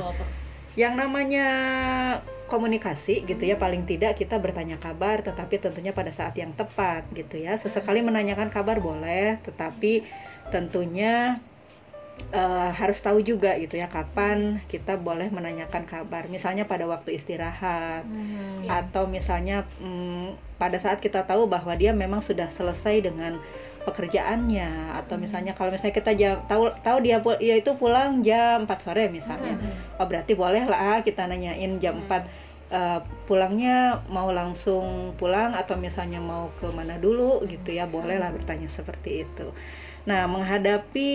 yang 0.76 0.92
namanya 0.94 1.48
komunikasi 2.46 3.26
gitu 3.26 3.42
ya 3.42 3.58
paling 3.58 3.88
tidak 3.88 4.14
kita 4.14 4.38
bertanya 4.38 4.78
kabar 4.78 5.24
tetapi 5.24 5.58
tentunya 5.58 5.90
pada 5.90 6.12
saat 6.14 6.36
yang 6.38 6.52
tepat 6.54 7.08
gitu 7.16 7.40
ya. 7.40 7.56
Sesekali 7.58 8.04
menanyakan 8.04 8.52
kabar 8.52 8.78
boleh 8.78 9.40
tetapi 9.42 10.06
tentunya 10.52 11.42
uh, 12.34 12.70
harus 12.72 12.98
tahu 12.98 13.22
juga 13.22 13.54
gitu 13.60 13.78
ya 13.78 13.86
kapan 13.86 14.58
kita 14.66 14.98
boleh 14.98 15.30
menanyakan 15.30 15.86
kabar. 15.86 16.26
Misalnya 16.32 16.66
pada 16.66 16.88
waktu 16.88 17.14
istirahat 17.14 18.06
hmm, 18.06 18.66
atau 18.66 19.06
misalnya 19.06 19.68
um, 19.78 20.34
pada 20.56 20.80
saat 20.80 20.98
kita 20.98 21.24
tahu 21.28 21.46
bahwa 21.46 21.76
dia 21.76 21.92
memang 21.92 22.24
sudah 22.24 22.48
selesai 22.48 23.04
dengan 23.04 23.38
pekerjaannya 23.86 24.98
atau 24.98 25.14
misalnya 25.14 25.54
kalau 25.54 25.70
misalnya 25.70 25.94
kita 25.94 26.12
jam 26.18 26.42
tahu 26.50 26.74
tahu 26.82 26.98
dia 27.06 27.22
ya 27.38 27.54
itu 27.54 27.70
pulang 27.78 28.18
jam 28.26 28.66
4 28.66 28.82
sore 28.82 29.06
misalnya. 29.06 29.54
Hmm. 29.54 30.02
oh 30.02 30.06
berarti 30.10 30.34
boleh 30.34 30.66
lah 30.66 31.06
kita 31.06 31.30
nanyain 31.30 31.78
jam 31.78 31.94
hmm. 31.94 32.10
4 32.10 32.10
uh, 32.10 32.20
eh, 32.66 33.00
pulangnya 33.30 34.02
mau 34.10 34.34
langsung 34.34 35.14
pulang 35.14 35.54
atau 35.54 35.78
misalnya 35.78 36.18
mau 36.18 36.50
ke 36.58 36.66
mana 36.74 36.98
dulu 36.98 37.46
gitu 37.46 37.70
ya 37.70 37.86
boleh 37.86 38.18
lah 38.18 38.34
bertanya 38.34 38.66
seperti 38.66 39.22
itu 39.22 39.54
nah 40.06 40.30
menghadapi 40.30 41.10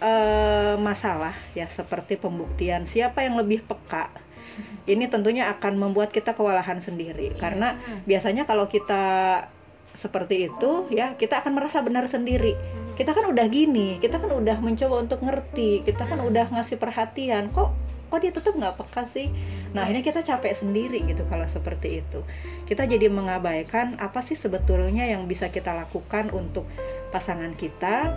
uh, 0.00 0.74
masalah 0.80 1.36
ya 1.52 1.68
seperti 1.68 2.16
pembuktian 2.16 2.88
siapa 2.88 3.22
yang 3.22 3.36
lebih 3.36 3.62
peka 3.64 4.08
ini 4.92 5.06
tentunya 5.08 5.50
akan 5.52 5.76
membuat 5.80 6.14
kita 6.14 6.36
kewalahan 6.36 6.78
sendiri. 6.78 7.34
Iya. 7.34 7.38
karena 7.40 7.68
biasanya 8.08 8.48
kalau 8.48 8.66
kita 8.70 9.46
seperti 9.94 10.50
itu 10.50 10.90
ya 10.90 11.14
kita 11.14 11.38
akan 11.38 11.54
merasa 11.54 11.78
benar 11.86 12.10
sendiri. 12.10 12.58
Kita 12.98 13.14
kan 13.14 13.30
udah 13.30 13.46
gini 13.46 13.98
kita 14.02 14.18
kan 14.18 14.30
udah 14.30 14.58
mencoba 14.58 15.06
untuk 15.06 15.22
ngerti 15.22 15.86
kita 15.86 16.06
kan 16.06 16.18
udah 16.22 16.50
ngasih 16.50 16.78
perhatian 16.78 17.50
kok 17.50 17.74
kok 18.14 18.22
dia 18.22 18.30
tetap 18.30 18.54
nggak 18.54 18.78
peka 18.78 19.10
sih. 19.10 19.26
Nah 19.74 19.90
ini 19.90 20.06
kita 20.06 20.22
capek 20.22 20.54
sendiri 20.54 21.02
gitu 21.02 21.26
kalau 21.26 21.50
seperti 21.50 21.98
itu. 21.98 22.22
Kita 22.62 22.86
jadi 22.86 23.10
mengabaikan 23.10 23.98
apa 23.98 24.22
sih 24.22 24.38
sebetulnya 24.38 25.02
yang 25.02 25.26
bisa 25.26 25.50
kita 25.50 25.74
lakukan 25.74 26.30
untuk 26.30 26.62
pasangan 27.10 27.50
kita 27.58 28.14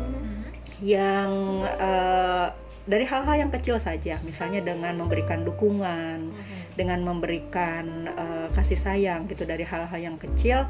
yang 0.85 1.65
uh, 1.65 2.53
dari 2.85 3.09
hal-hal 3.09 3.41
yang 3.41 3.49
kecil 3.49 3.81
saja. 3.81 4.21
Misalnya 4.21 4.61
dengan 4.61 4.93
memberikan 5.01 5.41
dukungan 5.41 6.29
dengan 6.77 7.01
memberikan 7.01 8.05
uh, 8.13 8.47
kasih 8.53 8.77
sayang 8.77 9.25
gitu 9.25 9.49
dari 9.49 9.65
hal-hal 9.65 9.97
yang 9.97 10.21
kecil 10.21 10.69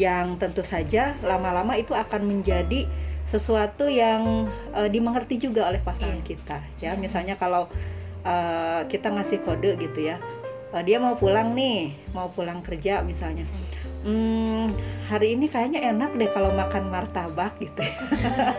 yang 0.00 0.40
tentu 0.40 0.64
saja 0.64 1.20
lama-lama 1.20 1.76
itu 1.76 1.92
akan 1.92 2.24
menjadi 2.24 2.88
sesuatu 3.28 3.84
yang 3.92 4.48
uh, 4.72 4.88
dimengerti 4.88 5.36
juga 5.36 5.68
oleh 5.68 5.84
pasangan 5.84 6.24
yeah. 6.24 6.28
kita 6.32 6.58
ya. 6.80 6.96
Misalnya 6.96 7.36
kalau 7.36 7.68
uh, 8.26 8.82
kita 8.86 9.10
ngasih 9.12 9.42
kode 9.42 9.78
gitu 9.78 10.10
ya. 10.10 10.18
Uh, 10.72 10.80
dia 10.80 10.96
mau 10.96 11.14
pulang 11.14 11.52
nih 11.52 11.92
mau 12.16 12.32
pulang 12.32 12.64
kerja 12.64 13.04
misalnya. 13.04 13.44
Hmm, 14.02 14.66
hari 15.06 15.38
ini 15.38 15.46
kayaknya 15.46 15.78
enak 15.94 16.18
deh 16.18 16.26
kalau 16.26 16.50
makan 16.50 16.90
martabak 16.90 17.54
gitu 17.62 17.86
ya. 17.86 17.94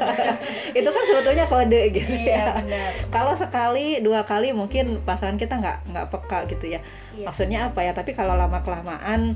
itu 0.80 0.88
kan 0.88 1.04
sebetulnya 1.04 1.52
kode 1.52 1.92
gitu 1.92 2.16
iya, 2.16 2.64
ya. 2.64 2.88
kalau 3.12 3.36
sekali 3.36 4.00
dua 4.00 4.24
kali 4.24 4.56
mungkin 4.56 5.04
pasangan 5.04 5.36
kita 5.36 5.60
nggak 5.60 5.78
nggak 5.92 6.08
peka 6.16 6.40
gitu 6.48 6.72
ya. 6.72 6.80
Iya. 7.12 7.28
maksudnya 7.28 7.60
apa 7.68 7.84
ya? 7.84 7.92
Tapi 7.92 8.16
kalau 8.16 8.40
lama 8.40 8.64
kelamaan 8.64 9.36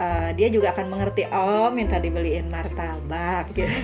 uh, 0.00 0.30
dia 0.32 0.48
juga 0.48 0.72
akan 0.72 0.88
mengerti 0.88 1.28
oh 1.28 1.68
minta 1.68 2.00
dibeliin 2.00 2.48
martabak. 2.48 3.52
Gitu 3.52 3.68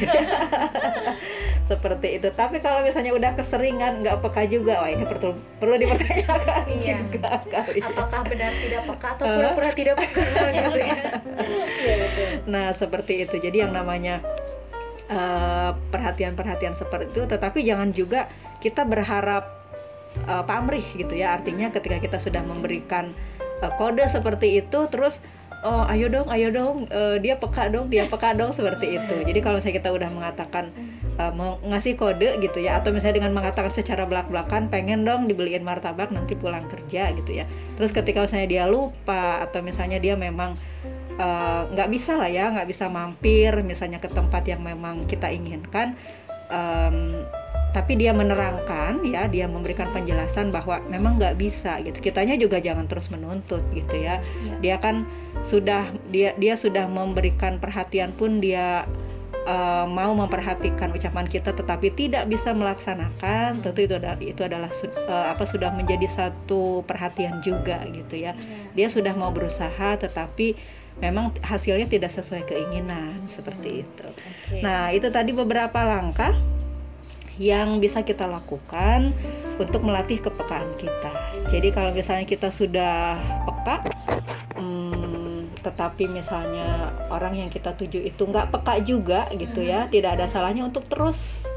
seperti 1.67 2.23
itu. 2.23 2.29
Tapi 2.31 2.62
kalau 2.62 2.87
misalnya 2.87 3.12
udah 3.12 3.35
keseringan 3.35 4.07
nggak 4.07 4.23
peka 4.23 4.47
juga 4.47 4.87
wah 4.87 4.91
ini 4.91 5.03
perlu 5.03 5.35
perlu 5.59 5.75
dipertanyakan 5.83 6.64
iya. 6.79 6.79
juga 6.79 7.31
kali. 7.51 7.83
Apakah 7.83 8.21
benar 8.31 8.55
tidak 8.55 8.83
peka 8.87 9.09
atau 9.19 9.25
pura-pura 9.27 9.71
tidak 9.75 9.95
peka 9.99 10.23
gitu 10.57 10.79
ya? 10.79 10.97
iya, 11.83 11.95
nah 12.47 12.71
seperti 12.71 13.27
itu. 13.27 13.37
Jadi 13.43 13.67
yang 13.67 13.75
namanya 13.75 14.23
uh, 15.11 15.75
perhatian-perhatian 15.91 16.79
seperti 16.79 17.11
itu 17.11 17.27
tetapi 17.27 17.67
jangan 17.67 17.91
juga 17.91 18.31
kita 18.62 18.87
berharap 18.87 19.51
uh, 20.31 20.47
pamrih 20.47 20.87
gitu 20.95 21.19
ya. 21.19 21.35
Artinya 21.35 21.75
ketika 21.75 21.99
kita 21.99 22.19
sudah 22.23 22.47
memberikan 22.47 23.11
uh, 23.67 23.75
kode 23.75 24.07
seperti 24.07 24.62
itu 24.62 24.87
terus 24.87 25.19
oh 25.67 25.83
ayo 25.91 26.07
dong 26.07 26.31
ayo 26.31 26.55
dong 26.55 26.87
uh, 26.95 27.19
dia 27.19 27.35
peka 27.35 27.67
dong 27.67 27.91
dia 27.91 28.07
peka 28.07 28.39
dong 28.39 28.55
seperti 28.55 29.03
itu. 29.03 29.17
jadi 29.27 29.43
kalau 29.43 29.59
saya 29.59 29.75
kita 29.75 29.91
udah 29.91 30.07
mengatakan 30.14 30.71
uh, 31.19 31.59
ngasih 31.67 31.99
kode 31.99 32.39
gitu 32.39 32.62
ya 32.62 32.79
atau 32.79 32.95
misalnya 32.95 33.19
dengan 33.19 33.35
mengatakan 33.35 33.75
secara 33.75 34.07
belak 34.07 34.31
belakan 34.31 34.71
pengen 34.71 35.03
dong 35.03 35.27
dibeliin 35.27 35.67
martabak 35.67 36.14
nanti 36.14 36.39
pulang 36.39 36.71
kerja 36.71 37.11
gitu 37.17 37.43
ya. 37.43 37.45
Terus 37.75 37.91
ketika 37.91 38.23
misalnya 38.23 38.49
dia 38.49 38.64
lupa 38.71 39.43
atau 39.43 39.61
misalnya 39.64 39.99
dia 39.99 40.14
memang 40.14 40.55
eh, 41.19 41.62
nggak 41.73 41.89
uh, 41.89 41.93
bisa 41.93 42.14
lah 42.21 42.31
ya 42.31 42.53
nggak 42.53 42.69
bisa 42.69 42.87
mampir 42.87 43.51
misalnya 43.64 43.99
ke 43.99 44.09
tempat 44.12 44.47
yang 44.47 44.62
memang 44.62 45.09
kita 45.09 45.33
inginkan 45.33 45.97
um, 46.53 47.27
tapi 47.77 47.93
dia 48.01 48.16
menerangkan 48.16 49.05
ya 49.05 49.29
dia 49.29 49.45
memberikan 49.45 49.93
penjelasan 49.93 50.49
bahwa 50.49 50.81
memang 50.89 51.20
nggak 51.20 51.37
bisa 51.37 51.77
gitu 51.85 52.01
kitanya 52.01 52.33
juga 52.41 52.57
jangan 52.57 52.89
terus 52.89 53.12
menuntut 53.12 53.61
gitu 53.77 54.01
ya, 54.01 54.24
ya. 54.49 54.57
dia 54.64 54.77
kan 54.81 55.05
sudah 55.45 55.93
dia 56.09 56.33
dia 56.41 56.57
sudah 56.57 56.89
memberikan 56.89 57.61
perhatian 57.61 58.16
pun 58.16 58.41
dia 58.41 58.89
uh, 59.45 59.85
mau 59.85 60.16
memperhatikan 60.16 60.89
ucapan 60.89 61.29
kita 61.29 61.53
tetapi 61.53 61.93
tidak 61.93 62.24
bisa 62.33 62.57
melaksanakan 62.57 63.61
hmm. 63.61 63.62
tentu 63.68 63.85
itu 63.85 63.95
adalah 64.01 64.16
itu 64.24 64.41
adalah 64.41 64.72
uh, 64.72 65.37
apa 65.37 65.45
sudah 65.45 65.68
menjadi 65.77 66.09
satu 66.09 66.81
perhatian 66.89 67.45
juga 67.45 67.85
gitu 67.93 68.16
ya. 68.16 68.33
ya 68.33 68.72
dia 68.72 68.89
sudah 68.89 69.12
mau 69.12 69.29
berusaha 69.37 70.01
tetapi 70.01 70.57
memang 70.97 71.37
hasilnya 71.45 71.93
tidak 71.93 72.09
sesuai 72.09 72.49
keinginan 72.49 73.20
seperti 73.29 73.68
hmm. 73.68 73.83
itu 73.85 74.09
okay. 74.09 74.61
nah 74.64 74.89
itu 74.89 75.12
tadi 75.12 75.37
beberapa 75.37 75.85
langkah 75.85 76.55
yang 77.37 77.78
bisa 77.80 78.01
kita 78.01 78.24
lakukan 78.24 79.12
untuk 79.57 79.84
melatih 79.84 80.20
kepekaan 80.20 80.68
kita. 80.76 81.12
Jadi 81.49 81.68
kalau 81.72 81.93
misalnya 81.93 82.28
kita 82.28 82.53
sudah 82.53 83.16
peka, 83.45 83.87
hmm, 84.57 85.61
tetapi 85.64 86.09
misalnya 86.09 86.93
orang 87.09 87.41
yang 87.41 87.51
kita 87.51 87.72
tuju 87.74 88.05
itu 88.05 88.22
nggak 88.28 88.53
peka 88.53 88.74
juga 88.84 89.26
gitu 89.32 89.64
ya, 89.64 89.84
mm-hmm. 89.84 89.95
tidak 89.95 90.11
ada 90.20 90.26
salahnya 90.28 90.68
untuk 90.68 90.84
terus 90.87 91.49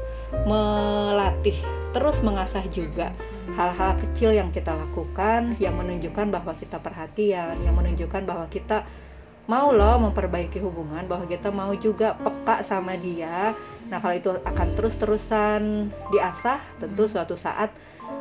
melatih, 0.46 1.58
terus 1.90 2.22
mengasah 2.22 2.62
juga 2.70 3.10
hal-hal 3.58 3.98
kecil 3.98 4.30
yang 4.30 4.46
kita 4.54 4.70
lakukan 4.70 5.58
yang 5.58 5.74
menunjukkan 5.74 6.30
bahwa 6.30 6.54
kita 6.54 6.78
perhatian, 6.78 7.58
yang 7.66 7.74
menunjukkan 7.74 8.22
bahwa 8.22 8.46
kita 8.46 8.86
mau 9.50 9.74
loh 9.74 9.98
memperbaiki 9.98 10.62
hubungan, 10.62 11.10
bahwa 11.10 11.26
kita 11.26 11.50
mau 11.50 11.74
juga 11.74 12.14
peka 12.14 12.62
sama 12.62 12.94
dia 12.94 13.58
Nah, 13.90 13.98
kalau 13.98 14.14
itu 14.14 14.30
akan 14.30 14.68
terus-terusan 14.78 15.90
diasah, 16.14 16.62
tentu 16.78 17.10
suatu 17.10 17.34
saat 17.34 17.74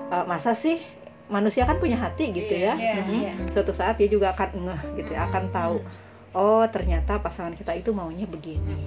uh, 0.09 0.25
masa 0.25 0.57
sih 0.57 0.81
manusia 1.29 1.63
kan 1.69 1.77
punya 1.77 1.95
hati 2.01 2.33
gitu 2.33 2.57
ya. 2.57 2.73
Yeah, 2.73 3.05
hmm. 3.05 3.21
yeah. 3.21 3.35
Suatu 3.53 3.69
saat 3.71 4.01
dia 4.01 4.09
juga 4.09 4.33
akan 4.33 4.65
ngeh 4.65 4.81
gitu 5.05 5.13
ya, 5.13 5.29
akan 5.29 5.53
tahu 5.53 5.77
oh 6.33 6.65
ternyata 6.69 7.17
pasangan 7.17 7.57
kita 7.57 7.73
itu 7.73 7.89
maunya 7.89 8.29
begini. 8.29 8.77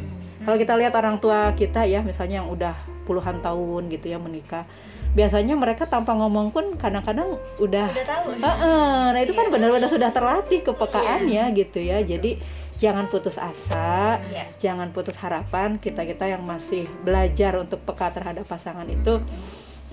Kalau 0.42 0.58
kita 0.58 0.74
lihat 0.74 0.94
orang 0.98 1.22
tua 1.22 1.54
kita 1.54 1.86
ya, 1.86 2.02
misalnya 2.02 2.42
yang 2.42 2.50
udah 2.50 2.74
puluhan 3.06 3.38
tahun 3.42 3.90
gitu 3.90 4.10
ya 4.10 4.18
menikah, 4.18 4.66
biasanya 5.14 5.54
mereka 5.54 5.86
tanpa 5.86 6.14
ngomong 6.18 6.50
pun 6.50 6.74
kadang-kadang 6.74 7.38
udah, 7.62 7.86
udah 7.90 8.06
tahu. 8.06 8.26
Uh, 8.38 8.46
uh, 8.46 9.02
nah 9.14 9.20
itu 9.22 9.34
kan 9.38 9.46
iya. 9.46 9.54
benar-benar 9.54 9.86
sudah 9.90 10.10
terlatih 10.10 10.62
kepekaannya 10.66 11.44
yeah. 11.50 11.54
gitu 11.54 11.78
ya. 11.78 11.98
Jadi 12.02 12.42
jangan 12.82 13.06
putus 13.06 13.38
asa, 13.38 14.18
yeah. 14.34 14.50
jangan 14.58 14.90
putus 14.90 15.14
harapan. 15.22 15.78
Kita 15.78 16.02
kita 16.02 16.26
yang 16.26 16.42
masih 16.42 16.90
belajar 17.06 17.54
untuk 17.62 17.78
peka 17.86 18.10
terhadap 18.10 18.42
pasangan 18.50 18.90
itu, 18.90 19.22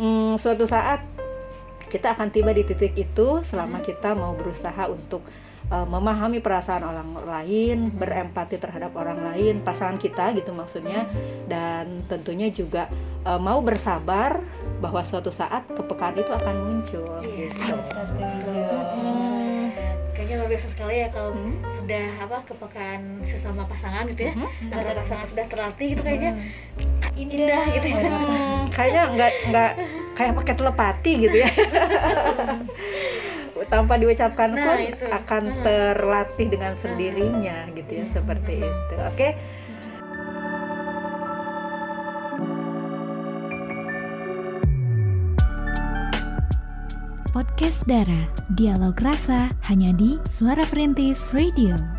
hmm, 0.01 0.41
suatu 0.41 0.65
saat 0.65 1.05
kita 1.89 2.17
akan 2.17 2.33
tiba 2.33 2.49
di 2.49 2.65
titik 2.65 2.97
itu 2.97 3.45
selama 3.45 3.81
kita 3.85 4.13
mau 4.13 4.33
berusaha 4.37 4.89
untuk 4.89 5.25
uh, 5.73 5.85
memahami 5.89 6.37
perasaan 6.37 6.85
orang 6.85 7.09
lain, 7.25 7.77
berempati 7.93 8.61
terhadap 8.61 8.93
orang 8.97 9.21
lain, 9.25 9.61
pasangan 9.65 9.97
kita 9.97 10.33
gitu 10.37 10.53
maksudnya, 10.53 11.09
dan 11.49 12.01
tentunya 12.05 12.49
juga 12.53 12.89
uh, 13.25 13.41
mau 13.41 13.61
bersabar 13.61 14.41
bahwa 14.81 15.01
suatu 15.01 15.33
saat 15.33 15.65
kepekaan 15.73 16.21
itu 16.21 16.29
akan 16.29 16.55
muncul. 16.61 17.09
Iya, 17.25 17.53
gitu 17.53 17.73
kayaknya 18.17 19.38
luar 20.37 20.49
biasa 20.51 20.67
sekali 20.69 20.95
ya 21.01 21.07
kalau 21.09 21.31
hmm. 21.33 21.65
sudah 21.73 22.05
apa 22.21 22.37
kepekaan 22.45 23.23
sesama 23.25 23.65
pasangan 23.65 24.05
gitu 24.11 24.29
ya 24.29 24.33
hmm. 24.37 24.49
sudah 24.61 24.93
pasangan 24.93 25.25
sudah 25.25 25.45
terlatih 25.49 25.87
gitu 25.97 26.01
kayaknya 26.05 26.31
hmm. 26.37 27.21
indah, 27.21 27.63
gitu 27.73 27.87
ya 27.89 27.97
hmm. 27.97 28.61
kayaknya 28.69 29.03
nggak 29.15 29.31
nggak 29.49 29.71
kayak 30.13 30.33
pakai 30.37 30.53
telepati 30.59 31.11
gitu 31.25 31.37
ya 31.41 31.49
tanpa 33.69 34.01
diucapkan 34.01 34.49
nah, 34.55 34.65
pun 34.65 34.77
itu. 34.81 35.05
akan 35.07 35.43
hmm. 35.45 35.61
terlatih 35.61 36.47
dengan 36.49 36.73
sendirinya 36.79 37.57
gitu 37.77 37.91
ya 38.01 38.05
hmm. 38.05 38.13
seperti 38.13 38.53
itu 38.65 38.95
oke 38.97 39.15
okay? 39.15 39.31
Podcast 47.39 47.87
Dara, 47.87 48.27
Dialog 48.59 48.99
Rasa 48.99 49.47
hanya 49.63 49.95
di 49.95 50.19
Suara 50.27 50.67
Perintis 50.67 51.15
Radio. 51.31 51.98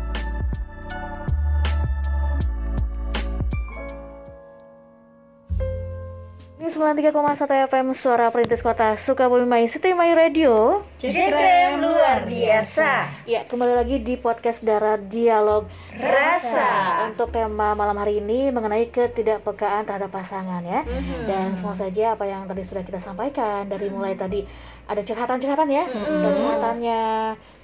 93,1 6.71 7.67
FM 7.67 7.91
Suara 7.91 8.31
Perintis 8.31 8.63
Kota 8.63 8.95
Sukabumi 8.95 9.43
My 9.43 9.67
City 9.67 9.91
My 9.91 10.15
Radio. 10.15 10.79
Cekrem 11.03 11.83
luar 11.83 12.23
biasa. 12.23 13.11
Ya, 13.27 13.43
kembali 13.43 13.75
lagi 13.75 13.99
di 13.99 14.15
podcast 14.15 14.63
Darah 14.63 14.95
Dialog 14.95 15.67
Rasa. 15.99 17.03
Untuk 17.11 17.35
tema 17.35 17.75
malam 17.75 17.99
hari 17.99 18.23
ini 18.23 18.55
mengenai 18.55 18.87
ketidakpekaan 18.87 19.83
terhadap 19.83 20.15
pasangan 20.15 20.63
ya. 20.63 20.87
Dan 21.27 21.59
semua 21.59 21.75
saja 21.75 22.15
apa 22.15 22.23
yang 22.23 22.47
tadi 22.47 22.63
sudah 22.63 22.87
kita 22.87 23.03
sampaikan 23.03 23.67
dari 23.67 23.91
mulai 23.91 24.15
tadi 24.15 24.47
ada 24.87 25.03
curhatan-curhatan 25.03 25.67
ya, 25.67 25.83
dan 25.91 26.31
curhatannya, 26.35 27.01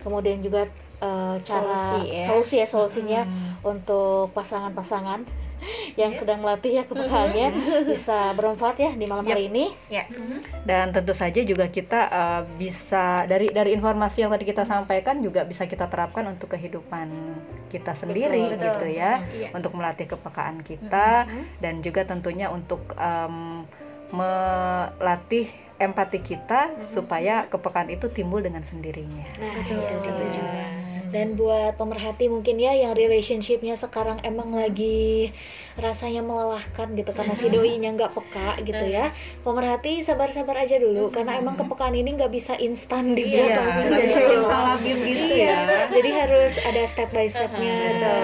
kemudian 0.04 0.44
juga 0.44 0.68
eh, 0.98 1.36
cara 1.46 1.78
Solusi 1.78 2.10
ya. 2.10 2.26
solusi 2.26 2.56
ya 2.58 2.68
solusinya 2.68 3.22
untuk 3.62 4.34
pasangan-pasangan 4.34 5.22
yang 6.02 6.14
sedang 6.14 6.38
melatih 6.46 6.78
ya 6.78 6.84
kepekaannya 6.86 7.50
bisa 7.92 8.32
bermanfaat 8.38 8.78
ya 8.78 8.92
di 8.94 9.06
malam 9.10 9.26
hari 9.26 9.50
ini. 9.50 9.74
Ya. 9.90 10.06
Dan 10.62 10.94
tentu 10.94 11.18
saja 11.18 11.42
juga 11.42 11.66
kita 11.66 12.00
uh, 12.14 12.42
bisa 12.62 13.26
dari 13.26 13.50
dari 13.50 13.74
informasi 13.74 14.22
yang 14.22 14.30
tadi 14.30 14.46
kita 14.46 14.70
sampaikan 14.70 15.18
juga 15.18 15.42
bisa 15.50 15.66
kita 15.66 15.90
terapkan 15.90 16.30
untuk 16.30 16.54
kehidupan 16.54 17.10
kita 17.74 17.98
sendiri 17.98 18.54
Betul, 18.54 18.64
gitu 18.70 18.86
ya, 18.96 19.26
Iya. 19.34 19.50
untuk 19.52 19.74
melatih 19.74 20.08
kepekaan 20.08 20.62
kita 20.62 21.26
dan 21.60 21.82
juga 21.82 22.06
tentunya 22.06 22.48
untuk 22.54 22.80
um, 22.96 23.66
melatih 24.14 25.50
empati 25.78 26.20
kita 26.22 26.74
supaya 26.90 27.46
kepekaan 27.48 27.94
itu 27.94 28.10
timbul 28.10 28.42
dengan 28.42 28.66
sendirinya. 28.66 29.26
Nah, 29.38 29.54
Betul, 29.62 29.78
itu 29.82 29.96
sih. 30.02 30.12
banget. 30.12 31.04
Dan 31.08 31.40
buat 31.40 31.80
pemerhati 31.80 32.28
mungkin 32.28 32.60
ya 32.60 32.76
yang 32.76 32.92
relationshipnya 32.98 33.80
sekarang 33.80 34.20
emang 34.28 34.52
lagi 34.52 35.32
rasanya 35.78 36.20
melelahkan 36.20 36.90
gitu 36.92 37.12
karena 37.12 37.34
si 37.34 37.48
doinya 37.48 37.90
nggak 37.92 38.12
peka 38.12 38.60
gitu 38.62 38.82
ya. 38.84 39.14
Pemerhati 39.42 40.02
sabar-sabar 40.02 40.58
aja 40.60 40.76
dulu 40.76 41.08
karena 41.08 41.38
emang 41.38 41.56
kepekaan 41.56 41.94
ini 41.94 42.14
nggak 42.14 42.30
bisa 42.30 42.58
instan 42.58 43.14
dibuat 43.14 43.48
Iya, 43.48 43.56
langsung 43.56 43.92
jadi 43.92 44.14
simsalabim 44.18 44.98
gitu 45.00 45.24
Iya, 45.32 45.54
ya. 45.54 45.58
Jadi 45.90 46.10
harus 46.12 46.54
ada 46.60 46.82
step 46.84 47.10
by 47.10 47.28
stepnya, 47.28 47.78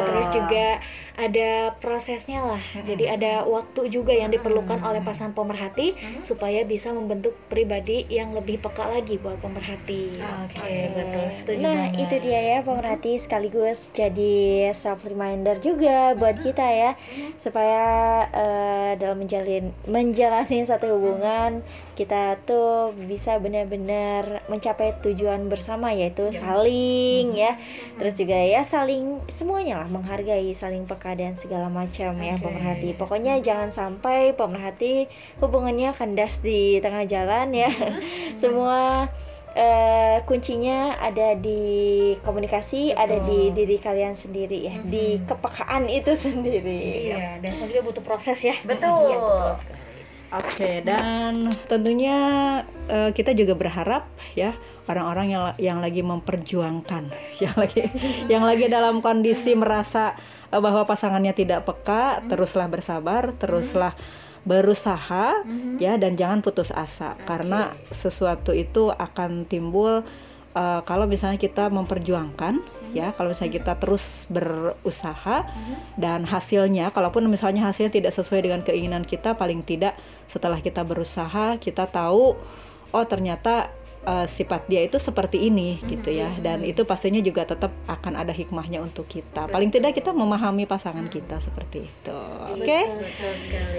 terus 0.03 0.27
juga 0.29 0.67
ada 1.13 1.51
prosesnya 1.77 2.41
lah. 2.43 2.63
Jadi 2.79 3.05
ada 3.05 3.45
waktu 3.45 3.85
juga 3.87 4.11
yang 4.11 4.29
diperlukan 4.29 4.81
oleh 4.81 4.97
pasangan 4.99 5.31
pemerhati 5.31 5.93
supaya 6.21 6.63
bisa 6.63 6.89
membentuk 6.89 7.37
pribadi 7.47 8.09
yang 8.09 8.33
lebih 8.33 8.57
peka 8.59 8.89
lagi 8.89 9.15
buat 9.15 9.37
pemerhati. 9.37 10.17
Oke, 10.41 10.57
betul. 10.91 11.25
Setuju 11.29 11.61
Nah, 11.61 11.69
banget. 11.87 12.01
itu 12.03 12.15
dia 12.19 12.41
ya 12.41 12.59
pemerhati 12.59 13.11
sekaligus 13.15 13.93
jadi 13.93 14.33
self 14.71 15.03
reminder 15.03 15.53
juga 15.55 16.13
buat 16.13 16.35
kita 16.35 16.65
ya 16.65 16.91
supaya 17.43 17.83
eh, 18.31 18.91
dalam 18.95 19.19
menjalin 19.19 19.75
menjalani 19.83 20.63
satu 20.63 20.95
hubungan 20.95 21.59
kita 21.99 22.39
tuh 22.47 22.95
bisa 22.95 23.35
benar-benar 23.43 24.47
mencapai 24.47 24.95
tujuan 25.03 25.51
bersama 25.51 25.91
yaitu 25.91 26.31
saling 26.31 27.35
ya. 27.35 27.59
Terus 27.99 28.15
juga 28.15 28.39
ya 28.39 28.63
saling 28.63 29.19
semuanya 29.27 29.83
lah 29.83 29.91
menghargai, 29.91 30.55
saling 30.55 30.87
peka 30.87 31.19
dan 31.19 31.35
segala 31.35 31.67
macam 31.67 32.15
ya 32.15 32.39
pemerhati. 32.39 32.95
Pokoknya 32.95 33.43
jangan 33.43 33.75
sampai 33.75 34.31
pemerhati 34.39 35.11
hubungannya 35.43 35.91
kandas 35.93 36.39
di 36.39 36.79
tengah 36.79 37.03
jalan 37.03 37.51
ya. 37.51 37.69
Semua 38.41 39.11
eh, 39.53 40.17
kuncinya 40.25 40.97
ada 40.97 41.37
di 41.37 42.13
komunikasi, 42.25 42.93
ada 42.93 43.21
di 43.21 43.53
diri 43.53 43.77
kalian 43.77 44.17
sendiri 44.17 44.59
ya, 44.69 44.75
di 44.81 45.21
kepekaan 45.21 45.89
itu 45.89 46.13
sendiri. 46.29 47.13
Iya, 47.13 47.41
dan 47.41 47.49
semua 47.53 47.69
juga 47.69 47.83
butuh 47.85 48.03
proses 48.03 48.41
ya. 48.41 48.57
Betul. 48.65 49.13
Iya, 49.13 49.17
betul 49.21 49.53
sekali. 49.61 49.81
Oke, 50.33 50.81
dan 50.81 51.53
tentunya 51.69 52.17
eh, 52.89 53.13
kita 53.13 53.37
juga 53.37 53.53
berharap 53.53 54.09
ya 54.33 54.57
orang-orang 54.89 55.27
yang 55.29 55.43
yang 55.61 55.77
lagi 55.77 56.01
memperjuangkan, 56.01 57.13
yang 57.43 57.53
lagi 57.53 57.85
yang 58.25 58.41
lagi 58.41 58.65
dalam 58.65 59.05
kondisi 59.05 59.53
merasa 59.53 60.17
eh, 60.49 60.57
bahwa 60.57 60.89
pasangannya 60.89 61.37
tidak 61.37 61.69
peka, 61.69 62.25
teruslah 62.25 62.65
bersabar, 62.65 63.37
teruslah 63.37 63.93
berusaha 64.43 65.43
ya 65.79 65.95
dan 65.95 66.19
jangan 66.19 66.43
putus 66.43 66.69
asa. 66.71 67.15
Karena 67.23 67.71
sesuatu 67.91 68.51
itu 68.51 68.91
akan 68.91 69.47
timbul 69.47 70.03
eh, 70.55 70.81
kalau 70.83 71.07
misalnya 71.07 71.39
kita 71.39 71.71
memperjuangkan 71.71 72.59
ya 72.93 73.09
kalau 73.17 73.33
misalnya 73.33 73.57
kita 73.57 73.73
terus 73.81 74.29
berusaha 74.29 75.49
dan 75.97 76.29
hasilnya 76.29 76.93
kalaupun 76.93 77.25
misalnya 77.25 77.65
hasilnya 77.65 77.89
tidak 77.89 78.13
sesuai 78.13 78.45
dengan 78.45 78.61
keinginan 78.61 79.01
kita 79.01 79.33
paling 79.33 79.65
tidak 79.65 79.97
setelah 80.29 80.61
kita 80.61 80.85
berusaha 80.85 81.57
kita 81.57 81.89
tahu 81.89 82.37
oh 82.93 83.05
ternyata 83.09 83.73
eh, 84.03 84.27
sifat 84.27 84.67
dia 84.67 84.81
itu 84.81 84.97
seperti 84.97 85.43
ini 85.43 85.79
gitu 85.83 86.09
ya. 86.09 86.29
Dan 86.37 86.61
itu 86.61 86.83
pastinya 86.83 87.19
juga 87.19 87.43
tetap 87.43 87.71
akan 87.85 88.13
ada 88.15 88.29
hikmahnya 88.29 88.79
untuk 88.79 89.05
kita. 89.05 89.47
Paling 89.47 89.69
tidak 89.69 89.93
kita 89.93 90.11
memahami 90.11 90.63
pasangan 90.63 91.07
kita 91.07 91.39
seperti 91.39 91.83
itu 91.83 92.15
oke? 92.53 92.79
Betul 92.99 93.33
sekali. 93.35 93.77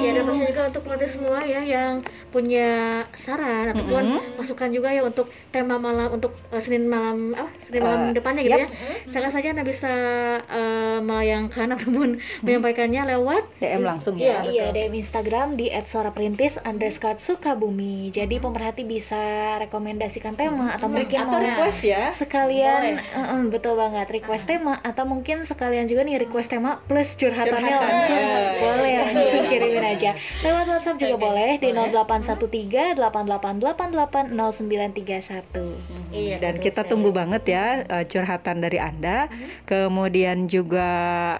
Ya 0.00 0.10
dan 0.12 0.22
pastinya 0.24 0.48
juga 0.48 0.62
untuk 0.66 0.82
pemerhati 0.82 1.08
semua 1.08 1.38
ya 1.42 1.60
yang 1.60 1.94
punya 2.28 2.68
saran 3.12 3.70
ataupun 3.70 4.04
masukan 4.34 4.70
juga 4.70 4.90
ya 4.90 5.02
untuk 5.02 5.26
tema 5.48 5.76
malam 5.76 6.10
untuk 6.10 6.32
eh, 6.48 6.58
Senin 6.58 6.86
malam 6.86 7.32
apa? 7.32 7.50
Senin 7.58 7.82
malam 7.82 7.98
Eh, 8.00 8.14
depannya 8.14 8.40
gitu 8.40 8.56
yap. 8.56 8.64
ya. 8.64 8.68
Sangat 9.06 9.30
saja 9.30 9.52
Anda 9.52 9.62
bisa 9.62 9.92
eh, 10.40 10.98
melayangkan 11.00 11.68
ataupun 11.76 12.08
menyampaikannya 12.40 13.02
lewat 13.08 13.42
DM 13.58 13.82
langsung 13.82 14.14
Iya, 14.16 14.42
ya 14.42 14.48
iya 14.48 14.64
DM 14.70 14.94
Instagram 14.96 15.54
di 15.54 15.68
@suaraperintis 15.70 16.60
underscore 16.62 17.18
Sukabumi. 17.18 18.08
Jadi 18.10 18.36
pemerhati 18.36 18.82
bisa 18.82 19.20
rekomendasikan 19.60 20.34
tema 20.34 20.74
atau 20.74 20.88
mungkin 20.88 21.18
atau 21.20 21.30
mau 21.30 21.40
request 21.40 21.80
ya. 21.82 22.02
sekalian 22.10 22.98
eh, 22.98 23.44
betul 23.48 23.74
banget 23.76 24.06
request 24.10 24.46
tema 24.46 24.78
atau 24.80 25.04
mungkin 25.04 25.42
sekalian 25.44 25.86
juga 25.86 26.04
nih 26.06 26.20
request 26.22 26.52
tema 26.52 26.78
plus 26.86 27.14
curhatannya 27.16 27.70
Curhatan. 27.70 27.88
langsung. 27.88 28.20
Iya. 28.20 28.50
boleh 28.60 28.94
langsung 29.00 29.42
kirimin 29.46 29.84
aja. 29.84 30.10
Lewat 30.40 30.66
WhatsApp 30.68 30.98
juga 30.98 31.16
boleh 31.16 31.50
di 31.58 31.68
0813 31.72 32.96
8888 32.98 34.32
0931 34.32 36.10
Iya. 36.10 36.42
dan 36.42 36.58
kita 36.58 36.82
tunggu 36.86 37.14
banget 37.14 37.42
ya 37.46 37.86
eh, 37.86 38.04
curhatan 38.06 38.62
dari 38.62 38.78
anda. 38.82 39.30
Kemudian 39.64 40.50
juga 40.50 40.90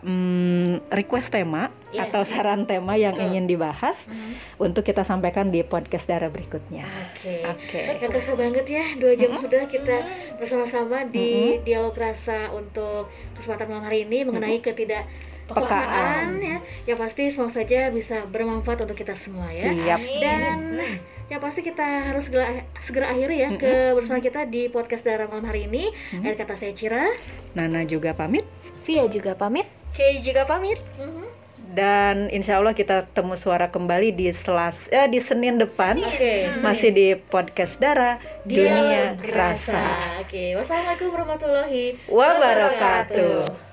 mm, 0.03 0.91
request 0.95 1.35
tema 1.35 1.71
atau 1.97 2.23
saran 2.23 2.67
tema 2.71 2.95
yang 2.95 3.19
ingin 3.19 3.51
dibahas 3.51 4.07
untuk 4.63 4.87
kita 4.87 5.03
sampaikan 5.03 5.51
di 5.51 5.67
podcast 5.67 6.07
darah 6.07 6.31
berikutnya. 6.31 6.87
Oke. 7.11 7.43
oke. 7.47 7.81
Gak 7.99 8.11
terasa 8.11 8.33
banget 8.39 8.67
ya, 8.69 8.85
dua 8.97 9.19
jam 9.19 9.35
sudah 9.35 9.67
kita 9.67 10.07
bersama-sama 10.39 11.07
di 11.09 11.59
dialog 11.67 11.95
rasa 11.97 12.53
untuk 12.55 13.11
kesempatan 13.35 13.67
malam 13.71 13.85
hari 13.87 14.07
ini 14.07 14.23
mengenai 14.23 14.63
ketidakpekaan 14.63 16.39
ya. 16.39 16.59
Yang 16.87 16.99
pasti 16.99 17.23
semua 17.35 17.51
saja 17.51 17.91
bisa 17.91 18.23
bermanfaat 18.31 18.87
untuk 18.87 18.95
kita 18.95 19.19
semua 19.19 19.51
ya. 19.51 19.75
Siap. 19.75 20.01
Dan 20.23 20.59
yang 21.31 21.39
pasti 21.39 21.63
kita 21.63 22.11
harus 22.11 22.27
segera, 22.27 22.67
segera 22.83 23.07
akhiri 23.15 23.37
ya 23.39 23.51
ke 23.55 23.95
bersama 23.95 24.19
kita 24.19 24.51
di 24.51 24.67
podcast 24.67 25.07
darah 25.07 25.31
malam 25.31 25.47
hari 25.47 25.71
ini. 25.71 25.91
Akhir 26.23 26.43
kata 26.43 26.55
saya 26.59 26.75
Cira. 26.75 27.07
Nana 27.55 27.87
juga 27.87 28.15
pamit. 28.15 28.43
Via 28.83 29.07
juga 29.07 29.39
pamit. 29.39 29.67
Oke, 29.95 30.23
juga 30.23 30.43
pamit. 30.47 30.79
Dan 31.71 32.27
insya 32.35 32.59
Allah 32.59 32.75
kita 32.75 33.07
temu 33.15 33.39
suara 33.39 33.71
kembali 33.71 34.11
di 34.15 34.29
selas 34.35 34.77
eh, 34.91 35.07
di 35.07 35.23
Senin 35.23 35.57
depan. 35.59 35.99
Oke. 36.03 36.51
masih 36.61 36.91
di 36.91 37.07
podcast 37.17 37.79
darah 37.79 38.19
dunia 38.43 39.15
Dialog 39.17 39.35
rasa. 39.35 39.83
Oke, 40.23 40.59
wassalamualaikum 40.59 41.15
warahmatullahi 41.15 41.97
wabarakatuh 42.11 43.70